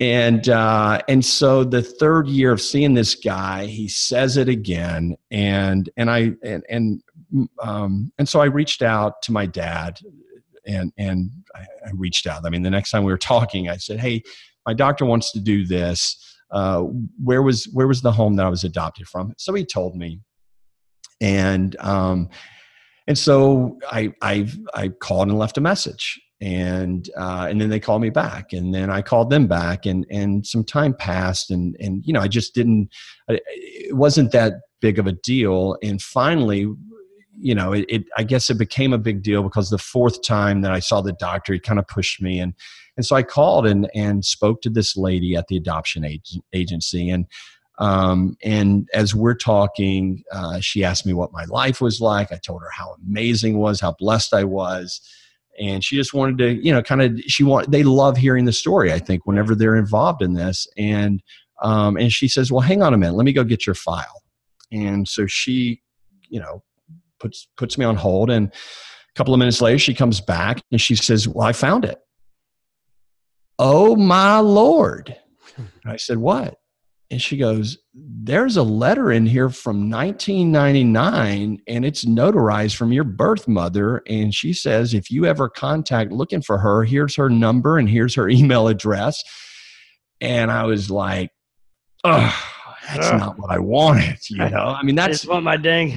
And 0.00 0.48
uh, 0.48 1.00
and 1.08 1.24
so 1.24 1.64
the 1.64 1.82
third 1.82 2.28
year 2.28 2.52
of 2.52 2.60
seeing 2.60 2.94
this 2.94 3.14
guy, 3.16 3.66
he 3.66 3.88
says 3.88 4.36
it 4.36 4.48
again, 4.48 5.16
and 5.30 5.90
and 5.96 6.10
I 6.10 6.32
and 6.44 6.64
and 6.68 7.02
um, 7.60 8.12
and 8.18 8.28
so 8.28 8.40
I 8.40 8.44
reached 8.44 8.82
out 8.82 9.22
to 9.22 9.32
my 9.32 9.44
dad, 9.44 9.98
and 10.66 10.92
and 10.98 11.30
I, 11.54 11.66
reached 11.94 12.26
out. 12.28 12.46
I 12.46 12.50
mean, 12.50 12.62
the 12.62 12.70
next 12.70 12.90
time 12.90 13.02
we 13.02 13.12
were 13.12 13.18
talking, 13.18 13.68
I 13.68 13.76
said, 13.76 13.98
"Hey, 13.98 14.22
my 14.66 14.74
doctor 14.74 15.04
wants 15.04 15.32
to 15.32 15.40
do 15.40 15.66
this. 15.66 16.24
Uh, 16.50 16.82
where 17.22 17.42
was 17.42 17.68
where 17.72 17.88
was 17.88 18.00
the 18.00 18.12
home 18.12 18.36
that 18.36 18.46
I 18.46 18.50
was 18.50 18.62
adopted 18.62 19.08
from?" 19.08 19.34
So 19.36 19.52
he 19.54 19.64
told 19.64 19.96
me, 19.96 20.20
and 21.20 21.74
um, 21.80 22.28
and 23.08 23.18
so 23.18 23.78
I 23.90 24.12
I 24.22 24.48
I 24.74 24.88
called 24.90 25.28
and 25.28 25.38
left 25.38 25.58
a 25.58 25.60
message, 25.60 26.20
and 26.40 27.10
uh, 27.16 27.46
and 27.50 27.60
then 27.60 27.68
they 27.68 27.80
called 27.80 28.02
me 28.02 28.10
back, 28.10 28.52
and 28.52 28.74
then 28.74 28.90
I 28.90 29.02
called 29.02 29.30
them 29.30 29.46
back, 29.46 29.86
and 29.86 30.06
and 30.10 30.46
some 30.46 30.64
time 30.64 30.94
passed, 30.94 31.50
and 31.50 31.76
and 31.80 32.04
you 32.06 32.12
know 32.12 32.20
I 32.20 32.28
just 32.28 32.54
didn't, 32.54 32.90
it 33.28 33.96
wasn't 33.96 34.32
that 34.32 34.54
big 34.80 34.98
of 34.98 35.06
a 35.06 35.12
deal, 35.12 35.76
and 35.82 36.00
finally. 36.00 36.66
You 37.40 37.54
know, 37.54 37.72
it, 37.72 37.86
it. 37.88 38.02
I 38.16 38.24
guess 38.24 38.50
it 38.50 38.58
became 38.58 38.92
a 38.92 38.98
big 38.98 39.22
deal 39.22 39.44
because 39.44 39.70
the 39.70 39.78
fourth 39.78 40.24
time 40.24 40.62
that 40.62 40.72
I 40.72 40.80
saw 40.80 41.00
the 41.00 41.12
doctor, 41.12 41.52
he 41.52 41.60
kind 41.60 41.78
of 41.78 41.86
pushed 41.86 42.20
me, 42.20 42.40
and 42.40 42.52
and 42.96 43.06
so 43.06 43.14
I 43.14 43.22
called 43.22 43.64
and 43.64 43.88
and 43.94 44.24
spoke 44.24 44.60
to 44.62 44.70
this 44.70 44.96
lady 44.96 45.36
at 45.36 45.46
the 45.46 45.56
adoption 45.56 46.04
ag- 46.04 46.42
agency, 46.52 47.08
and 47.08 47.26
um, 47.78 48.36
and 48.42 48.88
as 48.92 49.14
we're 49.14 49.36
talking, 49.36 50.24
uh, 50.32 50.58
she 50.58 50.82
asked 50.82 51.06
me 51.06 51.12
what 51.12 51.32
my 51.32 51.44
life 51.44 51.80
was 51.80 52.00
like. 52.00 52.32
I 52.32 52.36
told 52.38 52.62
her 52.62 52.70
how 52.72 52.96
amazing 53.06 53.58
was, 53.58 53.80
how 53.80 53.92
blessed 53.92 54.34
I 54.34 54.42
was, 54.42 55.00
and 55.58 55.82
she 55.84 55.96
just 55.96 56.14
wanted 56.14 56.38
to, 56.38 56.64
you 56.64 56.72
know, 56.72 56.82
kind 56.82 57.02
of. 57.02 57.18
She 57.26 57.44
want 57.44 57.70
they 57.70 57.82
love 57.82 58.16
hearing 58.16 58.44
the 58.44 58.52
story. 58.52 58.92
I 58.92 58.98
think 58.98 59.26
whenever 59.26 59.54
they're 59.54 59.76
involved 59.76 60.22
in 60.22 60.34
this, 60.34 60.66
and 60.76 61.22
um, 61.62 61.96
and 61.96 62.12
she 62.12 62.28
says, 62.28 62.52
"Well, 62.52 62.60
hang 62.60 62.82
on 62.82 62.94
a 62.94 62.98
minute, 62.98 63.14
let 63.14 63.24
me 63.24 63.32
go 63.32 63.44
get 63.44 63.66
your 63.66 63.74
file." 63.74 64.22
And 64.70 65.08
so 65.08 65.26
she, 65.26 65.82
you 66.28 66.40
know, 66.40 66.62
puts 67.20 67.48
puts 67.56 67.78
me 67.78 67.84
on 67.84 67.96
hold, 67.96 68.30
and 68.30 68.48
a 68.48 69.14
couple 69.14 69.34
of 69.34 69.38
minutes 69.38 69.60
later, 69.60 69.78
she 69.78 69.94
comes 69.94 70.20
back 70.20 70.62
and 70.70 70.80
she 70.80 70.94
says, 70.94 71.26
"Well, 71.26 71.46
I 71.46 71.52
found 71.52 71.84
it." 71.84 71.98
Oh 73.58 73.96
my 73.96 74.38
lord! 74.38 75.16
I 75.84 75.96
said, 75.96 76.18
"What?" 76.18 76.56
And 77.10 77.22
she 77.22 77.36
goes, 77.38 77.78
There's 77.94 78.56
a 78.56 78.62
letter 78.62 79.10
in 79.10 79.24
here 79.26 79.48
from 79.48 79.90
1999 79.90 81.62
and 81.66 81.84
it's 81.84 82.04
notarized 82.04 82.76
from 82.76 82.92
your 82.92 83.04
birth 83.04 83.48
mother. 83.48 84.02
And 84.06 84.34
she 84.34 84.52
says, 84.52 84.92
If 84.94 85.10
you 85.10 85.24
ever 85.24 85.48
contact 85.48 86.12
looking 86.12 86.42
for 86.42 86.58
her, 86.58 86.84
here's 86.84 87.16
her 87.16 87.30
number 87.30 87.78
and 87.78 87.88
here's 87.88 88.14
her 88.14 88.28
email 88.28 88.68
address. 88.68 89.22
And 90.20 90.50
I 90.50 90.64
was 90.64 90.90
like, 90.90 91.30
Oh, 92.04 92.34
that's 92.88 93.08
Ugh. 93.08 93.18
not 93.18 93.38
what 93.38 93.50
I 93.50 93.58
wanted. 93.58 94.18
You 94.30 94.48
know, 94.48 94.74
I 94.78 94.82
mean, 94.82 94.98
I 94.98 95.08
that's 95.08 95.20
just 95.20 95.30
want 95.30 95.44
my 95.44 95.56
dang 95.56 95.92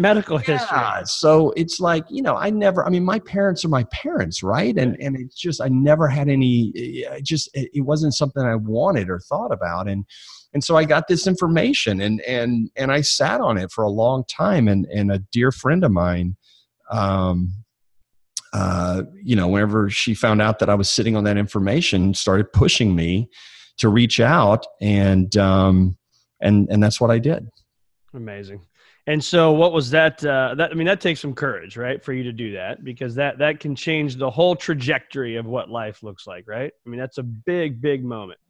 medical 0.00 0.38
history. 0.38 0.68
yeah. 0.72 1.02
So 1.04 1.50
it's 1.56 1.80
like, 1.80 2.04
you 2.08 2.22
know, 2.22 2.36
I 2.36 2.50
never, 2.50 2.84
I 2.84 2.90
mean, 2.90 3.04
my 3.04 3.18
parents 3.18 3.64
are 3.64 3.68
my 3.68 3.84
parents, 3.84 4.42
right? 4.42 4.76
And 4.76 4.96
and 5.00 5.16
it's 5.16 5.34
just, 5.34 5.60
I 5.60 5.68
never 5.68 6.08
had 6.08 6.28
any, 6.28 6.72
I 7.10 7.20
just, 7.20 7.50
it, 7.54 7.70
it 7.74 7.80
wasn't 7.82 8.14
something 8.14 8.42
I 8.42 8.54
wanted 8.54 9.10
or 9.10 9.20
thought 9.20 9.52
about. 9.52 9.88
And 9.88 10.04
and 10.52 10.64
so 10.64 10.76
I 10.76 10.84
got 10.84 11.06
this 11.06 11.26
information 11.26 12.00
and 12.00 12.20
and 12.22 12.70
and 12.76 12.92
I 12.92 13.02
sat 13.02 13.40
on 13.40 13.56
it 13.56 13.70
for 13.70 13.84
a 13.84 13.90
long 13.90 14.24
time. 14.24 14.68
And 14.68 14.86
and 14.86 15.12
a 15.12 15.18
dear 15.32 15.52
friend 15.52 15.84
of 15.84 15.92
mine, 15.92 16.36
um, 16.90 17.52
uh, 18.52 19.02
you 19.22 19.36
know, 19.36 19.48
whenever 19.48 19.88
she 19.90 20.14
found 20.14 20.42
out 20.42 20.58
that 20.58 20.68
I 20.68 20.74
was 20.74 20.90
sitting 20.90 21.16
on 21.16 21.24
that 21.24 21.36
information, 21.36 22.14
started 22.14 22.52
pushing 22.52 22.94
me 22.96 23.28
to 23.78 23.88
reach 23.88 24.18
out, 24.20 24.66
and 24.80 25.34
um, 25.36 25.96
and 26.40 26.68
and 26.70 26.82
that's 26.82 27.00
what 27.00 27.10
I 27.10 27.18
did. 27.18 27.48
Amazing. 28.12 28.62
And 29.06 29.22
so, 29.22 29.52
what 29.52 29.72
was 29.72 29.90
that? 29.90 30.24
Uh, 30.24 30.54
that 30.56 30.72
I 30.72 30.74
mean, 30.74 30.86
that 30.86 31.00
takes 31.00 31.20
some 31.20 31.34
courage, 31.34 31.76
right, 31.76 32.02
for 32.04 32.12
you 32.12 32.24
to 32.24 32.32
do 32.32 32.52
that 32.52 32.84
because 32.84 33.14
that 33.14 33.38
that 33.38 33.60
can 33.60 33.76
change 33.76 34.16
the 34.16 34.30
whole 34.30 34.56
trajectory 34.56 35.36
of 35.36 35.46
what 35.46 35.70
life 35.70 36.02
looks 36.02 36.26
like, 36.26 36.44
right? 36.48 36.72
I 36.84 36.90
mean, 36.90 36.98
that's 36.98 37.18
a 37.18 37.22
big, 37.22 37.80
big 37.80 38.04
moment. 38.04 38.40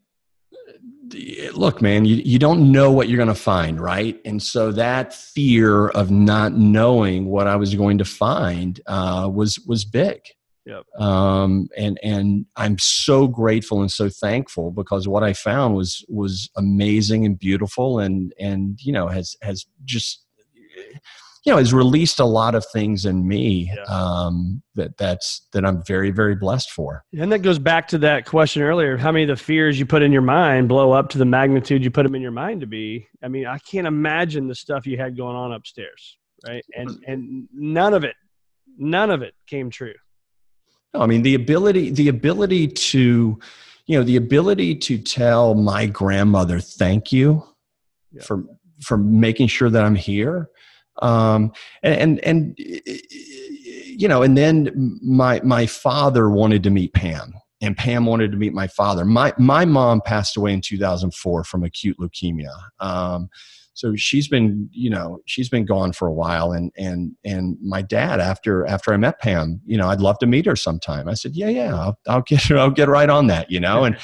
Look 1.53 1.83
man 1.83 2.05
you, 2.05 2.17
you 2.17 2.39
don't 2.39 2.71
know 2.71 2.91
what 2.91 3.09
you're 3.09 3.17
going 3.17 3.29
to 3.29 3.35
find 3.35 3.81
right 3.81 4.21
and 4.25 4.43
so 4.43 4.71
that 4.71 5.13
fear 5.13 5.89
of 5.89 6.11
not 6.11 6.53
knowing 6.53 7.27
what 7.27 7.47
i 7.47 7.57
was 7.57 7.75
going 7.75 7.99
to 7.99 8.05
find 8.05 8.81
uh, 8.87 9.29
was 9.33 9.59
was 9.67 9.85
big 9.85 10.21
Yep. 10.67 10.85
um, 11.01 11.69
and 11.77 11.99
and 12.03 12.47
i'm 12.55 12.79
so 12.79 13.27
grateful 13.27 13.81
and 13.81 13.91
so 13.91 14.09
thankful 14.09 14.71
because 14.71 15.09
what 15.09 15.25
i 15.25 15.33
found 15.33 15.75
was 15.75 16.05
was 16.09 16.49
amazing 16.57 17.25
and 17.25 17.39
beautiful 17.39 17.99
and 17.99 18.33
and 18.39 18.79
you 18.83 18.93
know 18.93 19.09
has 19.09 19.37
has 19.43 19.67
just 19.85 20.25
you 21.45 21.53
know 21.53 21.59
has 21.59 21.73
released 21.73 22.21
a 22.21 22.25
lot 22.25 22.55
of 22.55 22.65
things 22.73 23.05
in 23.07 23.27
me 23.27 23.73
Yeah. 23.75 23.83
um, 23.85 24.63
that 24.75 24.97
that's 24.99 25.47
that 25.53 25.65
i'm 25.65 25.83
very 25.85 26.11
very 26.11 26.35
blessed 26.35 26.71
for 26.71 27.05
And 27.19 27.33
that 27.33 27.41
goes 27.41 27.59
back 27.59 27.89
to 27.89 27.99
that 27.99 28.27
question 28.27 28.63
earlier: 28.63 28.97
how 28.97 29.11
many 29.13 29.25
of 29.25 29.29
the 29.29 29.43
fears 29.43 29.79
you 29.79 29.87
put 29.87 30.03
in 30.03 30.13
your 30.13 30.23
mind 30.23 30.69
blow 30.69 30.93
up 30.93 31.09
to 31.11 31.19
the 31.19 31.25
magnitude 31.25 31.83
you 31.85 31.91
put 31.91 32.03
them 32.05 32.15
in 32.15 32.23
your 32.23 32.31
mind 32.33 32.61
to 32.61 32.67
be? 32.67 33.07
I 33.23 33.29
mean, 33.29 33.47
I 33.47 33.59
can't 33.59 33.87
imagine 33.87 34.49
the 34.49 34.55
stuff 34.55 34.87
you 34.87 34.97
had 34.97 35.17
going 35.17 35.37
on 35.37 35.53
upstairs, 35.53 36.19
right? 36.47 36.65
And 36.75 36.91
and 37.07 37.49
none 37.53 37.95
of 37.95 38.05
it, 38.05 38.17
none 38.79 39.11
of 39.11 39.23
it 39.23 39.35
came 39.47 39.71
true. 39.71 39.95
No, 40.95 41.01
I 41.03 41.07
mean 41.07 41.23
the 41.23 41.35
ability 41.35 41.91
the 41.91 42.09
ability 42.09 42.69
to 42.69 43.39
you 43.87 43.99
know 43.99 44.05
the 44.05 44.17
ability 44.17 44.75
to 44.77 44.99
tell 44.99 45.55
my 45.55 45.87
grandmother 45.87 46.61
thank 46.61 47.13
you 47.13 47.43
Yeah. 48.13 48.23
for 48.23 48.45
for 48.83 48.97
making 48.99 49.49
sure 49.49 49.71
that 49.71 49.85
I'm 49.85 49.95
here. 49.97 50.49
Um 51.03 51.53
and, 51.83 52.21
and 52.25 52.25
and 52.25 52.55
you 52.59 54.09
know 54.09 54.23
and 54.23 54.37
then 54.37 54.99
my 55.03 55.41
my 55.45 55.67
father 55.67 56.31
wanted 56.31 56.63
to 56.65 56.71
meet 56.71 56.93
Pam 56.95 57.35
and 57.61 57.77
Pam 57.77 58.07
wanted 58.07 58.33
to 58.33 58.39
meet 58.39 58.55
my 58.55 58.67
father. 58.67 59.05
My 59.05 59.33
my 59.39 59.65
mom 59.65 60.01
passed 60.01 60.37
away 60.37 60.53
in 60.53 60.61
2004 60.61 61.45
from 61.45 61.65
acute 61.65 61.99
leukemia. 61.99 62.55
Um 62.81 63.29
so 63.81 63.95
she's 63.97 64.29
been 64.29 64.69
you 64.73 64.91
know 64.91 65.21
she's 65.27 65.49
been 65.49 65.65
gone 65.65 65.93
for 65.93 66.07
a 66.07 66.13
while 66.13 66.53
and 66.53 66.71
and 66.77 67.13
and 67.25 67.57
my 67.63 67.81
dad 67.81 68.21
after 68.21 68.67
after 68.67 68.93
i 68.93 68.97
met 68.97 69.19
pam 69.21 69.61
you 69.65 69.79
know 69.79 69.89
i'd 69.89 70.01
love 70.01 70.19
to 70.19 70.27
meet 70.27 70.45
her 70.45 70.57
sometime 70.57 71.09
i 71.09 71.15
said 71.15 71.33
yeah 71.35 71.49
yeah 71.49 71.75
i'll, 71.75 71.99
I'll 72.07 72.23
get 72.23 72.51
i'll 72.51 72.71
get 72.71 72.89
right 72.89 73.09
on 73.09 73.29
that 73.29 73.51
you 73.51 73.61
know 73.61 73.85
and 73.85 73.97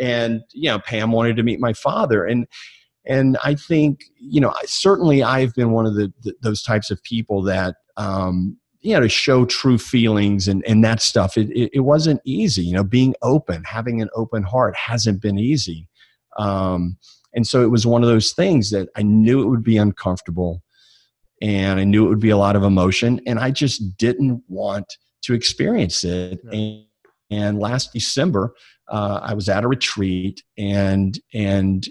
and 0.00 0.42
you 0.52 0.70
know 0.70 0.78
pam 0.78 1.10
wanted 1.10 1.36
to 1.36 1.42
meet 1.42 1.58
my 1.58 1.72
father 1.72 2.24
and 2.24 2.46
and 3.06 3.36
I 3.44 3.54
think 3.54 4.04
you 4.18 4.40
know 4.40 4.52
certainly 4.64 5.22
I've 5.22 5.54
been 5.54 5.70
one 5.70 5.86
of 5.86 5.94
the, 5.94 6.12
the 6.22 6.34
those 6.40 6.62
types 6.62 6.90
of 6.90 7.02
people 7.02 7.42
that 7.42 7.76
um, 7.96 8.56
you 8.80 8.94
know 8.94 9.00
to 9.00 9.08
show 9.08 9.44
true 9.44 9.78
feelings 9.78 10.48
and 10.48 10.64
and 10.66 10.84
that 10.84 11.02
stuff. 11.02 11.36
It, 11.36 11.50
it, 11.50 11.70
it 11.74 11.80
wasn't 11.80 12.20
easy. 12.24 12.62
You 12.62 12.74
know, 12.74 12.84
being 12.84 13.14
open, 13.22 13.64
having 13.64 14.00
an 14.00 14.10
open 14.14 14.42
heart 14.42 14.76
hasn't 14.76 15.20
been 15.20 15.38
easy. 15.38 15.88
Um, 16.38 16.98
and 17.34 17.46
so 17.46 17.62
it 17.62 17.70
was 17.70 17.86
one 17.86 18.02
of 18.02 18.08
those 18.08 18.32
things 18.32 18.70
that 18.70 18.88
I 18.96 19.02
knew 19.02 19.42
it 19.42 19.48
would 19.48 19.64
be 19.64 19.76
uncomfortable, 19.76 20.62
and 21.42 21.80
I 21.80 21.84
knew 21.84 22.06
it 22.06 22.08
would 22.08 22.20
be 22.20 22.30
a 22.30 22.36
lot 22.36 22.56
of 22.56 22.62
emotion, 22.62 23.20
and 23.26 23.38
I 23.38 23.50
just 23.50 23.96
didn't 23.96 24.42
want 24.48 24.86
to 25.22 25.34
experience 25.34 26.04
it. 26.04 26.38
And, 26.52 26.84
and 27.30 27.58
last 27.58 27.92
December, 27.92 28.54
uh, 28.88 29.20
I 29.22 29.34
was 29.34 29.48
at 29.48 29.64
a 29.64 29.68
retreat, 29.68 30.42
and 30.58 31.18
and 31.32 31.88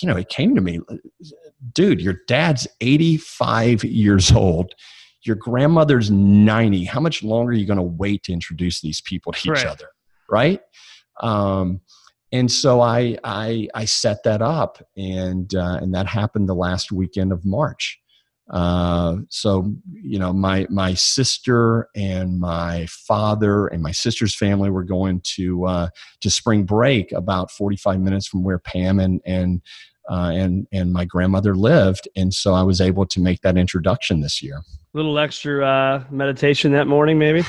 you 0.00 0.08
know, 0.08 0.16
it 0.16 0.28
came 0.28 0.54
to 0.54 0.60
me, 0.60 0.80
dude, 1.72 2.00
your 2.00 2.16
dad's 2.26 2.66
85 2.80 3.84
years 3.84 4.32
old. 4.32 4.74
Your 5.22 5.36
grandmother's 5.36 6.10
90. 6.10 6.84
How 6.84 7.00
much 7.00 7.22
longer 7.22 7.52
are 7.52 7.54
you 7.54 7.66
going 7.66 7.78
to 7.78 7.82
wait 7.82 8.24
to 8.24 8.32
introduce 8.32 8.80
these 8.80 9.00
people 9.00 9.32
to 9.32 9.38
each 9.38 9.46
right. 9.48 9.66
other? 9.66 9.88
Right. 10.28 10.60
Um, 11.20 11.80
and 12.32 12.50
so 12.50 12.80
I, 12.80 13.16
I, 13.24 13.68
I 13.74 13.84
set 13.84 14.22
that 14.24 14.42
up 14.42 14.84
and, 14.96 15.54
uh, 15.54 15.78
and 15.80 15.94
that 15.94 16.06
happened 16.06 16.48
the 16.48 16.54
last 16.54 16.92
weekend 16.92 17.32
of 17.32 17.44
March. 17.44 18.00
Uh, 18.50 19.16
so 19.30 19.74
you 19.92 20.18
know, 20.18 20.32
my 20.32 20.66
my 20.68 20.94
sister 20.94 21.88
and 21.96 22.38
my 22.38 22.86
father 22.86 23.66
and 23.68 23.82
my 23.82 23.92
sister's 23.92 24.34
family 24.34 24.70
were 24.70 24.84
going 24.84 25.20
to 25.22 25.64
uh, 25.64 25.88
to 26.20 26.30
spring 26.30 26.64
break 26.64 27.10
about 27.12 27.50
forty 27.50 27.76
five 27.76 28.00
minutes 28.00 28.26
from 28.26 28.44
where 28.44 28.58
Pam 28.58 29.00
and 29.00 29.20
and 29.24 29.62
uh, 30.10 30.30
and 30.34 30.66
and 30.72 30.92
my 30.92 31.06
grandmother 31.06 31.54
lived, 31.54 32.06
and 32.16 32.34
so 32.34 32.52
I 32.52 32.62
was 32.62 32.80
able 32.80 33.06
to 33.06 33.20
make 33.20 33.40
that 33.40 33.56
introduction 33.56 34.20
this 34.20 34.42
year. 34.42 34.56
A 34.56 34.96
little 34.96 35.18
extra 35.18 35.66
uh, 35.66 36.04
meditation 36.10 36.72
that 36.72 36.86
morning, 36.86 37.18
maybe. 37.18 37.42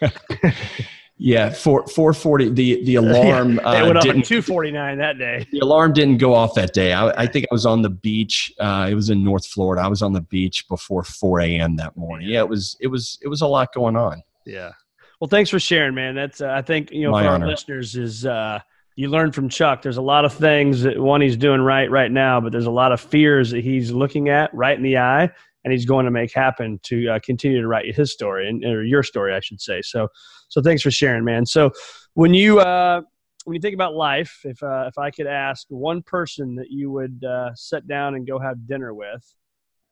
Yeah, 1.22 1.50
four 1.50 1.86
four 1.86 2.14
forty. 2.14 2.48
The 2.48 2.82
the 2.84 2.94
alarm 2.96 3.60
yeah, 3.62 3.82
it 3.82 3.86
went 3.86 3.98
uh, 3.98 4.00
didn't 4.00 4.22
two 4.22 4.40
forty 4.40 4.70
nine 4.70 4.96
that 4.98 5.18
day. 5.18 5.46
The 5.52 5.58
alarm 5.58 5.92
didn't 5.92 6.16
go 6.16 6.32
off 6.32 6.54
that 6.54 6.72
day. 6.72 6.94
I, 6.94 7.10
I 7.10 7.26
think 7.26 7.44
I 7.50 7.54
was 7.54 7.66
on 7.66 7.82
the 7.82 7.90
beach. 7.90 8.50
Uh, 8.58 8.88
it 8.90 8.94
was 8.94 9.10
in 9.10 9.22
North 9.22 9.46
Florida. 9.46 9.82
I 9.82 9.88
was 9.88 10.00
on 10.00 10.14
the 10.14 10.22
beach 10.22 10.66
before 10.66 11.04
four 11.04 11.40
a.m. 11.40 11.76
that 11.76 11.94
morning. 11.94 12.26
Yeah, 12.26 12.40
it 12.40 12.48
was 12.48 12.74
it 12.80 12.86
was 12.86 13.18
it 13.20 13.28
was 13.28 13.42
a 13.42 13.46
lot 13.46 13.74
going 13.74 13.96
on. 13.96 14.22
Yeah. 14.46 14.72
Well, 15.20 15.28
thanks 15.28 15.50
for 15.50 15.60
sharing, 15.60 15.94
man. 15.94 16.14
That's 16.14 16.40
uh, 16.40 16.48
I 16.48 16.62
think 16.62 16.90
you 16.90 17.02
know 17.02 17.10
My 17.10 17.24
for 17.24 17.28
honor. 17.28 17.44
our 17.44 17.50
listeners 17.50 17.96
is 17.96 18.24
uh, 18.24 18.60
you 18.96 19.08
learn 19.08 19.30
from 19.30 19.50
Chuck. 19.50 19.82
There's 19.82 19.98
a 19.98 20.02
lot 20.02 20.24
of 20.24 20.32
things 20.32 20.80
that 20.84 20.98
one 20.98 21.20
he's 21.20 21.36
doing 21.36 21.60
right 21.60 21.90
right 21.90 22.10
now, 22.10 22.40
but 22.40 22.50
there's 22.50 22.64
a 22.64 22.70
lot 22.70 22.92
of 22.92 23.00
fears 23.00 23.50
that 23.50 23.62
he's 23.62 23.92
looking 23.92 24.30
at 24.30 24.54
right 24.54 24.74
in 24.76 24.82
the 24.82 24.96
eye 24.96 25.30
and 25.64 25.72
he's 25.72 25.84
going 25.84 26.04
to 26.04 26.10
make 26.10 26.32
happen 26.32 26.78
to 26.84 27.08
uh, 27.08 27.18
continue 27.22 27.60
to 27.60 27.66
write 27.66 27.94
his 27.94 28.12
story 28.12 28.48
and 28.48 28.64
or 28.64 28.84
your 28.84 29.02
story, 29.02 29.34
I 29.34 29.40
should 29.40 29.60
say. 29.60 29.82
So, 29.82 30.08
so 30.48 30.62
thanks 30.62 30.82
for 30.82 30.90
sharing, 30.90 31.24
man. 31.24 31.46
So, 31.46 31.70
when 32.14 32.34
you 32.34 32.60
uh, 32.60 33.02
when 33.44 33.54
you 33.54 33.60
think 33.60 33.74
about 33.74 33.94
life, 33.94 34.40
if 34.44 34.62
uh, 34.62 34.84
if 34.88 34.98
I 34.98 35.10
could 35.10 35.26
ask 35.26 35.66
one 35.68 36.02
person 36.02 36.54
that 36.56 36.70
you 36.70 36.90
would 36.90 37.22
uh, 37.24 37.50
sit 37.54 37.86
down 37.86 38.14
and 38.14 38.26
go 38.26 38.38
have 38.38 38.66
dinner 38.66 38.94
with, 38.94 39.34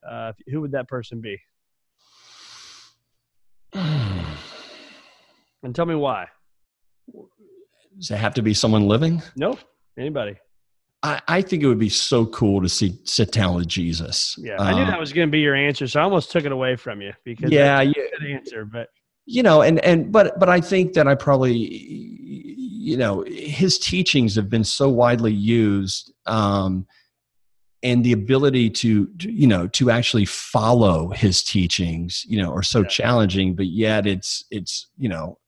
uh, 0.09 0.33
who 0.51 0.61
would 0.61 0.73
that 0.73 0.89
person 0.89 1.21
be? 1.21 1.39
and 3.75 5.75
tell 5.75 5.87
me 5.87 5.95
why. 5.95 6.27
Does 7.97 8.11
it 8.11 8.17
have 8.17 8.35
to 8.35 8.43
be 8.43 8.55
someone 8.55 8.87
living? 8.87 9.23
Nope. 9.37 9.59
Anybody. 9.99 10.37
I, 11.03 11.21
I, 11.29 11.43
think 11.43 11.63
it 11.63 11.67
would 11.67 11.79
be 11.79 11.89
so 11.89 12.27
cool 12.27 12.61
to 12.61 12.69
see 12.69 12.99
sit 13.05 13.31
down 13.31 13.55
with 13.55 13.69
Jesus. 13.69 14.35
Yeah, 14.39 14.61
I 14.61 14.75
knew 14.75 14.85
that 14.85 14.99
was 14.99 15.13
going 15.13 15.29
to 15.29 15.31
be 15.31 15.41
your 15.41 15.55
answer, 15.55 15.87
so 15.87 16.01
I 16.01 16.03
almost 16.03 16.33
took 16.33 16.45
it 16.45 16.51
away 16.51 16.75
from 16.75 17.01
you 17.01 17.13
because 17.25 17.53
yeah, 17.53 17.81
yeah, 17.81 17.93
good 18.19 18.31
answer. 18.31 18.65
But 18.65 18.89
you 19.25 19.43
know, 19.43 19.63
and 19.63 19.79
and 19.85 20.11
but 20.11 20.41
but 20.41 20.49
I 20.49 20.61
think 20.61 20.95
that 20.95 21.07
I 21.07 21.15
probably 21.15 21.55
you 21.55 22.97
know 22.97 23.23
his 23.27 23.79
teachings 23.79 24.35
have 24.35 24.51
been 24.51 24.65
so 24.65 24.89
widely 24.89 25.33
used, 25.33 26.13
um, 26.27 26.85
and 27.85 28.05
the 28.05 28.13
ability 28.13 28.69
to, 28.71 29.07
to 29.19 29.31
you 29.31 29.47
know 29.47 29.69
to 29.69 29.91
actually 29.93 30.25
follow 30.25 31.11
his 31.11 31.45
teachings, 31.45 32.25
you 32.27 32.43
know, 32.43 32.53
are 32.53 32.63
so 32.65 32.81
yeah. 32.81 32.89
challenging. 32.89 33.55
But 33.55 33.67
yet, 33.67 34.05
it's 34.05 34.45
it's 34.51 34.89
you 34.97 35.09
know 35.09 35.39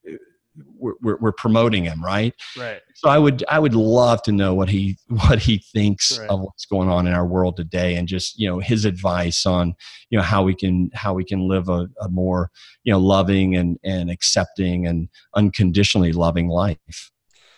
we're, 0.78 1.16
we're, 1.20 1.32
promoting 1.32 1.84
him 1.84 2.05
right? 2.05 2.34
Right. 2.59 2.80
So 2.94 3.09
i 3.09 3.18
would 3.18 3.44
i 3.48 3.59
would 3.59 3.74
love 3.74 4.22
to 4.22 4.32
know 4.32 4.55
what 4.55 4.68
he 4.68 4.98
what 5.09 5.38
he 5.38 5.62
thinks 5.72 6.18
right. 6.18 6.28
of 6.28 6.40
what's 6.40 6.66
going 6.66 6.88
on 6.88 7.07
in 7.07 7.14
our 7.14 7.26
world 7.26 7.57
today 7.57 7.96
and 7.96 8.09
just 8.09 8.38
you 8.38 8.48
know 8.48 8.59
his 8.59 8.84
advice 8.84 9.46
on 9.46 9.74
you 10.11 10.18
know 10.18 10.24
how 10.24 10.42
we 10.42 10.55
can 10.55 10.90
how 10.94 11.14
we 11.14 11.24
can 11.24 11.48
live 11.48 11.68
a, 11.68 11.88
a 12.01 12.09
more 12.09 12.51
you 12.84 12.92
know 12.92 12.98
loving 12.98 13.57
and 13.57 13.78
and 13.84 14.11
accepting 14.11 14.86
and 14.86 15.09
unconditionally 15.34 16.12
loving 16.12 16.48
life. 16.48 17.12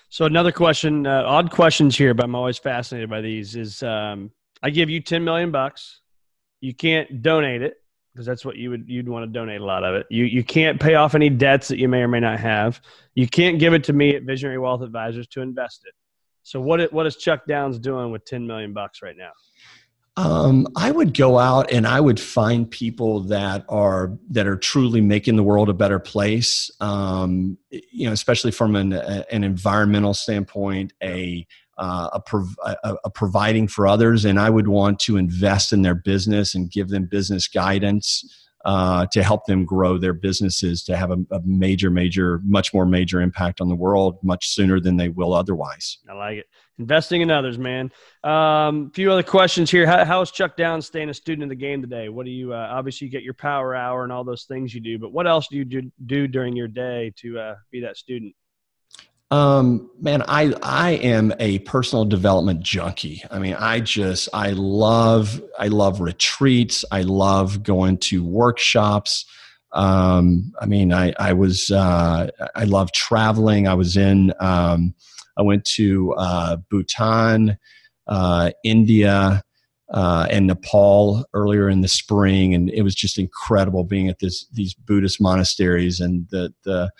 So 0.08 0.26
another 0.26 0.52
question 0.52 1.06
uh, 1.06 1.22
odd 1.26 1.50
questions 1.50 1.96
here 1.96 2.14
but 2.14 2.24
i'm 2.24 2.34
always 2.34 2.58
fascinated 2.58 3.08
by 3.08 3.20
these 3.20 3.56
is 3.56 3.82
um, 3.82 4.30
i 4.62 4.70
give 4.70 4.90
you 4.90 5.00
10 5.00 5.24
million 5.24 5.50
bucks. 5.50 6.00
You 6.60 6.74
can't 6.74 7.22
donate 7.22 7.62
it 7.62 7.81
because 8.12 8.26
that's 8.26 8.44
what 8.44 8.56
you 8.56 8.70
would 8.70 8.84
you'd 8.88 9.08
want 9.08 9.24
to 9.24 9.26
donate 9.26 9.60
a 9.60 9.64
lot 9.64 9.84
of 9.84 9.94
it. 9.94 10.06
You 10.10 10.24
you 10.24 10.44
can't 10.44 10.80
pay 10.80 10.94
off 10.94 11.14
any 11.14 11.30
debts 11.30 11.68
that 11.68 11.78
you 11.78 11.88
may 11.88 12.02
or 12.02 12.08
may 12.08 12.20
not 12.20 12.40
have. 12.40 12.80
You 13.14 13.26
can't 13.26 13.58
give 13.58 13.74
it 13.74 13.84
to 13.84 13.92
me 13.92 14.14
at 14.14 14.22
Visionary 14.24 14.58
Wealth 14.58 14.82
Advisors 14.82 15.26
to 15.28 15.40
invest 15.40 15.82
it. 15.86 15.94
So 16.42 16.60
what 16.60 16.92
what 16.92 17.06
is 17.06 17.16
Chuck 17.16 17.46
Downs 17.46 17.78
doing 17.78 18.10
with 18.10 18.24
10 18.24 18.46
million 18.46 18.72
bucks 18.72 19.02
right 19.02 19.16
now? 19.16 19.30
Um, 20.18 20.66
I 20.76 20.90
would 20.90 21.16
go 21.16 21.38
out 21.38 21.72
and 21.72 21.86
I 21.86 21.98
would 21.98 22.20
find 22.20 22.70
people 22.70 23.20
that 23.20 23.64
are 23.68 24.12
that 24.30 24.46
are 24.46 24.56
truly 24.56 25.00
making 25.00 25.36
the 25.36 25.42
world 25.42 25.70
a 25.70 25.74
better 25.74 25.98
place. 25.98 26.70
Um, 26.80 27.56
you 27.70 28.06
know, 28.06 28.12
especially 28.12 28.50
from 28.50 28.76
an, 28.76 28.92
a, 28.92 29.24
an 29.30 29.42
environmental 29.42 30.12
standpoint, 30.12 30.92
a 31.02 31.46
uh, 31.78 32.10
a, 32.12 32.20
prov- 32.20 32.56
a, 32.64 32.96
a, 33.04 33.10
providing 33.10 33.66
for 33.66 33.86
others, 33.86 34.24
and 34.24 34.38
I 34.38 34.50
would 34.50 34.68
want 34.68 34.98
to 35.00 35.16
invest 35.16 35.72
in 35.72 35.82
their 35.82 35.94
business 35.94 36.54
and 36.54 36.70
give 36.70 36.88
them 36.88 37.06
business 37.06 37.48
guidance 37.48 38.24
uh, 38.64 39.06
to 39.06 39.22
help 39.22 39.46
them 39.46 39.64
grow 39.64 39.98
their 39.98 40.12
businesses 40.12 40.84
to 40.84 40.96
have 40.96 41.10
a, 41.10 41.16
a, 41.32 41.40
major, 41.44 41.90
major, 41.90 42.40
much 42.44 42.72
more 42.72 42.86
major 42.86 43.20
impact 43.20 43.60
on 43.60 43.68
the 43.68 43.74
world 43.74 44.18
much 44.22 44.48
sooner 44.48 44.78
than 44.78 44.96
they 44.96 45.08
will 45.08 45.34
otherwise. 45.34 45.98
I 46.08 46.12
like 46.12 46.38
it. 46.38 46.46
Investing 46.78 47.20
in 47.22 47.30
others, 47.30 47.58
man. 47.58 47.90
A 48.24 48.30
um, 48.30 48.90
few 48.92 49.10
other 49.10 49.22
questions 49.22 49.70
here. 49.70 49.86
How, 49.86 50.04
how 50.04 50.20
is 50.20 50.30
Chuck 50.30 50.56
Downs 50.56 50.86
staying 50.86 51.10
a 51.10 51.14
student 51.14 51.42
of 51.44 51.48
the 51.48 51.56
game 51.56 51.80
today? 51.80 52.08
What 52.08 52.24
do 52.24 52.30
you 52.30 52.52
uh, 52.52 52.68
obviously 52.70 53.06
you 53.06 53.10
get 53.10 53.22
your 53.22 53.34
power 53.34 53.74
hour 53.74 54.04
and 54.04 54.12
all 54.12 54.24
those 54.24 54.44
things 54.44 54.74
you 54.74 54.80
do, 54.80 54.98
but 54.98 55.12
what 55.12 55.26
else 55.26 55.48
do 55.48 55.56
you 55.56 55.64
do, 55.64 55.90
do 56.06 56.26
during 56.26 56.56
your 56.56 56.68
day 56.68 57.12
to 57.16 57.38
uh, 57.38 57.54
be 57.70 57.80
that 57.80 57.96
student? 57.96 58.34
Um, 59.32 59.90
man, 59.98 60.22
I 60.28 60.52
I 60.62 60.90
am 60.90 61.32
a 61.40 61.60
personal 61.60 62.04
development 62.04 62.60
junkie. 62.60 63.22
I 63.30 63.38
mean, 63.38 63.54
I 63.54 63.80
just 63.80 64.28
I 64.34 64.50
love 64.50 65.40
I 65.58 65.68
love 65.68 66.02
retreats. 66.02 66.84
I 66.92 67.00
love 67.00 67.62
going 67.62 67.96
to 67.98 68.22
workshops. 68.22 69.24
Um, 69.72 70.52
I 70.60 70.66
mean, 70.66 70.92
I 70.92 71.14
I 71.18 71.32
was 71.32 71.70
uh, 71.70 72.28
I 72.54 72.64
love 72.64 72.92
traveling. 72.92 73.66
I 73.66 73.72
was 73.72 73.96
in 73.96 74.34
um, 74.38 74.94
I 75.38 75.42
went 75.42 75.64
to 75.76 76.12
uh, 76.18 76.56
Bhutan, 76.70 77.56
uh, 78.06 78.50
India. 78.62 79.42
Uh, 79.94 80.26
and 80.30 80.46
Nepal 80.46 81.22
earlier 81.34 81.68
in 81.68 81.82
the 81.82 81.88
spring, 81.88 82.54
and 82.54 82.70
it 82.70 82.80
was 82.80 82.94
just 82.94 83.18
incredible 83.18 83.84
being 83.84 84.08
at 84.08 84.20
this 84.20 84.46
these 84.50 84.72
Buddhist 84.72 85.20
monasteries 85.20 86.00
and 86.00 86.26
the 86.30 86.54
the 86.64 86.90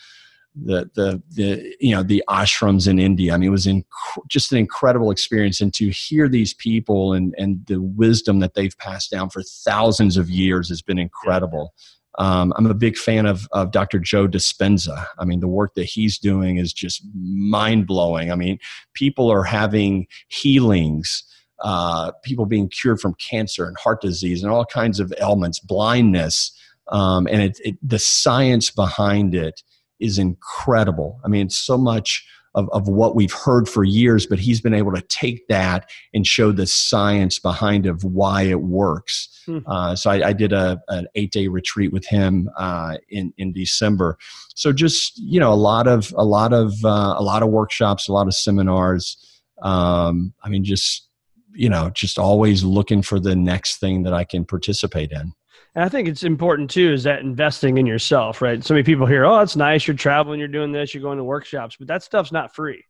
the 0.55 0.91
the 0.95 1.23
the 1.31 1.77
you 1.81 1.95
know 1.95 2.03
the 2.03 2.23
ashrams 2.29 2.87
in 2.87 2.99
India. 2.99 3.33
I 3.33 3.37
mean, 3.37 3.49
it 3.49 3.53
was 3.53 3.67
inc- 3.67 3.85
just 4.29 4.53
an 4.53 4.59
incredible 4.59 5.11
experience, 5.11 5.61
and 5.61 5.73
to 5.75 5.89
hear 5.91 6.29
these 6.29 6.55
people 6.55 7.13
and 7.13 7.35
and 7.39 7.65
the 7.67 7.81
wisdom 7.81 8.41
that 8.41 8.55
they've 8.55 8.77
passed 8.79 9.11
down 9.11 9.31
for 9.31 9.43
thousands 9.43 10.17
of 10.17 10.29
years 10.29 10.69
has 10.69 10.83
been 10.83 10.99
incredible. 10.99 11.75
Um, 12.19 12.53
I'm 12.57 12.67
a 12.67 12.75
big 12.75 12.97
fan 12.97 13.25
of 13.25 13.49
of 13.53 13.71
Dr. 13.71 13.99
Joe 13.99 14.29
Dispenza. 14.29 15.07
I 15.19 15.25
mean, 15.25 15.41
the 15.41 15.49
work 15.49 15.75
that 15.75 15.85
he's 15.85 16.19
doing 16.19 16.59
is 16.59 16.73
just 16.73 17.03
mind 17.15 17.87
blowing. 17.87 18.31
I 18.31 18.35
mean, 18.35 18.59
people 18.95 19.31
are 19.31 19.45
having 19.45 20.07
healings. 20.29 21.25
Uh, 21.65 22.11
people 22.25 22.45
being 22.45 22.69
cured 22.69 23.01
from 23.01 23.15
cancer 23.15 23.69
and 23.69 23.79
heart 23.79 24.01
disease 24.01 24.43
and 24.43 24.51
all 24.51 24.65
kinds 24.65 24.99
of 24.99 25.15
ailments, 25.21 25.61
blindness, 25.61 26.51
um, 26.89 27.29
and 27.31 27.41
it, 27.41 27.61
it, 27.63 27.77
the 27.81 28.01
science 28.01 28.69
behind 28.69 29.33
it 29.33 29.63
is 30.03 30.19
incredible. 30.19 31.21
I 31.25 31.29
mean, 31.29 31.47
it's 31.47 31.59
so 31.59 31.79
much 31.79 32.27
of, 32.55 32.69
of 32.71 32.89
what 32.89 33.15
we've 33.15 33.33
heard 33.33 33.69
for 33.69 33.85
years, 33.85 34.27
but 34.27 34.39
he's 34.39 34.61
been 34.61 34.75
able 34.75 34.93
to 34.93 35.03
take 35.03 35.47
that 35.49 35.89
and 36.13 36.27
show 36.27 36.53
the 36.53 36.67
science 36.67 37.39
behind 37.39 37.87
of 37.87 38.05
why 38.05 38.43
it 38.43 38.61
works. 38.61 39.29
Hmm. 39.47 39.59
Uh, 39.67 39.97
so 39.97 40.11
I, 40.11 40.29
I, 40.29 40.33
did 40.33 40.53
a, 40.53 40.81
an 40.89 41.07
eight 41.15 41.33
day 41.33 41.49
retreat 41.49 41.93
with 41.93 42.07
him 42.07 42.51
uh, 42.59 42.99
in 43.09 43.33
in 43.39 43.53
December. 43.53 44.19
So 44.55 44.73
just 44.73 45.19
you 45.19 45.41
know 45.41 45.53
a 45.53 45.55
lot 45.55 45.89
of 45.89 46.13
a 46.17 46.25
lot 46.25 46.53
of 46.53 46.73
uh, 46.85 47.15
a 47.17 47.23
lot 47.23 47.43
of 47.43 47.49
workshops, 47.49 48.09
a 48.09 48.13
lot 48.13 48.27
of 48.27 48.35
seminars. 48.35 49.17
Um, 49.63 50.35
I 50.43 50.49
mean, 50.49 50.65
just 50.65 51.09
you 51.55 51.69
know, 51.69 51.91
just 51.91 52.19
always 52.19 52.65
looking 52.65 53.03
for 53.03 53.21
the 53.21 53.37
next 53.37 53.77
thing 53.77 54.03
that 54.05 54.13
I 54.13 54.25
can 54.25 54.45
participate 54.45 55.13
in. 55.13 55.33
And 55.75 55.85
I 55.85 55.89
think 55.89 56.09
it's 56.09 56.23
important 56.23 56.71
too 56.71 56.93
is 56.93 57.05
that 57.05 57.21
investing 57.21 57.79
in 57.79 57.87
yourself, 57.87 58.43
right? 58.43 58.63
So 58.63 58.75
many 58.75 58.85
people 58.85 59.07
hear, 59.07 59.25
oh, 59.25 59.41
it's 59.41 59.57
nice, 59.57 59.87
you're 59.87 59.97
traveling, 59.97 60.39
you're 60.39 60.49
doing 60.49 60.73
this, 60.73 60.93
you're 60.93 61.03
going 61.03 61.19
to 61.19 61.25
workshops, 61.25 61.77
but 61.79 61.89
that 61.89 62.03
stuff's 62.03 62.33
not 62.33 62.55
free, 62.55 62.85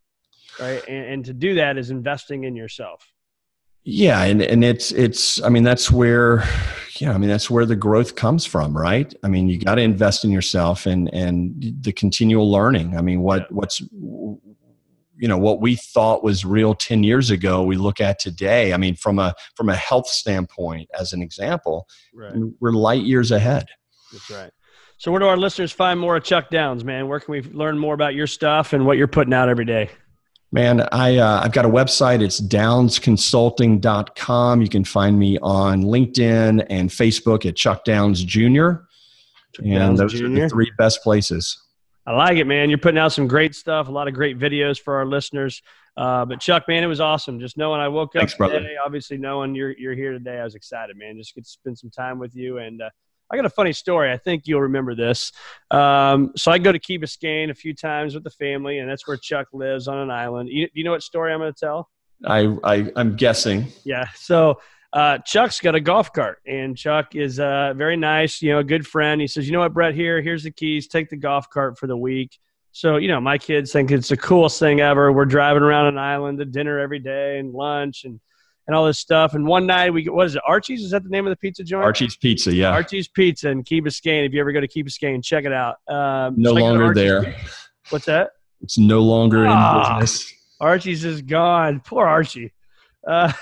right? 0.59 0.83
And, 0.89 1.05
and 1.07 1.25
to 1.27 1.33
do 1.33 1.55
that 1.55 1.79
is 1.79 1.91
investing 1.91 2.45
in 2.45 2.57
yourself. 2.57 3.07
Yeah, 3.85 4.23
and 4.23 4.41
and 4.41 4.63
it's 4.63 4.93
it's 4.93 5.43
I 5.43 5.49
mean 5.49 5.65
that's 5.65 5.91
where 5.91 6.45
yeah, 7.01 7.13
I 7.13 7.19
mean 7.19 7.29
that's 7.29 7.51
where 7.51 7.67
the 7.67 7.75
growth 7.75 8.15
comes 8.15 8.47
from, 8.47 8.77
right? 8.77 9.13
I 9.25 9.29
mean 9.29 9.49
you 9.49 9.59
got 9.59 9.75
to 9.75 9.83
invest 9.83 10.25
in 10.25 10.31
yourself 10.31 10.87
and 10.87 11.13
and 11.13 11.75
the 11.81 11.93
continual 11.93 12.51
learning. 12.51 12.97
I 12.97 13.03
mean 13.03 13.23
what 13.23 13.43
yeah. 13.43 13.47
what's 13.51 13.83
you 15.23 15.29
know 15.29 15.39
what 15.39 15.61
we 15.61 15.77
thought 15.77 16.25
was 16.25 16.45
real 16.45 16.75
10 16.75 17.05
years 17.05 17.31
ago 17.31 17.63
we 17.63 17.77
look 17.77 18.01
at 18.01 18.19
today 18.19 18.75
i 18.75 18.77
mean 18.77 18.97
from 18.97 19.21
a 19.21 19.33
from 19.55 19.69
a 19.69 19.77
health 19.77 20.09
standpoint 20.09 20.91
as 20.99 21.13
an 21.15 21.23
example 21.23 21.87
right. 22.13 22.35
we're 22.61 22.73
light 22.73 23.05
years 23.05 23.31
ahead 23.31 23.69
that's 24.13 24.29
right 24.29 24.51
so 24.99 25.11
where 25.11 25.19
do 25.21 25.27
our 25.27 25.37
listeners 25.37 25.71
find 25.71 26.01
more 26.01 26.17
of 26.17 26.25
chuck 26.25 26.51
downs 26.51 26.85
man 26.85 27.07
where 27.07 27.21
can 27.21 27.31
we 27.31 27.43
learn 27.43 27.79
more 27.79 27.95
about 27.95 28.15
your 28.15 28.27
stuff 28.27 28.73
and 28.73 28.85
what 28.85 28.99
you're 28.99 29.07
putting 29.07 29.33
out 29.33 29.49
every 29.49 29.65
day 29.65 29.89
Man, 30.55 30.87
I, 30.93 31.17
uh, 31.17 31.41
I've 31.43 31.53
got 31.53 31.65
a 31.65 31.69
website. 31.69 32.21
It's 32.21 32.39
downsconsulting.com. 32.39 34.61
You 34.61 34.69
can 34.69 34.85
find 34.85 35.19
me 35.19 35.39
on 35.39 35.85
LinkedIn 35.85 36.67
and 36.69 36.91
Facebook 36.91 37.47
at 37.47 37.57
Chuck 37.57 37.85
Downs 37.85 38.23
Jr. 38.23 38.73
Chuck 39.55 39.65
and 39.65 39.73
Downs 39.73 39.99
those 39.99 40.13
Jr. 40.13 40.27
are 40.27 40.29
the 40.29 40.51
three 40.51 40.71
best 40.77 41.03
places. 41.03 41.62
I 42.07 42.13
like 42.13 42.39
it, 42.39 42.47
man. 42.47 42.69
You're 42.69 42.79
putting 42.79 42.99
out 42.99 43.13
some 43.13 43.29
great 43.29 43.55
stuff, 43.55 43.89
a 43.89 43.93
lot 43.93 44.09
of 44.09 44.15
great 44.15 44.39
videos 44.39 44.81
for 44.81 44.97
our 44.97 45.07
listeners. 45.07 45.63
Uh, 45.97 46.25
but 46.25 46.41
Chuck, 46.41 46.65
man, 46.67 46.83
it 46.83 46.89
was 46.89 47.01
awesome. 47.01 47.39
Just 47.39 47.57
knowing 47.57 47.81
I 47.81 47.89
woke 47.89 48.13
Thanks, 48.15 48.33
up 48.33 48.39
today, 48.39 48.61
brother. 48.61 48.75
obviously 48.85 49.19
knowing 49.19 49.55
you're 49.55 49.73
you're 49.73 49.95
here 49.95 50.13
today, 50.13 50.39
I 50.41 50.45
was 50.45 50.55
excited, 50.55 50.97
man. 50.97 51.17
Just 51.17 51.35
get 51.35 51.45
to 51.45 51.51
spend 51.51 51.79
some 51.79 51.91
time 51.91 52.19
with 52.19 52.35
you. 52.35 52.59
And 52.59 52.83
uh, 52.83 52.91
I 53.31 53.37
got 53.37 53.45
a 53.45 53.51
funny 53.51 53.73
story. 53.73 54.11
I 54.11 54.17
think 54.17 54.47
you'll 54.47 54.63
remember 54.63 54.95
this. 54.95 55.33
Um, 55.71 56.33
so 56.35 56.51
I 56.51 56.59
go 56.59 56.73
to 56.73 56.79
Key 56.79 56.99
Biscayne 56.99 57.51
a 57.51 57.55
few 57.55 57.75
times 57.75 58.15
with 58.15 58.25
the 58.25 58.31
family, 58.31 58.79
and 58.79 58.91
that's 58.91 59.07
where 59.07 59.17
Chuck 59.17 59.49
lives 59.53 59.87
on 59.87 59.99
an 59.99 60.11
island. 60.11 60.49
You, 60.51 60.69
you 60.73 60.85
know 60.85 60.91
what 60.93 61.03
story 61.03 61.33
I'm 61.33 61.41
going 61.41 61.53
to 61.53 61.59
tell? 61.59 61.89
I, 62.25 62.57
I 62.65 62.93
I'm 62.97 63.17
guessing. 63.17 63.67
Yeah. 63.85 64.07
So 64.15 64.61
uh, 64.93 65.19
Chuck's 65.19 65.61
got 65.61 65.75
a 65.75 65.81
golf 65.81 66.13
cart, 66.13 66.39
and 66.47 66.77
Chuck 66.77 67.15
is 67.15 67.41
uh, 67.41 67.73
very 67.77 67.97
nice, 67.97 68.43
you 68.43 68.53
know, 68.53 68.59
a 68.59 68.65
good 68.65 68.87
friend. 68.87 69.21
He 69.21 69.27
says, 69.27 69.47
"You 69.47 69.53
know 69.53 69.61
what, 69.61 69.73
Brett? 69.73 69.95
Here, 69.95 70.21
here's 70.21 70.43
the 70.43 70.51
keys. 70.51 70.87
Take 70.87 71.09
the 71.09 71.17
golf 71.17 71.49
cart 71.49 71.79
for 71.79 71.87
the 71.87 71.97
week." 71.97 72.39
So, 72.73 72.97
you 72.97 73.09
know, 73.09 73.21
my 73.21 73.37
kids 73.37 73.71
think 73.71 73.91
it's 73.91 74.09
the 74.09 74.17
coolest 74.17 74.59
thing 74.59 74.81
ever. 74.81 75.13
We're 75.13 75.27
driving 75.27 75.63
around 75.63 75.89
an 75.89 75.99
island 75.99 76.39
to 76.39 76.47
dinner 76.47 76.79
every 76.79 76.99
day 76.99 77.39
and 77.39 77.53
lunch 77.53 78.05
and 78.05 78.19
and 78.67 78.77
all 78.77 78.87
this 78.87 78.99
stuff. 78.99 79.35
And 79.35 79.47
one 79.47 79.67
night 79.67 79.93
we 79.93 80.03
get 80.03 80.13
what 80.13 80.27
is 80.27 80.37
it? 80.37 80.43
Archie's 80.47 80.83
is 80.83 80.91
that 80.93 81.03
the 81.03 81.11
name 81.11 81.27
of 81.27 81.31
the 81.31 81.37
pizza 81.37 81.65
joint? 81.65 81.85
Archie's 81.85 82.17
Pizza, 82.17 82.55
yeah. 82.55 82.71
Archie's 82.71 83.09
Pizza 83.09 83.51
in 83.51 83.63
Key 83.63 83.83
Biscayne. 83.83 84.27
If 84.27 84.33
you 84.33 84.41
ever 84.41 84.53
go 84.53 84.61
to 84.61 84.69
Key 84.69 84.85
Biscayne, 84.85 85.23
check 85.23 85.45
it 85.45 85.53
out. 85.53 85.77
Um, 85.89 86.35
no 86.37 86.53
longer 86.53 86.95
there. 86.95 87.25
Pizza. 87.25 87.47
What's 87.91 88.07
that? 88.07 88.31
It's 88.63 88.79
no 88.79 89.01
longer 89.01 89.47
ah, 89.47 89.97
in 89.97 90.01
business. 90.01 90.33
Archie's 90.61 91.05
is 91.05 91.23
gone. 91.23 91.81
Poor 91.85 92.07
Archie. 92.07 92.53
Uh, 93.07 93.33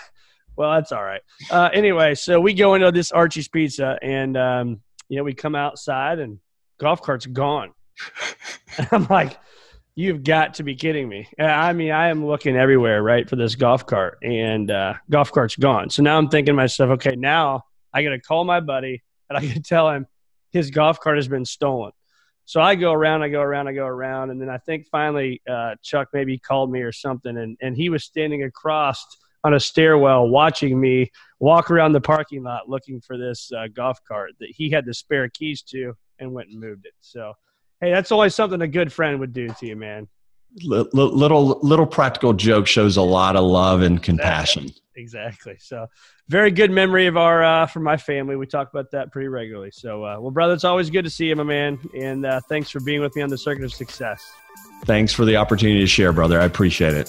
well, 0.61 0.73
that's 0.73 0.93
all 0.93 1.03
right. 1.03 1.23
Uh, 1.51 1.71
anyway, 1.73 2.15
so 2.15 2.39
we 2.39 2.53
go 2.53 2.75
into 2.75 2.93
this 2.93 3.13
Archie's 3.13 3.49
Pizza, 3.49 3.99
and 4.03 4.37
um, 4.37 4.83
you 5.09 5.17
know 5.17 5.25
we 5.25 5.33
come 5.33 5.55
outside, 5.55 6.19
and 6.19 6.39
golf 6.79 7.01
cart's 7.01 7.25
gone. 7.25 7.73
I'm 8.93 9.07
like, 9.07 9.39
you've 9.95 10.23
got 10.23 10.53
to 10.55 10.63
be 10.63 10.75
kidding 10.75 11.09
me. 11.09 11.27
I 11.39 11.73
mean, 11.73 11.93
I 11.93 12.09
am 12.09 12.27
looking 12.27 12.59
everywhere, 12.59 13.03
right, 13.03 13.27
for 13.27 13.37
this 13.37 13.55
golf 13.55 13.87
cart, 13.87 14.19
and 14.23 14.71
uh, 14.71 14.95
golf 15.09 15.33
cart's 15.33 15.57
gone. 15.57 15.89
So 15.89 16.03
now 16.03 16.19
I'm 16.19 16.29
thinking 16.29 16.53
to 16.53 16.57
myself, 16.57 16.91
okay, 16.91 17.17
now 17.17 17.65
I 17.95 18.03
got 18.03 18.11
to 18.11 18.21
call 18.21 18.45
my 18.45 18.61
buddy, 18.61 19.03
and 19.31 19.39
I 19.39 19.41
to 19.41 19.63
tell 19.63 19.89
him 19.89 20.07
his 20.51 20.71
golf 20.71 21.01
cart 21.01 21.17
has 21.17 21.27
been 21.27 21.47
stolen. 21.47 21.93
So 22.45 22.61
I 22.61 22.75
go 22.75 22.93
around, 22.93 23.23
I 23.23 23.31
go 23.31 23.41
around, 23.41 23.67
I 23.67 23.73
go 23.73 23.87
around, 23.87 24.29
and 24.29 24.39
then 24.39 24.51
I 24.51 24.59
think 24.59 24.89
finally 24.93 25.41
uh, 25.49 25.77
Chuck 25.83 26.09
maybe 26.13 26.37
called 26.37 26.71
me 26.71 26.83
or 26.83 26.93
something, 26.93 27.35
and, 27.35 27.57
and 27.63 27.75
he 27.75 27.89
was 27.89 28.05
standing 28.05 28.43
across– 28.43 29.03
on 29.45 29.55
a 29.55 29.61
stairwell 29.61 30.29
watching 30.29 30.81
me 30.81 31.11
walk 31.39 31.71
around 31.71 31.93
the 31.93 32.01
parking 32.01 32.43
lot 32.43 32.69
looking 32.69 33.01
for 33.01 33.17
this 33.17 33.51
uh, 33.53 33.67
golf 33.73 33.99
cart 34.07 34.33
that 34.41 34.51
he 34.51 34.71
had 34.71 34.85
the 34.85 34.95
spare 34.95 35.29
keys 35.29 35.63
to 35.63 35.95
and 36.19 36.33
went 36.33 36.51
and 36.51 36.61
moved 36.61 36.87
it. 36.87 36.93
So, 37.01 37.33
hey, 37.81 37.91
that's 37.91 38.13
always 38.13 38.35
something 38.35 38.61
a 38.61 38.69
good 38.69 38.93
friend 38.93 39.19
would 39.21 39.33
do 39.33 39.49
to 39.49 39.67
you, 39.67 39.77
man. 39.77 40.09
Little 40.65 41.61
little 41.63 41.87
practical 41.87 42.33
joke 42.33 42.67
shows 42.67 42.97
a 42.97 43.03
lot 43.03 43.37
of 43.37 43.45
love 43.45 43.83
and 43.83 44.03
compassion. 44.03 44.65
Exactly. 44.65 44.97
exactly. 44.97 45.57
So, 45.61 45.87
very 46.29 46.51
good 46.51 46.73
memory 46.73 47.07
of 47.07 47.17
our 47.17 47.45
uh, 47.45 47.67
from 47.67 47.85
my 47.85 47.97
family. 47.97 48.35
We 48.35 48.47
talk 48.47 48.69
about 48.69 48.91
that 48.91 49.13
pretty 49.13 49.29
regularly. 49.29 49.71
So, 49.73 50.05
uh, 50.05 50.19
well, 50.19 50.33
brother, 50.33 50.55
it's 50.55 50.65
always 50.65 50.91
good 50.91 51.05
to 51.05 51.11
see 51.11 51.27
you, 51.27 51.37
my 51.37 51.45
man. 51.45 51.79
And 51.97 52.27
uh, 52.27 52.41
thanks 52.49 52.69
for 52.69 52.81
being 52.81 53.01
with 53.01 53.15
me 53.15 53.23
on 53.23 53.29
the 53.29 53.39
Circuit 53.39 53.65
of 53.65 53.73
Success. 53.73 54.29
Thanks 54.87 55.13
for 55.13 55.25
the 55.25 55.37
opportunity 55.37 55.79
to 55.81 55.87
share, 55.87 56.13
brother. 56.13 56.41
I 56.41 56.47
appreciate 56.47 56.95
it. 56.95 57.09